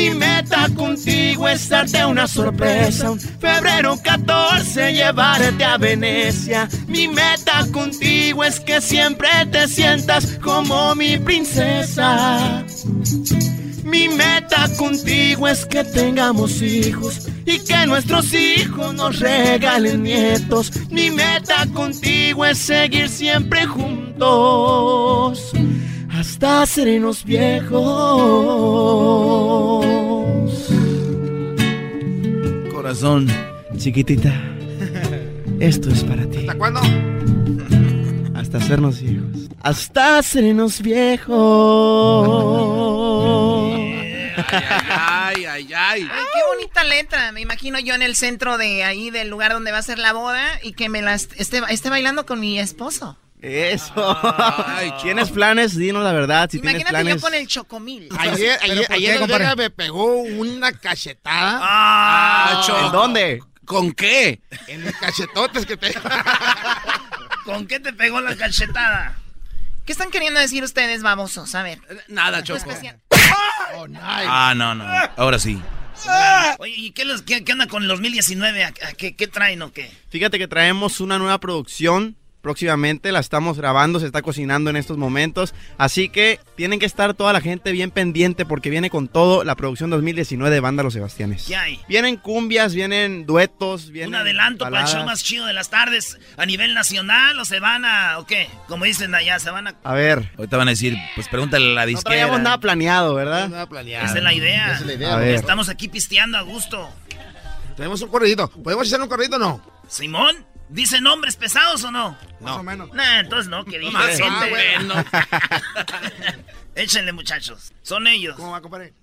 [0.00, 3.10] Mi meta contigo es darte una sorpresa.
[3.10, 6.66] Un febrero 14 llevarte a Venecia.
[6.88, 12.64] Mi meta contigo es que siempre te sientas como mi princesa.
[13.84, 20.72] Mi meta contigo es que tengamos hijos y que nuestros hijos nos regalen nietos.
[20.88, 25.52] Mi meta contigo es seguir siempre juntos
[26.12, 27.80] hasta sernos viejos.
[32.72, 33.28] Corazón,
[33.76, 34.32] chiquitita,
[35.60, 36.38] esto es para ti.
[36.38, 36.80] ¿Hasta cuándo?
[38.34, 39.48] Hasta hacernos viejos.
[39.62, 41.30] Hasta sernos viejos.
[44.88, 46.02] Ay, ay, ay.
[46.02, 47.32] qué bonita letra.
[47.32, 50.12] Me imagino yo en el centro de ahí del lugar donde va a ser la
[50.12, 53.16] boda y que me la esté, esté bailando con mi esposo.
[53.42, 53.94] Eso.
[55.02, 55.76] ¿Tienes planes?
[55.76, 56.48] Dinos la verdad.
[56.50, 57.14] Si Imagínate tienes planes.
[57.16, 58.08] yo con el chocomil.
[58.18, 61.58] Ayer, ayer, ayer el Vega me pegó una cachetada.
[61.62, 63.40] Ah, ¿En dónde?
[63.64, 64.40] ¿Con qué?
[64.66, 65.94] En los cachetotes que te...
[67.44, 69.16] ¿Con qué te pegó la cachetada?
[69.86, 71.54] ¿Qué están queriendo decir ustedes, babosos?
[71.54, 71.80] A ver.
[72.08, 72.68] Nada, Choco.
[73.76, 74.00] Oh, nice.
[74.04, 74.84] Ah, no, no.
[75.16, 75.60] Ahora sí.
[76.58, 78.64] Oye, ¿y qué, los- qué, qué onda con el 2019?
[78.64, 79.90] ¿A- a ¿Qué, qué traen o qué?
[80.08, 84.96] Fíjate que traemos una nueva producción próximamente, la estamos grabando, se está cocinando en estos
[84.96, 89.44] momentos, así que tienen que estar toda la gente bien pendiente porque viene con todo
[89.44, 91.44] la producción 2019 de Banda Los Sebastianes.
[91.46, 91.80] ¿Qué hay?
[91.88, 95.06] Vienen cumbias, vienen duetos, vienen ¿Un adelanto para el show baladas.
[95.20, 98.48] más chido de las tardes a nivel nacional o se van a, o qué?
[98.68, 99.74] Como dicen allá, se van a...
[99.84, 100.30] A ver.
[100.38, 102.10] Ahorita van a decir, pues pregúntale a la No disquera.
[102.16, 103.48] traíamos nada planeado, ¿verdad?
[103.48, 104.06] Nada planeado.
[104.06, 104.66] Esa es la idea.
[104.72, 105.14] Esa es la idea.
[105.14, 105.34] A ver.
[105.34, 106.88] Estamos aquí pisteando a gusto.
[107.76, 108.48] Tenemos un corridito.
[108.50, 109.62] ¿Podemos hacer un corridito o no?
[109.88, 110.36] Simón,
[110.70, 112.16] ¿dice nombres pesados o no?
[112.40, 112.92] Más o menos.
[112.92, 114.54] Nah, entonces no, que diga Más gente.
[114.94, 116.34] ah.
[116.74, 117.72] Échenle, muchachos.
[117.82, 118.36] Son ellos.
[118.36, 118.94] ¿Cómo va, compadre?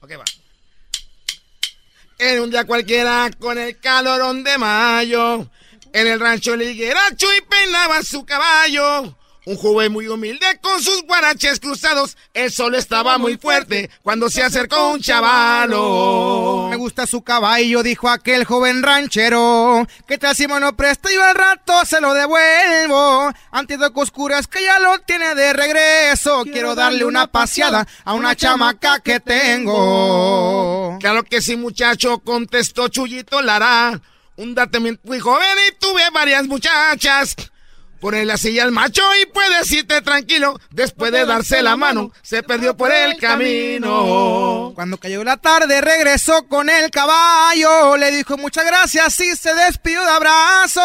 [0.00, 0.24] Ok, va.
[2.18, 5.50] En un día cualquiera con el calorón de mayo,
[5.92, 9.18] en el rancho el higueracho y peinaba su caballo.
[9.46, 14.42] Un joven muy humilde con sus guaraches cruzados, el sol estaba muy fuerte cuando se
[14.42, 16.66] acercó un chavalo.
[16.68, 19.86] Me gusta su caballo, dijo aquel joven ranchero.
[20.08, 23.32] ¿Qué tal si me lo presta y al rato se lo devuelvo?
[23.52, 26.42] Antes de que oscuras que ya lo tiene de regreso.
[26.42, 30.98] Quiero darle una paseada a una chamaca que tengo.
[30.98, 34.00] Claro que sí, muchacho, contestó Chuyito Lara.
[34.38, 37.36] Un date muy joven y tuve varias muchachas.
[38.06, 40.60] Ponle la silla al macho y puedes irte tranquilo.
[40.70, 44.70] Después de darse la mano, se perdió por el camino.
[44.76, 50.02] Cuando cayó la tarde regresó con el caballo, le dijo muchas gracias y se despidió
[50.02, 50.80] de abrazo.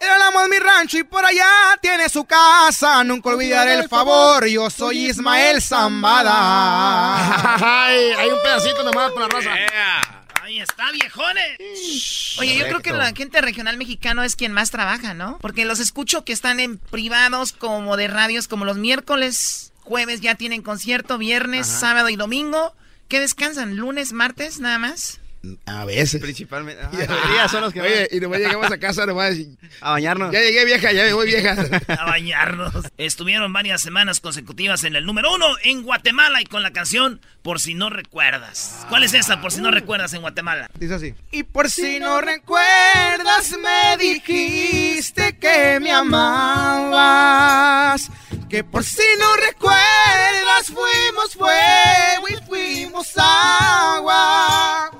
[0.00, 1.46] Era el amo de mi rancho y por allá
[1.80, 3.04] tiene su casa.
[3.04, 6.34] Nunca olvidaré el favor, yo soy Ismael Zambada.
[7.86, 10.25] Ay, hay un pedacito nomás para la raza.
[10.46, 12.36] Ahí está, viejones.
[12.38, 15.38] Oye, yo creo que la gente regional mexicano es quien más trabaja, ¿no?
[15.40, 20.36] Porque los escucho que están en privados como de radios, como los miércoles, jueves ya
[20.36, 21.80] tienen concierto, viernes, Ajá.
[21.80, 22.76] sábado y domingo.
[23.08, 23.74] ¿Qué descansan?
[23.74, 25.18] ¿Lunes, martes, nada más?
[25.66, 26.20] A veces.
[26.20, 26.82] Principalmente.
[27.38, 28.16] Ah, son los que Oye, van.
[28.16, 29.34] y nomás llegamos a casa nomás.
[29.36, 30.32] y- A bañarnos.
[30.32, 31.54] Ya llegué vieja, ya me voy vieja.
[31.98, 32.72] A bañarnos.
[32.98, 37.60] Estuvieron varias semanas consecutivas en el número uno en Guatemala y con la canción Por
[37.60, 38.86] si no recuerdas.
[38.88, 39.40] ¿Cuál es esa?
[39.40, 40.68] Por si no recuerdas en Guatemala.
[40.78, 41.14] Dice así.
[41.30, 45.92] Y por si no recuerdas, me dijiste que me
[47.06, 48.10] amabas.
[48.48, 54.90] Que por si no recuerdas, fuimos fuego y fuimos agua.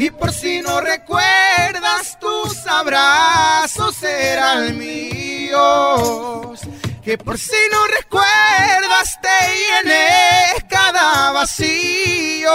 [0.00, 6.60] Y por si no recuerdas, tus abrazos eran míos.
[7.02, 12.50] Que por si no recuerdas, te llené cada vacío.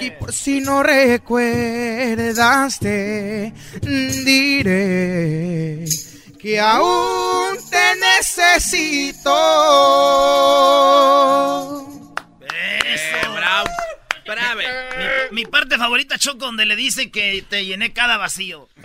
[0.00, 3.52] Y por si no recuerdas, te
[4.24, 5.84] diré
[6.40, 9.30] que aún te necesito.
[15.30, 18.68] Mi, mi parte favorita, Choco, donde le dice que te llené cada vacío.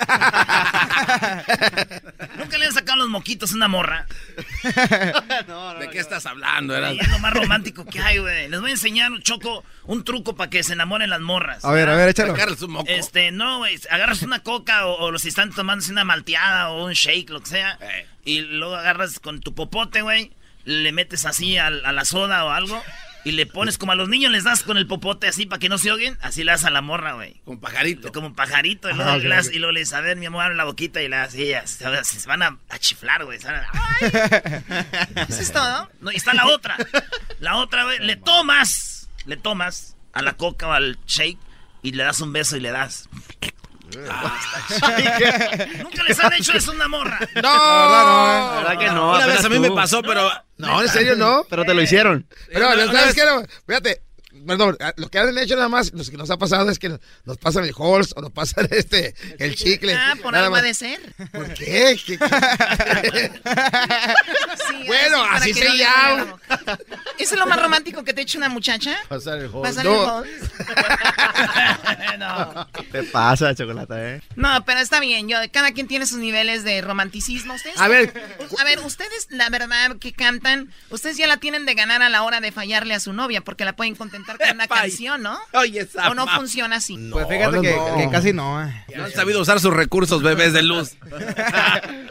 [2.37, 4.07] Nunca le han sacado los moquitos a una morra.
[5.79, 6.75] ¿De qué estás hablando?
[6.75, 6.93] Era?
[6.93, 8.49] Y es lo más romántico que hay, güey.
[8.49, 11.63] Les voy a enseñar, Choco, un truco para que se enamoren las morras.
[11.63, 12.35] A ver, a ver, échalo.
[12.55, 12.85] Su moco.
[12.89, 13.79] Este, no, güey.
[13.89, 17.49] Agarras una coca o, o si están tomándose una malteada o un shake, lo que
[17.49, 17.77] sea.
[17.81, 18.05] Eh.
[18.25, 20.31] Y luego agarras con tu popote, güey.
[20.65, 22.81] Le metes así a, la soda o algo.
[23.25, 25.67] Y le pones como a los niños les das con el popote así para que
[25.67, 26.17] no se oguen.
[26.21, 27.41] Así le das a la morra, güey.
[27.43, 28.11] Con pajarito.
[28.11, 28.87] Como un pajarito.
[28.89, 29.53] Y luego, Ah, ok, le das- ok.
[29.55, 31.01] y luego le dices, a ver, mi amor, abre la boquita.
[31.01, 33.39] Y le das, y ellas se, se van a, a chiflar, güey.
[33.39, 35.89] se van a- ¿Eso es todo?
[36.01, 36.77] no, y está la otra.
[37.39, 41.39] La otra, güey, le tomas, le tomas a la coca o al shake
[41.81, 43.09] y le das un beso y le das.
[44.09, 44.37] Ah,
[45.83, 47.19] Nunca les han hecho eso a una morra.
[47.35, 49.15] No, La verdad que no.
[49.15, 50.29] Una vez a mí me pasó, pero...
[50.57, 51.45] No, en serio no.
[51.49, 52.27] Pero te lo hicieron.
[52.47, 53.25] Pero, una ¿sabes qué?
[53.25, 54.01] No, Fíjate,
[54.45, 57.37] perdón, lo que han hecho nada más, lo que nos ha pasado es que nos
[57.37, 59.93] pasan el Halls o nos pasan este, el chicle.
[59.95, 60.67] Ah, por nada algo ha más.
[60.67, 60.99] de ser.
[61.31, 61.97] ¿Por qué?
[62.05, 62.17] ¿Qué-
[64.69, 66.37] Sí, Bueno, así se no llama.
[67.19, 68.95] ¿Eso es lo más romántico que te echa una muchacha?
[69.07, 69.61] Pasar el Halls.
[69.61, 70.51] Pasar No, el Halls.
[72.19, 72.67] no.
[72.91, 74.21] ¿Qué pasa, chocolate, eh?
[74.35, 75.27] No, pero está bien.
[75.29, 77.53] Yo, cada quien tiene sus niveles de romanticismo.
[77.53, 78.13] Ustedes, A ver.
[78.59, 82.23] a ver, ustedes, la verdad que cantan, ustedes ya la tienen de ganar a la
[82.23, 85.37] hora de fallarle a su novia, porque la pueden contentar con una canción, ¿no?
[85.53, 86.97] Oye, esa O no ma- funciona así.
[87.11, 87.97] Pues fíjate no, que, no.
[87.97, 88.63] que casi no.
[88.63, 88.85] eh.
[88.95, 90.91] No han sabido usar sus recursos, bebés de luz.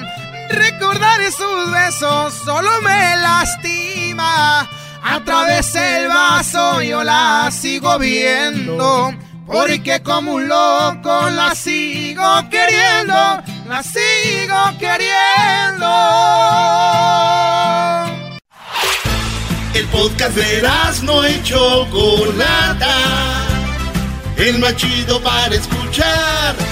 [0.52, 4.68] Recordar sus besos solo me lastima.
[5.02, 9.14] A través del vaso yo la sigo viendo.
[9.46, 13.14] Porque como un loco la sigo queriendo.
[13.68, 15.88] La sigo queriendo.
[19.74, 20.62] El podcast de
[21.02, 22.96] no y Chocolata.
[24.36, 26.71] El más chido para escuchar.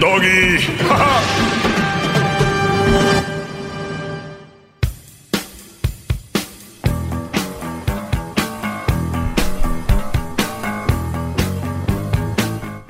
[0.00, 0.56] Doggy.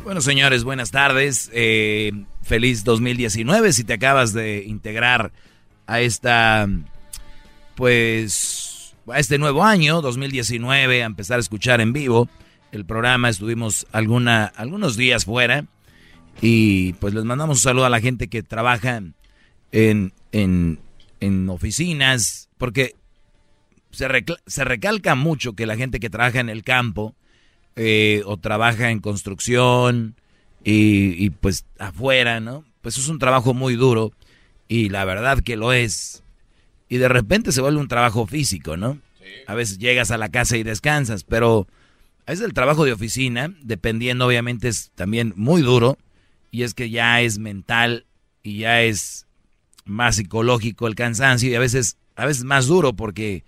[0.05, 1.51] Bueno, señores, buenas tardes.
[1.55, 2.11] Eh,
[2.43, 5.31] feliz 2019 si te acabas de integrar
[5.87, 6.69] a esta,
[7.77, 12.29] pues, a este nuevo año, 2019, a empezar a escuchar en vivo
[12.73, 13.29] el programa.
[13.29, 15.65] Estuvimos alguna, algunos días fuera
[16.41, 19.03] y pues les mandamos un saludo a la gente que trabaja
[19.73, 20.79] en, en,
[21.21, 22.95] en oficinas, porque
[23.91, 24.07] se,
[24.47, 27.15] se recalca mucho que la gente que trabaja en el campo,
[27.77, 30.17] eh, o trabaja en construcción
[30.65, 32.65] y, pues afuera, ¿no?
[32.83, 34.13] Pues es un trabajo muy duro
[34.69, 36.23] y la verdad que lo es.
[36.89, 38.99] Y de repente se vuelve un trabajo físico, ¿no?
[39.47, 41.69] A veces llegas a la casa y descansas, pero
[42.27, 45.97] veces el trabajo de oficina, dependiendo obviamente, es también muy duro
[46.51, 48.07] y es que ya es mental
[48.43, 49.27] y ya es
[49.85, 53.45] más psicológico el cansancio y a veces, a veces más duro porque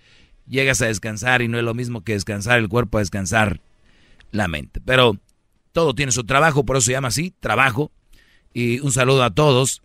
[0.47, 3.61] llegas a descansar y no es lo mismo que descansar el cuerpo a descansar
[4.31, 4.81] la mente.
[4.81, 5.19] Pero
[5.73, 7.91] todo tiene su trabajo, por eso se llama así, trabajo.
[8.53, 9.83] Y un saludo a todos,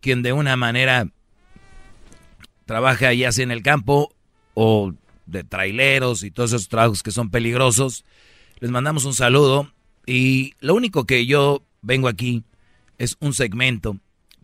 [0.00, 1.08] quien de una manera
[2.66, 4.14] trabaja ya sea en el campo
[4.54, 4.92] o
[5.26, 8.04] de traileros y todos esos trabajos que son peligrosos.
[8.58, 9.72] Les mandamos un saludo
[10.06, 12.44] y lo único que yo vengo aquí
[13.02, 13.96] es un segmento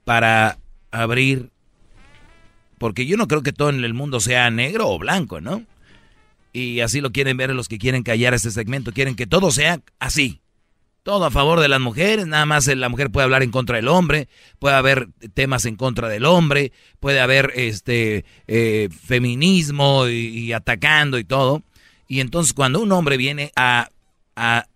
[0.04, 0.58] para
[0.90, 1.50] abrir,
[2.76, 5.64] porque yo no creo que todo en el mundo sea negro o blanco, ¿no?
[6.52, 8.92] Y así lo quieren ver los que quieren callar este segmento.
[8.92, 10.40] Quieren que todo sea así.
[11.04, 12.26] Todo a favor de las mujeres.
[12.26, 14.28] Nada más la mujer puede hablar en contra del hombre.
[14.58, 16.72] Puede haber temas en contra del hombre.
[16.98, 21.62] Puede haber este eh, feminismo y, y, atacando y todo.
[22.08, 23.90] Y entonces cuando un hombre viene a,
[24.34, 24.66] a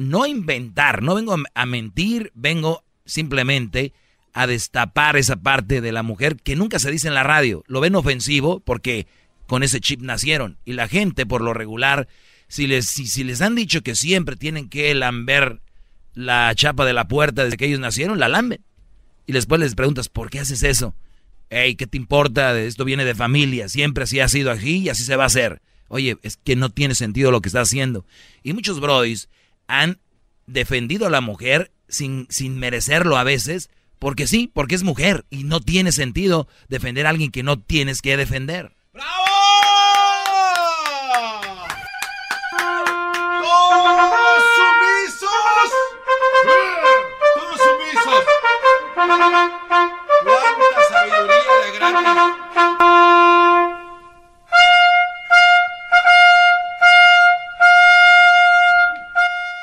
[0.00, 3.92] no inventar, no vengo a, mentir, vengo simplemente
[4.32, 7.64] a destapar esa parte de la mujer que nunca se dice en la radio.
[7.66, 9.06] Lo ven ofensivo porque
[9.46, 10.58] con ese chip nacieron.
[10.64, 12.08] Y la gente, por lo regular,
[12.48, 15.60] si les, si, les han dicho que siempre tienen que lamber
[16.14, 18.60] la chapa de la puerta desde que ellos nacieron, la lamben.
[19.26, 20.94] Y después les preguntas, ¿por qué haces eso?
[21.50, 22.58] Hey, ¿qué te importa?
[22.58, 25.60] Esto viene de familia, siempre así ha sido aquí y así se va a hacer.
[25.88, 28.06] Oye, es que no tiene sentido lo que está haciendo.
[28.44, 29.28] Y muchos brodis
[29.66, 29.98] han
[30.46, 35.44] defendido a la mujer sin, sin merecerlo a veces, porque sí, porque es mujer y
[35.44, 38.74] no tiene sentido defender a alguien que no tienes que defender.
[43.42, 45.30] ¡Todos sumisos!
[47.36, 48.24] ¡Todos sumisos!
[48.94, 51.52] ¡Cuánta sabiduría
[52.84, 52.89] de!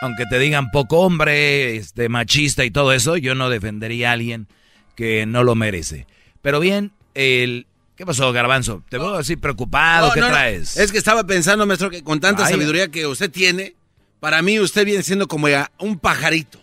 [0.07, 4.47] Aunque te digan poco hombre, este machista y todo eso, yo no defendería a alguien
[4.95, 6.07] que no lo merece.
[6.41, 7.67] Pero bien, el
[7.97, 8.84] ¿Qué pasó, Garbanzo?
[8.88, 10.77] Te veo así preocupado, No, ¿qué no, traes?
[10.77, 12.53] Es que estaba pensando, maestro, que con tanta Ay.
[12.53, 13.75] sabiduría que usted tiene,
[14.21, 15.47] para mí usted viene siendo como
[15.79, 16.61] un pajarito.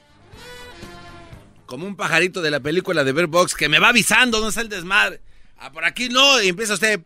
[1.67, 4.63] Como un pajarito de la película de Bear Box que me va avisando dónde está
[4.63, 5.21] el desmadre.
[5.59, 6.99] Ah, por aquí no, y empieza usted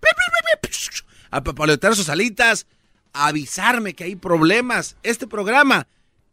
[1.32, 2.68] a papalotear sus alitas,
[3.12, 4.96] a avisarme que hay problemas.
[5.02, 5.88] Este programa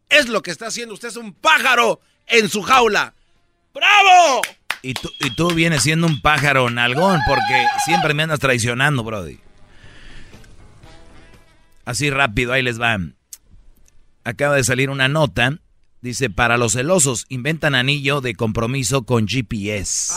[0.08, 0.94] es lo que está haciendo.
[0.94, 3.14] Usted es un pájaro en su jaula.
[3.74, 4.42] ¡Bravo!
[4.82, 9.40] Y tú, y tú vienes siendo un pájaro nalgón porque siempre me andas traicionando, Brody.
[11.84, 12.98] Así rápido, ahí les va.
[14.24, 15.58] Acaba de salir una nota.
[16.02, 20.14] Dice, para los celosos, inventan anillo de compromiso con GPS.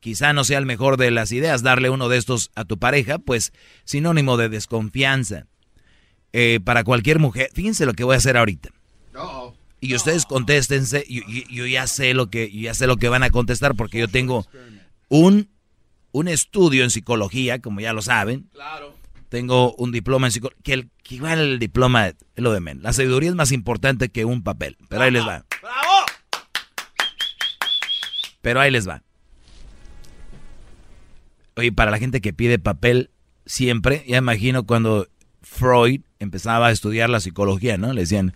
[0.00, 3.18] Quizá no sea el mejor de las ideas darle uno de estos a tu pareja,
[3.18, 3.52] pues
[3.84, 5.46] sinónimo de desconfianza.
[6.32, 8.70] Eh, para cualquier mujer, fíjense lo que voy a hacer ahorita.
[9.80, 13.08] Y ustedes contéstense, yo, yo- yo ya sé lo que yo ya sé lo que
[13.08, 14.46] van a contestar porque yo tengo
[15.08, 15.48] un
[16.12, 18.48] un estudio en psicología, como ya lo saben.
[18.52, 18.94] Claro.
[19.28, 22.82] Tengo un diploma en psicología, que, el, que igual el diploma es lo de menos.
[22.82, 25.44] La sabiduría es más importante que un papel, pero ahí les va.
[25.62, 26.06] ¡Bravo!
[28.42, 29.02] Pero ahí les va.
[31.56, 33.10] Oye, para la gente que pide papel
[33.46, 35.08] siempre, ya imagino cuando
[35.42, 37.92] Freud empezaba a estudiar la psicología, ¿no?
[37.92, 38.34] Le decían,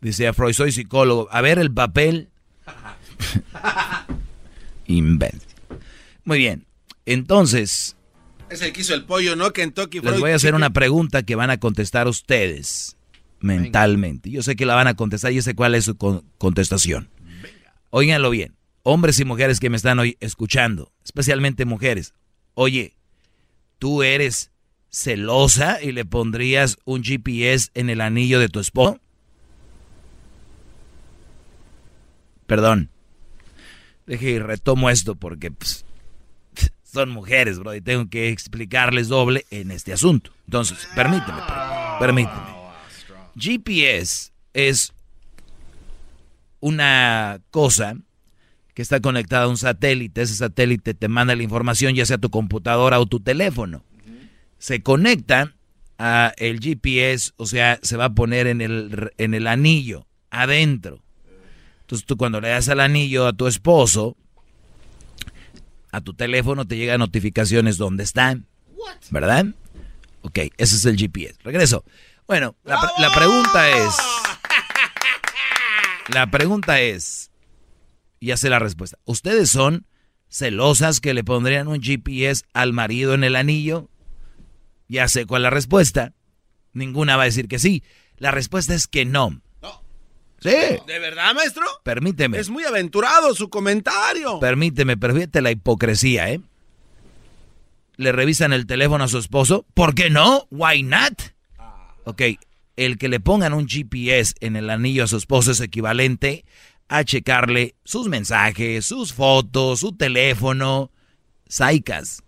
[0.00, 2.28] decía Freud, soy psicólogo, a ver el papel.
[4.86, 5.40] Imbécil.
[6.24, 6.66] Muy bien,
[7.06, 7.96] entonces
[8.50, 9.52] Es el que hizo el pollo, ¿no?
[9.52, 12.96] Kentucky les Fried voy a hacer una pregunta que van a contestar ustedes
[13.40, 14.30] mentalmente.
[14.30, 17.08] Yo sé que la van a contestar, yo sé cuál es su con- contestación.
[17.90, 22.14] Óiganlo bien, hombres y mujeres que me están hoy escuchando, especialmente mujeres.
[22.54, 22.94] Oye,
[23.78, 24.50] ¿tú eres
[24.90, 29.00] celosa y le pondrías un GPS en el anillo de tu esposo?
[32.48, 32.90] Perdón.
[34.06, 35.84] Deje y retomo esto porque pues,
[36.82, 40.32] son mujeres, bro, y tengo que explicarles doble en este asunto.
[40.46, 42.58] Entonces, permíteme, per- permíteme.
[43.36, 44.92] GPS es
[46.60, 47.96] una cosa
[48.74, 50.22] que está conectada a un satélite.
[50.22, 53.84] Ese satélite te manda la información ya sea tu computadora o tu teléfono.
[54.58, 55.54] Se conecta
[55.98, 61.02] a el GPS, o sea, se va a poner en el, en el anillo, adentro.
[61.88, 64.14] Entonces tú cuando le das al anillo a tu esposo,
[65.90, 68.46] a tu teléfono te llegan notificaciones dónde están.
[69.10, 69.46] ¿Verdad?
[70.20, 71.38] Ok, ese es el GPS.
[71.42, 71.86] Regreso.
[72.26, 73.94] Bueno, la, pre- la pregunta es...
[76.12, 77.30] La pregunta es...
[78.20, 78.98] Ya sé la respuesta.
[79.06, 79.86] ¿Ustedes son
[80.28, 83.88] celosas que le pondrían un GPS al marido en el anillo?
[84.88, 86.12] Ya sé cuál es la respuesta.
[86.74, 87.82] Ninguna va a decir que sí.
[88.18, 89.40] La respuesta es que no.
[90.40, 90.50] Sí.
[90.86, 91.64] ¿De verdad, maestro?
[91.82, 92.38] Permíteme.
[92.38, 94.38] Es muy aventurado su comentario.
[94.38, 96.40] Permíteme, permíteme la hipocresía, ¿eh?
[97.96, 99.66] Le revisan el teléfono a su esposo.
[99.74, 100.46] ¿Por qué no?
[100.50, 101.20] Why not?
[102.04, 102.22] Ok,
[102.76, 106.44] el que le pongan un GPS en el anillo a su esposo es equivalente
[106.88, 110.92] a checarle sus mensajes, sus fotos, su teléfono.
[111.48, 112.22] Saicas.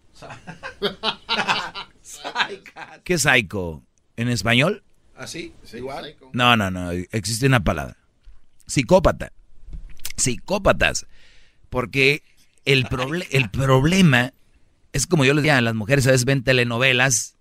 [3.05, 3.83] ¿Qué es psycho?
[4.17, 4.83] ¿En español?
[5.17, 5.55] ¿Así?
[5.73, 6.17] Igual.
[6.33, 6.91] No, no, no.
[6.91, 7.97] Existe una palabra.
[8.71, 9.33] Psicópata.
[10.17, 11.07] Psicópatas.
[11.69, 12.23] Porque
[12.65, 14.33] el, proble- el problema
[14.93, 17.37] es como yo les decía, las mujeres a veces ven telenovelas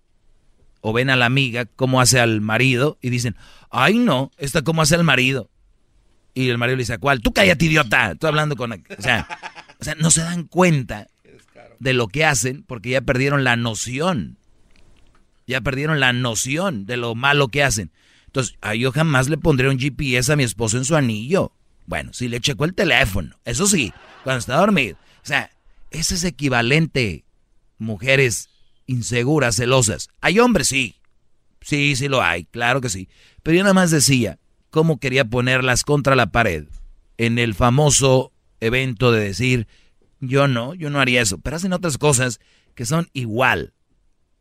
[0.80, 3.36] o ven a la amiga cómo hace al marido y dicen,
[3.70, 5.50] ay no, esta cómo hace al marido.
[6.32, 7.20] Y el marido le dice, ¿cuál?
[7.20, 8.12] Tú cállate, idiota.
[8.12, 8.72] Estoy hablando con...
[8.72, 9.26] O sea,
[9.80, 11.08] o sea, no se dan cuenta
[11.80, 14.36] de lo que hacen porque ya perdieron la noción.
[15.46, 17.90] Ya perdieron la noción de lo malo que hacen.
[18.30, 21.50] Entonces, a yo jamás le pondré un GPS a mi esposo en su anillo.
[21.86, 23.92] Bueno, si le checó el teléfono, eso sí,
[24.22, 24.96] cuando está dormido.
[25.16, 25.50] O sea,
[25.90, 27.24] ese es equivalente,
[27.78, 28.48] mujeres
[28.86, 30.10] inseguras, celosas.
[30.20, 30.94] Hay hombres, sí.
[31.60, 33.08] Sí, sí lo hay, claro que sí.
[33.42, 34.38] Pero yo nada más decía
[34.70, 36.66] cómo quería ponerlas contra la pared
[37.18, 38.30] en el famoso
[38.60, 39.66] evento de decir,
[40.20, 41.38] yo no, yo no haría eso.
[41.38, 42.38] Pero hacen otras cosas
[42.76, 43.74] que son igual.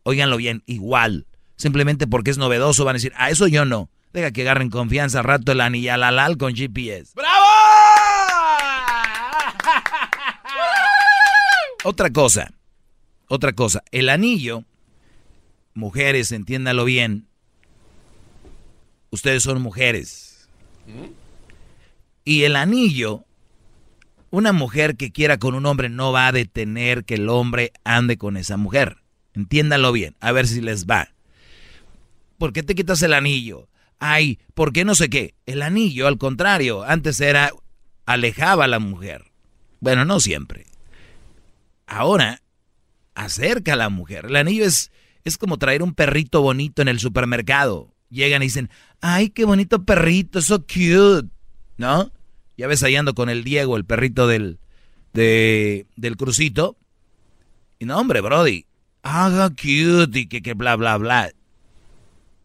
[0.03, 1.26] Óiganlo bien, igual.
[1.60, 3.90] Simplemente porque es novedoso van a decir, a eso yo no.
[4.14, 7.11] Deja que agarren confianza al rato el anillalalal con GPS.
[7.15, 7.36] ¡Bravo!
[11.84, 12.53] Otra cosa,
[13.27, 14.65] otra cosa, el anillo,
[15.73, 17.30] mujeres, entiéndalo bien,
[19.11, 20.49] ustedes son mujeres.
[22.26, 23.23] Y el anillo,
[24.30, 28.18] una mujer que quiera con un hombre no va a detener que el hombre ande
[28.18, 28.98] con esa mujer.
[29.34, 31.14] Entiéndalo bien, a ver si les va.
[32.40, 33.68] ¿Por qué te quitas el anillo?
[33.99, 35.36] Ay, ¿por qué no sé qué?
[35.45, 37.52] El anillo, al contrario, antes era
[38.06, 39.26] alejaba a la mujer.
[39.82, 40.66] Bueno, no siempre.
[41.86, 42.41] Ahora
[43.14, 44.28] acerca a la mujer.
[44.28, 44.91] El anillo es,
[45.26, 47.94] es como traer un perrito bonito en el supermercado.
[48.10, 48.70] Llegan y dicen,
[49.02, 51.28] ay, qué bonito perrito, so cute.
[51.78, 52.11] ¿No?
[52.57, 54.60] Ya ves ahí ando con el Diego, el perrito del,
[55.11, 56.78] de, del crucito.
[57.80, 58.66] Y no, hombre, Brody,
[59.02, 61.32] haga cute y que, que bla, bla, bla.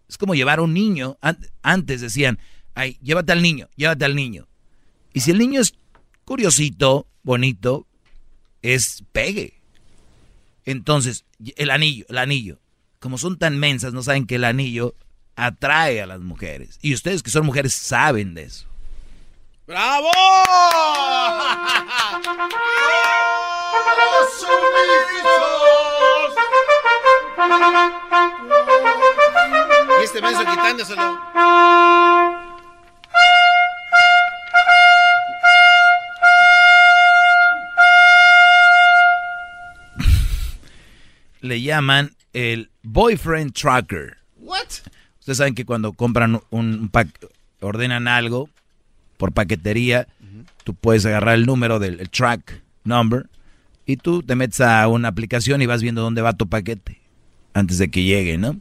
[0.09, 1.19] Es como llevar a un niño.
[1.63, 2.39] Antes decían,
[2.75, 4.49] ay, llévate al niño, llévate al niño.
[5.13, 5.75] Y si el niño es
[6.25, 7.87] curiosito, bonito,
[8.63, 9.61] es pegue.
[10.65, 11.25] Entonces,
[11.57, 12.59] el anillo, el anillo.
[12.99, 14.95] Como son tan mensas, no saben que el anillo
[15.37, 16.79] atrae a las mujeres.
[16.81, 18.67] Y ustedes que son mujeres saben de eso.
[19.67, 20.11] ¡Bravo!
[27.37, 29.04] Y
[30.05, 31.21] este beso quitándoselo.
[41.41, 44.17] Le llaman el boyfriend tracker.
[44.37, 44.59] What?
[45.21, 47.09] Ustedes saben que cuando compran un pack,
[47.61, 48.49] ordenan algo
[49.17, 50.07] por paquetería,
[50.65, 53.29] tú puedes agarrar el número del track number
[53.87, 57.01] y tú te metes a una aplicación y vas viendo dónde va tu paquete
[57.53, 58.59] antes de que llegue, ¿no?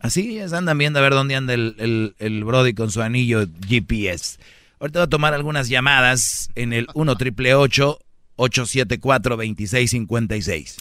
[0.00, 3.46] Así ya andan viendo a ver dónde anda el, el, el Brody con su anillo
[3.68, 4.38] GPS.
[4.80, 10.76] Ahorita voy a tomar algunas llamadas en el 1 triple 874 2656.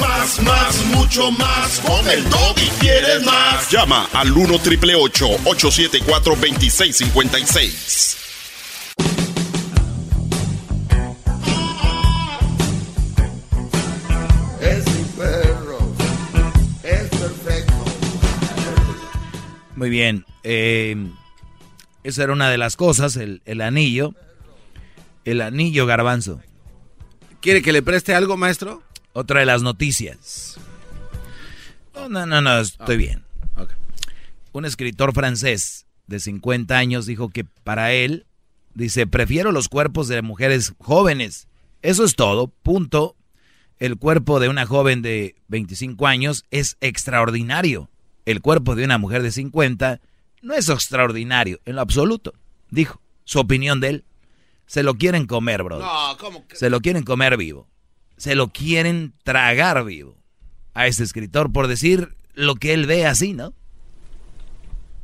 [0.00, 1.80] Más, más, mucho más.
[1.80, 2.24] Con el
[2.56, 3.70] y quieres más.
[3.70, 8.29] Llama al 1 triple 874 2656.
[19.80, 20.26] Muy bien.
[20.42, 20.94] Eh,
[22.04, 24.14] esa era una de las cosas, el, el anillo.
[25.24, 26.38] El anillo garbanzo.
[27.40, 28.82] ¿Quiere que le preste algo, maestro?
[29.14, 30.60] Otra de las noticias.
[31.94, 33.24] No, no, no, no estoy bien.
[34.52, 38.26] Un escritor francés de 50 años dijo que para él,
[38.74, 41.48] dice, prefiero los cuerpos de mujeres jóvenes.
[41.80, 43.16] Eso es todo, punto.
[43.78, 47.88] El cuerpo de una joven de 25 años es extraordinario.
[48.26, 50.00] El cuerpo de una mujer de 50
[50.42, 52.34] no es extraordinario en lo absoluto.
[52.70, 54.04] Dijo, su opinión de él.
[54.66, 55.78] Se lo quieren comer, bro.
[55.80, 56.56] No, ¿cómo que?
[56.56, 57.68] Se lo quieren comer vivo.
[58.16, 60.16] Se lo quieren tragar vivo.
[60.74, 63.52] A ese escritor por decir lo que él ve así, ¿no?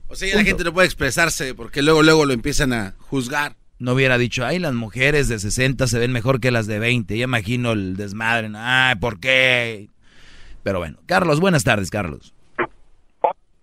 [0.09, 3.57] O sea, ya la gente no puede expresarse porque luego, luego lo empiezan a juzgar.
[3.79, 7.19] No hubiera dicho, ay, las mujeres de 60 se ven mejor que las de 20.
[7.19, 8.51] Ya imagino el desmadre.
[8.55, 9.91] Ay, ¿por qué?
[10.63, 12.36] Pero bueno, Carlos, buenas tardes, Carlos.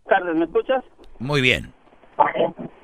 [0.05, 0.83] Tardes, ¿me escuchas?
[1.19, 1.73] Muy bien.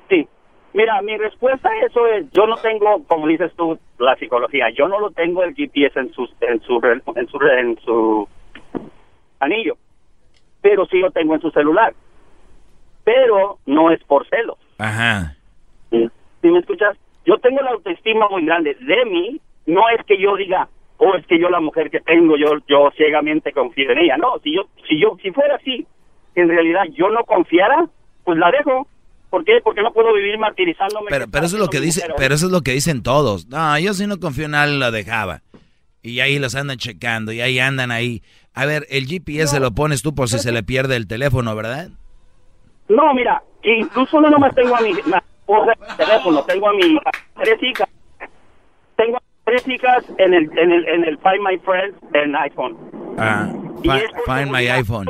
[0.08, 0.26] Sí.
[0.72, 4.86] Mira, mi respuesta a eso es, yo no tengo, como dices tú, la psicología, yo
[4.88, 6.80] no lo tengo el GPS en su, en su,
[7.16, 8.28] en su, en su
[9.40, 9.76] anillo,
[10.60, 11.92] pero sí lo tengo en su celular.
[13.02, 14.58] Pero no es por celos.
[14.78, 15.34] Ajá.
[15.90, 16.96] ¿Sí me escuchas?
[17.26, 20.68] Yo tengo la autoestima muy grande de mí, no es que yo diga,
[20.98, 24.16] oh, es que yo la mujer que tengo, yo yo ciegamente confío en ella.
[24.16, 25.86] No, si yo si yo si fuera así,
[26.34, 27.86] en realidad yo no confiara,
[28.24, 28.86] pues la dejo.
[29.30, 29.60] ¿Por qué?
[29.62, 31.06] Porque no puedo vivir martirizándome.
[31.08, 33.46] Pero, pero eso es lo que dice, pero eso es lo que dicen todos.
[33.46, 35.42] No, yo si no confío en alguien la dejaba.
[36.02, 38.22] Y ahí los andan checando y ahí andan ahí.
[38.54, 41.54] A ver, el GPS se lo pones tú por si se le pierde el teléfono,
[41.54, 41.90] ¿verdad?
[42.88, 46.98] No, mira, incluso no nomás tengo a mi esposa el teléfono, tengo a mi
[47.42, 47.88] tres hijas.
[48.96, 52.76] Tengo a tres hijas en el en el en el Find My Friends en iPhone.
[53.16, 53.48] Ah,
[53.82, 53.90] fi-
[54.26, 55.06] find my iPhone.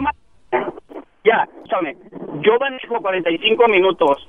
[1.31, 1.97] Ya, escúchame,
[2.43, 4.29] yo manejo 45 minutos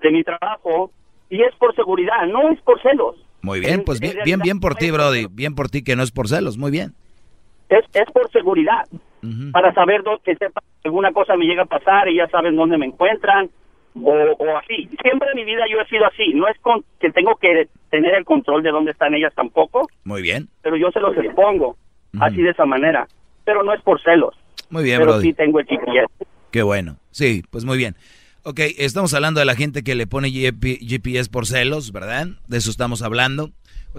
[0.00, 0.90] de mi trabajo
[1.28, 3.16] y es por seguridad, no es por celos.
[3.42, 5.26] Muy bien, pues bien, bien, bien por ti, Brody.
[5.30, 6.94] Bien por ti que no es por celos, muy bien.
[7.68, 8.86] Es, es por seguridad,
[9.52, 12.56] para saber dónde, que sepa que alguna cosa me llega a pasar y ya saben
[12.56, 13.50] dónde me encuentran
[14.02, 14.88] o, o así.
[15.02, 18.14] Siempre en mi vida yo he sido así, no es con, que tengo que tener
[18.14, 20.48] el control de dónde están ellas tampoco, Muy bien.
[20.62, 21.76] pero yo se los expongo
[22.18, 23.08] así de esa manera,
[23.44, 24.34] pero no es por celos.
[24.74, 25.28] Muy bien, pero Brody.
[25.28, 26.08] sí tengo el GPS.
[26.50, 26.98] Qué bueno.
[27.12, 27.94] Sí, pues muy bien.
[28.42, 32.26] Ok, estamos hablando de la gente que le pone GPS por celos, ¿verdad?
[32.48, 33.52] De eso estamos hablando.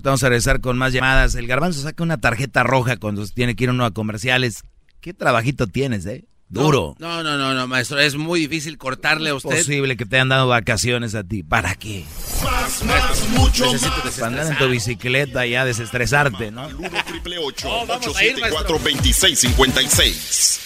[0.04, 1.36] Vamos a regresar con más llamadas.
[1.36, 4.66] El garbanzo saca una tarjeta roja cuando tiene que ir uno a comerciales.
[5.00, 6.26] ¿Qué trabajito tienes, eh?
[6.48, 6.96] Duro.
[7.00, 8.00] No, no, no, no, maestro.
[8.00, 9.52] Es muy difícil cortarle a usted.
[9.54, 11.42] Es posible que te hayan dado vacaciones a ti.
[11.42, 12.06] ¿Para qué?
[12.44, 14.14] Más, más, mucho Necesito más.
[14.14, 16.68] Para andar en tu bicicleta y a desestresarte, ¿no?
[16.68, 20.62] 1 triple 874 2656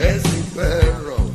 [0.00, 1.30] Es mi perro.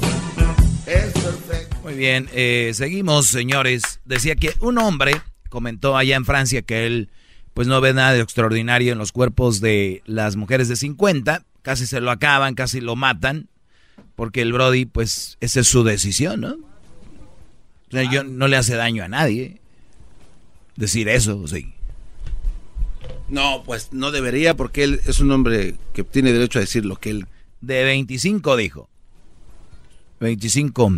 [0.87, 1.77] Es perfecto.
[1.83, 3.99] Muy bien, eh, seguimos, señores.
[4.05, 7.09] Decía que un hombre comentó allá en Francia que él
[7.59, 11.43] pues no ve nada de extraordinario en los cuerpos de las mujeres de 50.
[11.61, 13.49] Casi se lo acaban, casi lo matan.
[14.15, 16.53] Porque el Brody, pues, esa es su decisión, ¿no?
[16.53, 19.59] O sea, yo, no le hace daño a nadie
[20.77, 21.73] decir eso, sí.
[23.27, 26.95] No, pues no debería porque él es un hombre que tiene derecho a decir lo
[26.95, 27.27] que él...
[27.59, 28.89] De 25 dijo.
[30.21, 30.93] 25.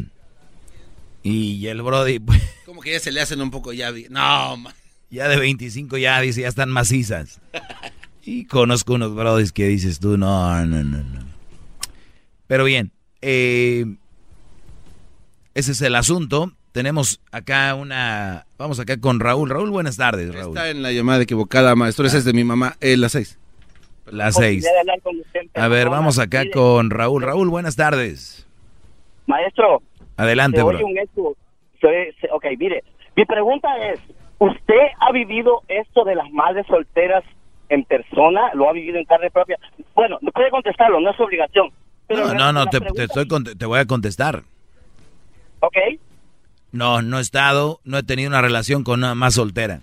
[1.23, 3.91] Y el Brody, pues, Como que ya se le hacen un poco ya...
[4.11, 4.75] No, ma-
[5.11, 7.41] ya de 25 ya dice, ya están macizas.
[8.23, 11.19] Y conozco unos Brodys que dices tú, no, no, no, no.
[12.47, 13.85] Pero bien, eh,
[15.53, 16.51] ese es el asunto.
[16.71, 18.45] Tenemos acá una...
[18.57, 19.49] Vamos acá con Raúl.
[19.49, 20.55] Raúl, buenas tardes, Raúl.
[20.55, 22.05] Está en la llamada equivocada, maestro.
[22.05, 22.77] Esa es de mi mamá.
[22.79, 23.37] Eh, las seis.
[24.05, 24.65] Las seis.
[25.53, 27.23] A ver, vamos acá con Raúl.
[27.23, 28.47] Raúl, buenas tardes.
[29.27, 29.81] Maestro,
[30.17, 30.79] Adelante, bro.
[30.85, 30.97] un
[32.31, 32.83] ok, mire,
[33.15, 33.99] mi pregunta es,
[34.41, 37.23] ¿usted ha vivido esto de las madres solteras
[37.69, 38.51] en persona?
[38.55, 39.57] ¿Lo ha vivido en carne propia?
[39.93, 41.69] Bueno, no puede contestarlo, no es obligación.
[42.07, 44.41] Pero No, no, te, te estoy cont- te voy a contestar.
[45.61, 45.77] Ok,
[46.71, 49.81] No, no he estado, no he tenido una relación con una más soltera.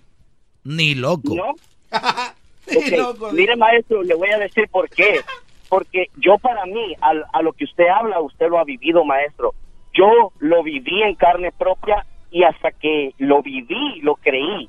[0.65, 1.35] Ni loco.
[1.35, 1.55] ¿no?
[3.33, 5.21] Mire, maestro, le voy a decir por qué.
[5.69, 9.55] Porque yo para mí, al- a, lo que usted habla, usted lo ha vivido, maestro.
[9.95, 14.69] Yo lo viví en carne propia y hasta que lo viví, lo creí.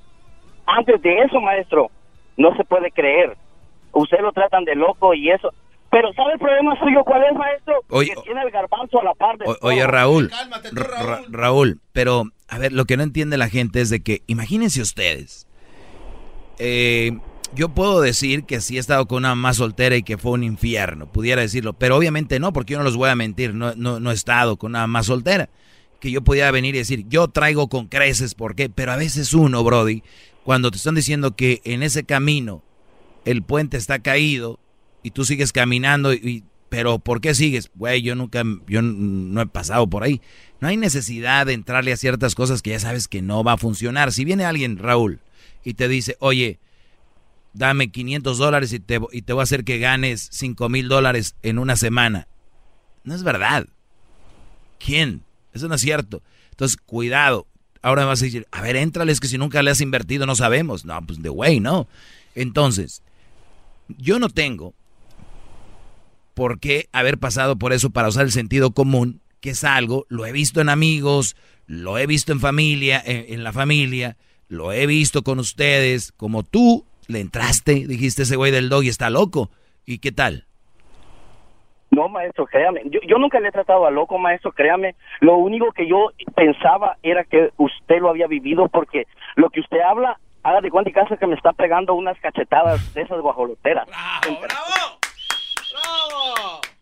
[0.65, 1.90] Antes de eso, maestro,
[2.38, 3.36] no se puede creer.
[3.91, 5.52] Usted lo tratan de loco y eso.
[5.91, 7.73] Pero ¿sabe el problema suyo cuál es, maestro?
[7.90, 9.69] Oye, que tiene el garbanzo a la par de O- todo.
[9.69, 10.30] oye, Raúl,
[10.72, 14.22] Ra- Ra- Raúl, pero a ver, lo que no entiende la gente es de que,
[14.27, 15.48] imagínense ustedes,
[16.60, 17.18] eh,
[17.56, 20.44] yo puedo decir que sí he estado con una más soltera y que fue un
[20.44, 23.99] infierno, pudiera decirlo, pero obviamente no, porque yo no los voy a mentir, no, no,
[23.99, 25.49] no he estado con una más soltera,
[25.99, 28.69] que yo podía venir y decir, yo traigo con creces, ¿por qué?
[28.69, 30.03] Pero a veces uno, Brody,
[30.43, 32.63] cuando te están diciendo que en ese camino
[33.26, 34.59] el puente está caído
[35.03, 37.71] y tú sigues caminando y, pero ¿por qué sigues?
[37.76, 40.21] Güey, yo nunca yo no he pasado por ahí.
[40.61, 43.57] No hay necesidad de entrarle a ciertas cosas que ya sabes que no va a
[43.57, 44.11] funcionar.
[44.11, 45.19] Si viene alguien, Raúl,
[45.63, 46.59] y te dice, "Oye,
[47.53, 51.35] dame 500 dólares y te, y te voy a hacer que ganes 5 mil dólares
[51.41, 52.27] en una semana.
[53.03, 53.67] No es verdad.
[54.77, 55.23] ¿Quién?
[55.60, 56.23] Eso no es cierto.
[56.52, 57.48] Entonces, cuidado.
[57.81, 60.36] Ahora vas a decir, a ver, éntrale, es que si nunca le has invertido no
[60.36, 60.86] sabemos.
[60.86, 61.88] No, pues de güey, no.
[62.36, 63.03] Entonces,
[63.98, 64.73] yo no tengo
[66.34, 70.26] por qué haber pasado por eso para usar el sentido común, que es algo, lo
[70.26, 71.36] he visto en amigos,
[71.68, 74.18] lo he visto en familia, en, en la familia,
[74.48, 78.90] lo he visto con ustedes, como tú le entraste, dijiste ese güey del dog y
[78.90, 79.52] está loco.
[79.86, 80.45] ¿Y qué tal?
[81.91, 82.81] No, maestro, créame.
[82.85, 84.95] Yo, yo nunca le he tratado a loco, maestro, créame.
[85.21, 89.05] Lo único que yo pensaba era que usted lo había vivido porque
[89.35, 92.93] lo que usted habla, haga de cuenta y casa que me está pegando unas cachetadas
[92.93, 93.87] de esas guajoloteras.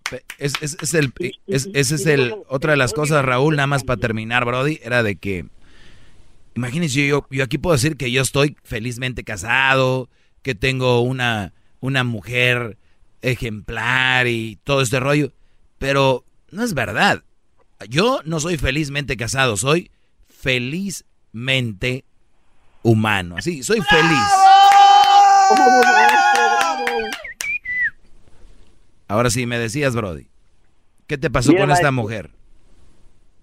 [0.10, 1.12] Pe- Es, es- es el,
[1.48, 5.04] es, ese es el, otra de las cosas, Raúl, nada más para terminar, Brody, era
[5.04, 5.46] de que,
[6.56, 10.08] imagínense, yo, yo aquí puedo decir que yo estoy felizmente casado,
[10.44, 12.78] que tengo una, una mujer
[13.22, 15.32] ejemplar y todo este rollo,
[15.78, 17.24] pero no es verdad.
[17.90, 19.92] Yo no soy felizmente casado, soy
[20.28, 22.04] felizmente
[22.84, 24.28] humano, así, soy feliz.
[29.08, 30.28] Ahora sí, me decías, Brody,
[31.08, 32.04] ¿qué te pasó Mira, con esta maestro.
[32.04, 32.30] mujer?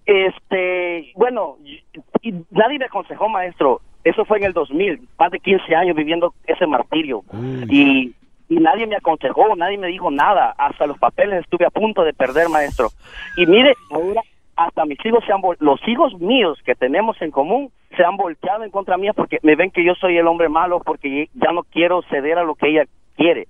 [0.05, 1.83] Este, bueno, y-
[2.21, 3.81] y nadie me aconsejó, maestro.
[4.03, 7.23] Eso fue en el 2000, más de 15 años viviendo ese martirio.
[7.69, 8.13] Y,
[8.49, 10.53] y nadie me aconsejó, nadie me dijo nada.
[10.57, 12.89] Hasta los papeles estuve a punto de perder, maestro.
[13.37, 14.21] Y mire, ahora
[14.55, 18.63] hasta mis hijos se han los hijos míos que tenemos en común se han volteado
[18.63, 21.63] en contra mía porque me ven que yo soy el hombre malo porque ya no
[21.63, 22.85] quiero ceder a lo que ella
[23.15, 23.47] quiere.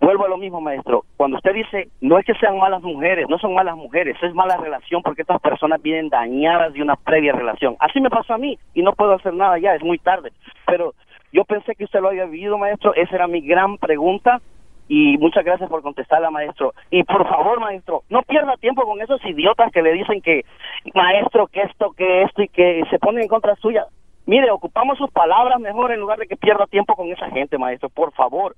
[0.00, 1.04] Vuelvo a lo mismo, maestro.
[1.16, 4.56] Cuando usted dice, no es que sean malas mujeres, no son malas mujeres, es mala
[4.56, 7.76] relación porque estas personas vienen dañadas de una previa relación.
[7.80, 10.32] Así me pasó a mí y no puedo hacer nada ya, es muy tarde.
[10.66, 10.94] Pero
[11.32, 12.94] Yo pensé que usted lo había vivido, maestro.
[12.94, 14.40] Esa era mi gran pregunta.
[14.88, 16.72] Y muchas gracias por contestarla, maestro.
[16.90, 20.46] Y por favor, maestro, no pierda tiempo con esos idiotas que le dicen que,
[20.94, 23.84] maestro, que esto, que esto y que se ponen en contra suya.
[24.24, 27.90] Mire, ocupamos sus palabras mejor en lugar de que pierda tiempo con esa gente, maestro.
[27.90, 28.56] Por favor.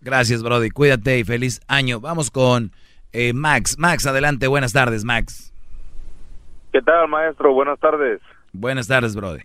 [0.00, 0.70] Gracias, Brody.
[0.70, 2.00] Cuídate y feliz año.
[2.00, 2.70] Vamos con
[3.12, 3.76] eh, Max.
[3.78, 4.46] Max, adelante.
[4.46, 5.52] Buenas tardes, Max.
[6.72, 7.52] ¿Qué tal, maestro?
[7.52, 8.20] Buenas tardes.
[8.52, 9.42] Buenas tardes, Brody.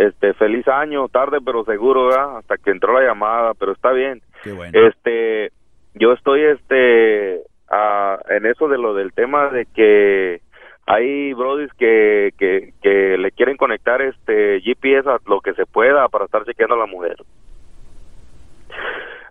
[0.00, 2.38] Este, feliz año, tarde pero seguro, ¿verdad?
[2.38, 4.22] Hasta que entró la llamada, pero está bien.
[4.42, 4.72] Qué bueno.
[4.88, 5.52] Este,
[5.92, 10.40] yo estoy, este, en eso de lo del tema de que
[10.86, 16.08] hay brodis que, que, que le quieren conectar este GPS a lo que se pueda
[16.08, 17.16] para estar chequeando a la mujer.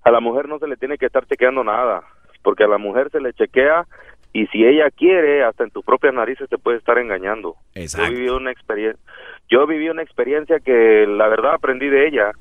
[0.03, 2.03] A la mujer no se le tiene que estar chequeando nada,
[2.43, 3.85] porque a la mujer se le chequea
[4.33, 7.55] y si ella quiere, hasta en tus propias narices te puede estar engañando.
[7.73, 8.11] Exacto.
[8.11, 9.01] Yo viví una experiencia,
[9.49, 12.31] yo viví una experiencia que la verdad aprendí de ella.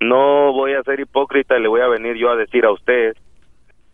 [0.00, 3.16] No voy a ser hipócrita y le voy a venir yo a decir a usted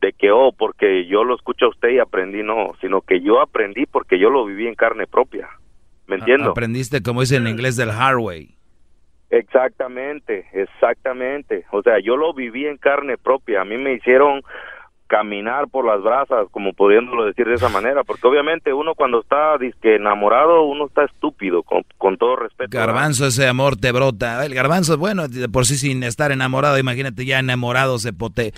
[0.01, 3.41] de que, oh, porque yo lo escucho a usted y aprendí, no, sino que yo
[3.41, 5.49] aprendí porque yo lo viví en carne propia.
[6.07, 6.51] ¿Me entiendo?
[6.51, 8.55] Aprendiste, como dice en inglés, del hard way.
[9.29, 11.65] Exactamente, exactamente.
[11.71, 13.61] O sea, yo lo viví en carne propia.
[13.61, 14.43] A mí me hicieron
[15.11, 19.59] caminar por las brasas, como pudiéndolo decir de esa manera, porque obviamente uno cuando está
[19.59, 22.79] disque enamorado, uno está estúpido, con, con todo respeto.
[22.79, 24.47] Garbanzo, ese amor te brota.
[24.47, 28.53] El garbanzo, bueno, de por sí sin estar enamorado, imagínate ya enamorado se pote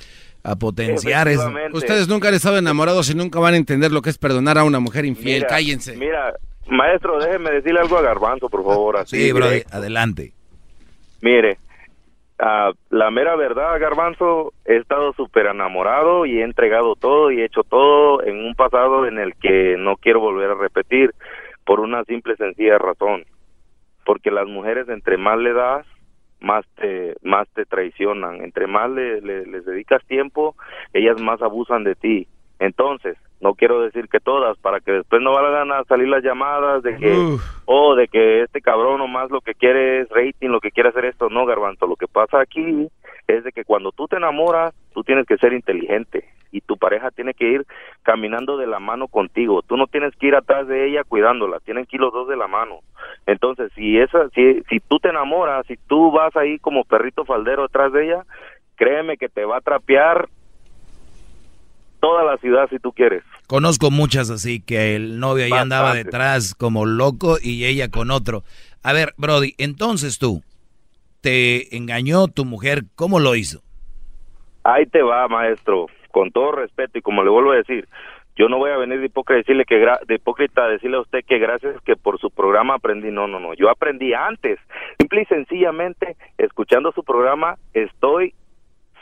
[0.45, 1.27] a potenciar.
[1.29, 1.41] Es...
[1.73, 4.65] Ustedes nunca han estado enamorados y nunca van a entender lo que es perdonar a
[4.65, 5.39] una mujer infiel.
[5.39, 5.97] Mira, Cállense.
[5.97, 6.35] Mira,
[6.69, 8.99] maestro, déjeme decirle algo a Garbanzo, por favor.
[8.99, 10.35] Así, Sí, bro, adelante.
[11.23, 11.57] Mire,
[12.43, 17.45] ah, la mera verdad, Garbanzo, he estado súper enamorado y he entregado todo y he
[17.47, 21.13] hecho todo en un pasado en el que no quiero volver a repetir
[21.65, 23.25] por una simple sencilla razón.
[24.05, 25.87] Porque las mujeres, entre más le das,
[26.41, 28.43] más te, más te traicionan.
[28.43, 30.57] Entre más le- le- les dedicas tiempo,
[30.93, 32.27] ellas más abusan de ti.
[32.59, 36.83] Entonces, no quiero decir que todas, para que después no valgan a salir las llamadas
[36.85, 40.71] de que, oh, de que este cabrón nomás lo que quiere es rating, lo que
[40.71, 41.29] quiere hacer esto.
[41.29, 42.89] No, Garbanzo, lo que pasa aquí
[43.27, 47.11] es de que cuando tú te enamoras, tú tienes que ser inteligente y tu pareja
[47.11, 47.67] tiene que ir
[48.05, 49.63] caminando de la mano contigo.
[49.63, 52.37] Tú no tienes que ir atrás de ella cuidándola, tienen que ir los dos de
[52.37, 52.79] la mano.
[53.27, 57.63] Entonces, si esa si si tú te enamoras, si tú vas ahí como perrito faldero
[57.63, 58.23] detrás de ella,
[58.77, 60.29] créeme que te va a trapear
[62.03, 63.25] toda la ciudad si tú quieres.
[63.47, 68.45] Conozco muchas así que el novio ahí andaba detrás como loco y ella con otro.
[68.83, 70.43] A ver, Brody, entonces tú,
[71.21, 73.61] te engañó tu mujer, ¿cómo lo hizo?
[74.65, 77.89] Ahí te va, maestro, con todo respeto y como le vuelvo a decir,
[78.37, 80.97] yo no voy a venir de hipócrita a decirle que gra- de hipócrita a decirle
[80.97, 83.11] a usted que gracias que por su programa aprendí.
[83.11, 84.59] No, no, no, yo aprendí antes.
[84.99, 88.35] Simple y sencillamente escuchando su programa estoy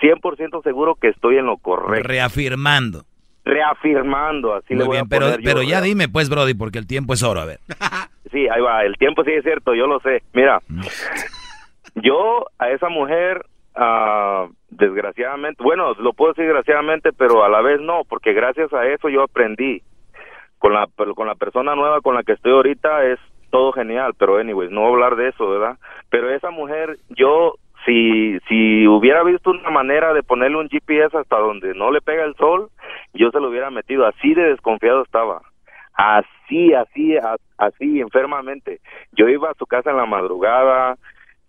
[0.03, 2.09] 100% seguro que estoy en lo correcto.
[2.09, 3.05] Reafirmando.
[3.45, 5.83] Reafirmando, así le voy bien, a pero, poner yo, pero ya ¿verdad?
[5.85, 7.59] dime pues, Brody, porque el tiempo es oro, a ver.
[8.31, 10.23] Sí, ahí va, el tiempo sí es cierto, yo lo sé.
[10.33, 10.61] Mira,
[11.97, 13.45] yo a esa mujer,
[13.75, 18.87] ah, desgraciadamente, bueno, lo puedo decir desgraciadamente, pero a la vez no, porque gracias a
[18.87, 19.83] eso yo aprendí.
[20.59, 20.87] Con la,
[21.17, 23.19] con la persona nueva con la que estoy ahorita es
[23.51, 25.79] todo genial, pero anyways, no hablar de eso, ¿verdad?
[26.11, 27.55] Pero esa mujer, yo,
[27.87, 32.25] si, si hubiera visto una manera de ponerle un GPS hasta donde no le pega
[32.25, 32.69] el sol,
[33.15, 35.43] yo se lo hubiera metido, así de desconfiado estaba
[36.01, 37.17] así, así,
[37.59, 38.81] así, enfermamente.
[39.13, 40.97] Yo iba a su casa en la madrugada,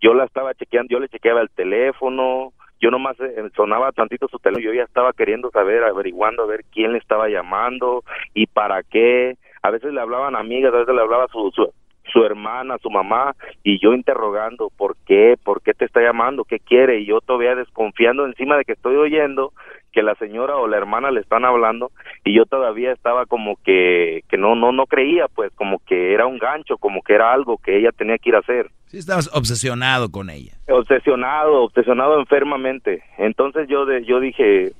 [0.02, 2.52] yo la estaba chequeando, yo le chequeaba el teléfono,
[2.82, 6.66] yo nomás eh, sonaba tantito su teléfono, yo ya estaba queriendo saber, averiguando a ver
[6.72, 9.38] quién le estaba llamando y para qué.
[9.62, 11.72] A veces le hablaban amigas, a veces le hablaba su, su,
[12.12, 15.36] su hermana, su mamá, y yo interrogando, ¿por qué?
[15.42, 16.44] ¿Por qué te está llamando?
[16.44, 17.00] ¿Qué quiere?
[17.00, 19.54] Y yo todavía desconfiando encima de que estoy oyendo
[19.92, 21.92] que la señora o la hermana le están hablando
[22.24, 26.26] y yo todavía estaba como que que no no no creía pues como que era
[26.26, 28.70] un gancho como que era algo que ella tenía que ir a hacer.
[28.88, 30.54] Sí, estabas obsesionado con ella.
[30.70, 33.04] obsesionado obsesionado enfermamente.
[33.18, 34.72] Entonces yo de, yo dije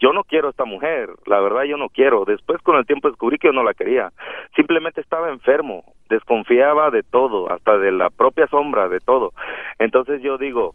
[0.00, 2.24] yo no quiero a esta mujer la verdad yo no quiero.
[2.24, 4.12] Después con el tiempo descubrí que yo no la quería.
[4.56, 9.32] Simplemente estaba enfermo desconfiaba de todo hasta de la propia sombra de todo.
[9.78, 10.74] Entonces yo digo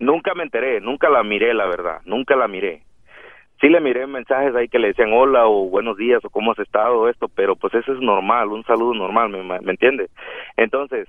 [0.00, 2.82] nunca me enteré nunca la miré la verdad nunca la miré.
[3.60, 6.58] Sí le miré mensajes ahí que le decían hola o buenos días o cómo has
[6.58, 10.08] estado esto pero pues eso es normal un saludo normal me, me entiende
[10.56, 11.06] entonces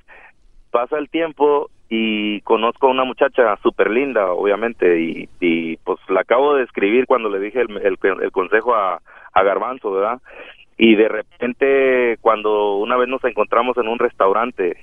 [0.72, 6.22] pasa el tiempo y conozco a una muchacha súper linda, obviamente, y, y pues la
[6.22, 9.02] acabo de escribir cuando le dije el, consejo a,
[9.34, 9.94] a Garbanzo,
[10.78, 14.78] Y de repente, cuando una vez nos encontramos en un restaurante,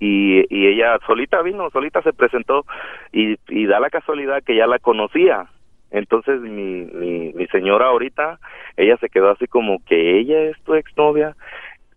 [0.00, 2.64] y, y ella solita vino, solita se presentó
[3.12, 5.46] y, y da la casualidad que ya la conocía.
[5.90, 6.84] Entonces mi,
[7.32, 8.38] mi, señora ahorita,
[8.76, 11.34] ella se quedó así como que ella es tu exnovia.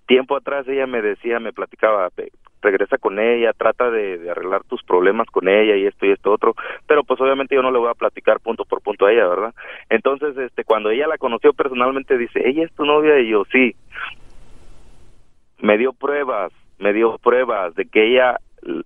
[0.07, 4.64] Tiempo atrás ella me decía, me platicaba, "Ve, regresa con ella, trata de, de arreglar
[4.64, 6.56] tus problemas con ella y esto y esto otro,
[6.88, 9.53] pero pues obviamente yo no le voy a platicar punto por punto a ella, ¿verdad?
[9.90, 13.76] Entonces, este, cuando ella la conoció personalmente dice, ella es tu novia y yo sí,
[15.60, 16.52] me dio pruebas,
[16.82, 18.40] me dio pruebas de que ella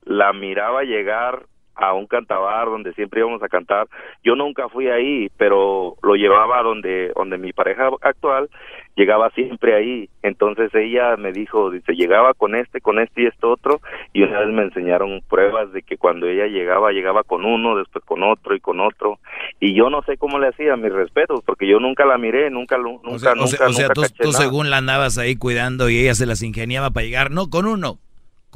[0.04, 3.88] la miraba llegar a un cantabar donde siempre íbamos a cantar.
[4.24, 8.50] Yo nunca fui ahí, pero lo llevaba donde donde mi pareja actual
[8.96, 10.10] llegaba siempre ahí.
[10.24, 13.82] Entonces ella me dijo, dice, llegaba con este, con este y esto otro
[14.14, 18.04] y una vez me enseñaron pruebas de que cuando ella llegaba llegaba con uno, después
[18.06, 19.20] con otro y con otro
[19.60, 22.78] y yo no sé cómo le hacía, mis respetos, porque yo nunca la miré, nunca
[22.78, 24.44] lo- nunca O sea, nunca o sea, nunca tú, caché tú nada.
[24.44, 28.00] según la andabas ahí cuidando y ella se las ingeniaba para llegar, no con uno,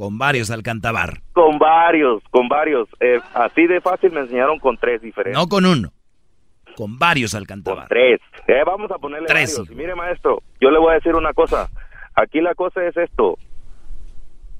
[0.00, 1.20] con varios al cantabar.
[1.34, 2.88] Con varios, con varios.
[3.00, 5.38] Eh, así de fácil me enseñaron con tres diferentes.
[5.38, 5.90] No con uno,
[6.74, 7.86] con varios al cantabar.
[7.88, 8.18] Tres.
[8.48, 9.76] Eh, vamos a ponerle Tres, varios.
[9.76, 11.68] Mire, maestro, yo le voy a decir una cosa.
[12.14, 13.36] Aquí la cosa es esto.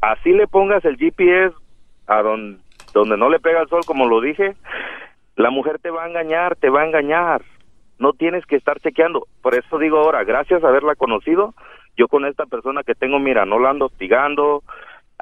[0.02, 1.56] Así le pongas el GPS
[2.06, 2.60] a donde,
[2.92, 4.56] donde no le pega el sol, como lo dije,
[5.36, 7.40] la mujer te va a engañar, te va a engañar.
[7.98, 9.26] No tienes que estar chequeando.
[9.40, 11.54] Por eso digo ahora, gracias a haberla conocido,
[11.96, 14.62] yo con esta persona que tengo, mira, no la ando hostigando.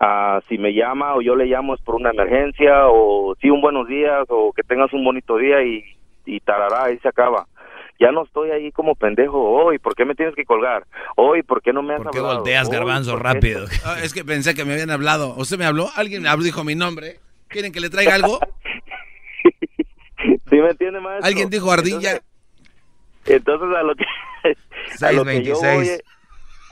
[0.01, 3.61] Ah, si me llama o yo le llamo es por una emergencia o sí un
[3.61, 5.85] buenos días o que tengas un bonito día y,
[6.25, 7.47] y tarará, ahí se acaba.
[7.99, 9.43] Ya no estoy ahí como pendejo.
[9.43, 10.85] Hoy, ¿por qué me tienes que colgar?
[11.17, 12.37] Hoy, ¿por qué no me has ¿Por qué hablado?
[12.37, 13.67] volteas, garbanzo, ¿por qué rápido?
[13.85, 15.35] Ah, es que pensé que me habían hablado.
[15.37, 15.89] ¿Usted me habló?
[15.97, 17.17] ¿Alguien me habló, dijo mi nombre?
[17.49, 18.39] ¿Quieren que le traiga algo?
[20.49, 21.27] ¿Sí me entiende, maestro?
[21.27, 22.21] ¿Alguien dijo ardilla?
[23.27, 24.05] Entonces, a lo que
[25.05, 26.03] a lo que yo voy 626.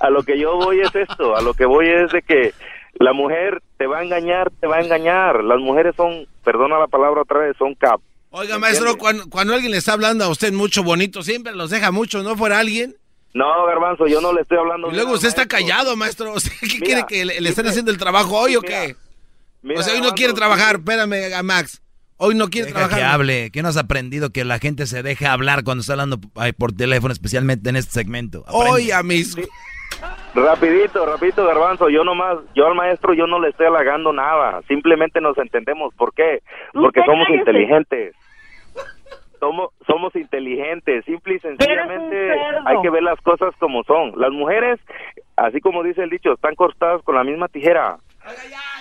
[0.01, 2.55] a lo que yo voy es esto, a lo que voy es de que
[2.99, 5.43] la mujer te va a engañar, te va a engañar.
[5.45, 8.01] Las mujeres son, perdona la palabra otra vez, son cap.
[8.31, 11.91] Oiga, maestro, cuando, cuando alguien le está hablando a usted mucho bonito, siempre los deja
[11.91, 12.97] mucho, ¿no fuera alguien?
[13.35, 14.91] No, garbanzo, yo no le estoy hablando.
[14.91, 16.33] Y luego usted está callado, maestro.
[16.35, 18.87] O sea, ¿Qué Mira, quiere que le, le estén haciendo el trabajo hoy o mira,
[18.87, 18.97] qué?
[19.63, 20.77] mira, o sea, hoy no quiere trabajar.
[20.77, 21.83] Espérame, a Max.
[22.19, 22.99] Hoy no quiere Deja trabajar.
[22.99, 26.19] que hable, ¿qué no has aprendido que la gente se deja hablar cuando está hablando
[26.35, 28.43] ay, por teléfono, especialmente en este segmento?
[28.47, 28.71] Aprende.
[28.71, 29.37] Hoy a mis...
[30.35, 31.89] Rapidito, rapidito, garbanzo.
[31.89, 34.61] Yo nomás, yo al maestro, yo no le estoy halagando nada.
[34.69, 35.95] Simplemente nos entendemos.
[35.95, 36.41] ¿Por qué?
[36.73, 37.41] Porque Usted somos cállese.
[37.41, 38.15] inteligentes.
[39.41, 41.05] Somos, somos inteligentes.
[41.05, 42.33] Simple y sencillamente
[42.67, 44.13] hay que ver las cosas como son.
[44.21, 44.79] Las mujeres,
[45.37, 47.97] así como dice el dicho, están cortadas con la misma tijera.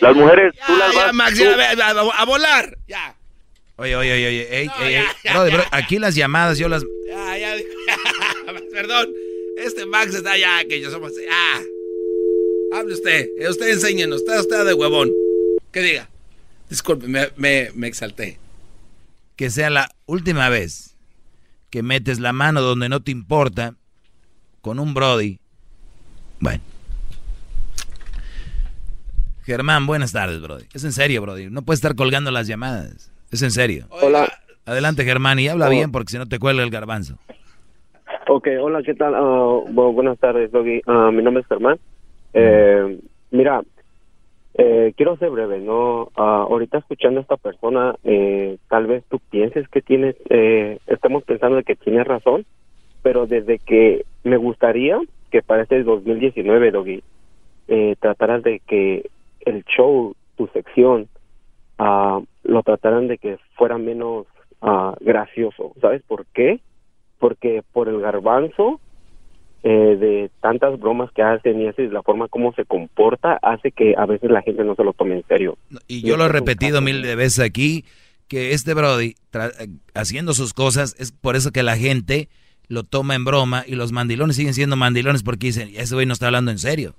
[0.02, 1.14] Las mujeres, tú las vas...
[1.14, 2.66] Max, tú- a, a- a volar.
[2.88, 3.14] Ya,
[3.78, 5.04] Oye, oye, oye, oye, ey, ey, ey.
[5.34, 6.86] Brody, bro, aquí las llamadas yo las...
[7.08, 7.54] ya, ya.
[8.74, 9.08] Perdón.
[9.58, 11.12] Este Max está ya, que yo somos...
[11.32, 11.62] Ah.
[12.74, 13.28] Hable usted.
[13.40, 14.22] eh, Usted enséñenos.
[14.22, 15.12] Está usted de huevón.
[15.72, 16.10] ¿Qué diga?
[16.70, 18.38] Disculpe, me, me, me exalté.
[19.36, 20.96] Que sea la última vez
[21.70, 23.76] que metes la mano donde no te importa
[24.62, 25.40] con un Brody.
[26.40, 26.62] Bueno.
[29.46, 30.66] Germán, buenas tardes, Brody.
[30.74, 31.50] Es en serio, Brody.
[31.50, 33.12] No puedes estar colgando las llamadas.
[33.32, 33.88] Es en serio.
[33.92, 34.32] Hola.
[34.66, 35.76] Adelante, Germán, y habla Hola.
[35.76, 37.20] bien porque si no te cuelga el garbanzo.
[38.28, 39.14] Ok, hola, ¿qué tal?
[39.14, 39.20] Ah,
[39.70, 40.82] bu- buenas tardes, Doggy.
[40.88, 41.78] Ah, mi nombre es Germán.
[42.34, 43.00] Eh,
[43.30, 43.62] mira,
[44.56, 46.10] eh, quiero ser breve, ¿no?
[46.16, 51.24] Ah, ahorita escuchando a esta persona, eh, tal vez tú pienses que tienes, eh, estamos
[51.24, 52.46] pensando de que tienes razón,
[53.04, 55.00] pero desde que me gustaría
[55.30, 57.04] que para este 2019, Doggy,
[57.68, 59.06] eh, trataras de que
[59.42, 61.10] el show, tu sección,
[61.78, 64.26] lo trataran de que fuera menos
[65.02, 65.74] gracioso.
[65.80, 66.60] ¿Sabes por qué?
[67.20, 68.80] Porque por el garbanzo
[69.64, 73.96] eh, de tantas bromas que hacen y así, la forma como se comporta hace que
[73.98, 75.58] a veces la gente no se lo tome en serio.
[75.88, 77.84] Y yo lo he repetido mil de veces aquí,
[78.28, 82.30] que este Brody, tra- eh, haciendo sus cosas, es por eso que la gente
[82.68, 86.14] lo toma en broma y los mandilones siguen siendo mandilones porque dicen, ese güey no
[86.14, 86.94] está hablando en serio.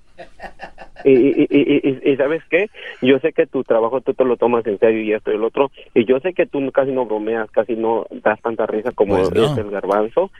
[1.04, 2.68] Y, y, y, y- sabes qué,
[3.02, 5.44] yo sé que tu trabajo tú te lo tomas en serio y esto y el
[5.44, 9.16] otro, y yo sé que tú casi no bromeas, casi no das tanta risa como
[9.16, 9.52] Pues no.
[9.52, 10.30] es el garbanzo.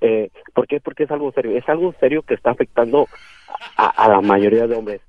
[0.00, 0.80] Eh, ¿Por qué?
[0.80, 3.08] Porque es algo serio, es algo serio que está afectando
[3.76, 5.00] a, a la mayoría de hombres.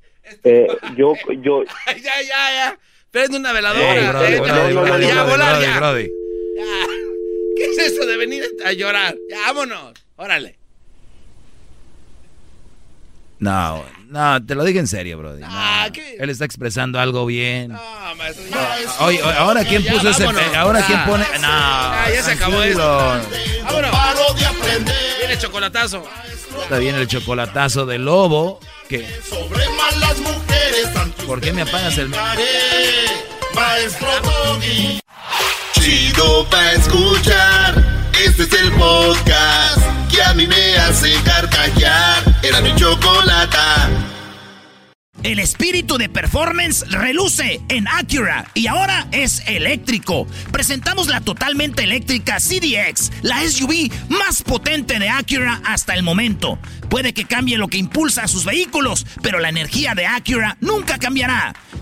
[0.44, 2.80] Eh, yo, yo, ya, ya, ya.
[3.12, 3.96] Prende una veladora.
[3.96, 4.36] Ya, Brody,
[4.74, 6.68] volar, Brody, ya.
[7.58, 9.16] ¿Qué es eso de venir a llorar?
[9.30, 9.94] Ya, vámonos.
[10.16, 10.58] Órale.
[13.40, 15.42] No, no, te lo digo en serio, Brody.
[15.42, 15.48] no.
[15.50, 17.72] Ah, Él está expresando algo bien.
[17.72, 18.78] No, maestro, ya.
[19.06, 20.26] Oye, oye, ahora quién Ya, puso ese...
[20.56, 21.24] Ahora quién pone...
[21.40, 23.22] No, Ya, ya se acabó esto.
[23.64, 23.92] Vámonos.
[25.20, 26.04] Viene chocolatazo.
[26.64, 28.60] Está bien el chocolatazo de lobo.
[28.90, 29.08] ¿Qué?
[29.30, 30.90] Sobre malas mujeres.
[31.28, 32.10] ¿Por qué me apagas el...
[33.54, 35.00] Maestro Doggy.
[35.88, 36.46] Chido
[36.76, 38.12] escuchar.
[38.22, 39.80] Este es el podcast
[40.12, 41.14] que a mí me hace.
[42.44, 42.72] Era mi.
[45.24, 50.28] El espíritu de performance reluce en Acura y ahora es eléctrico.
[50.52, 56.60] Presentamos la totalmente eléctrica CDX, la SUV más potente de Acura hasta el momento.
[56.90, 60.98] Puede que cambie lo que impulsa a sus vehículos, pero la energía de Acura nunca
[60.98, 61.54] cambiará.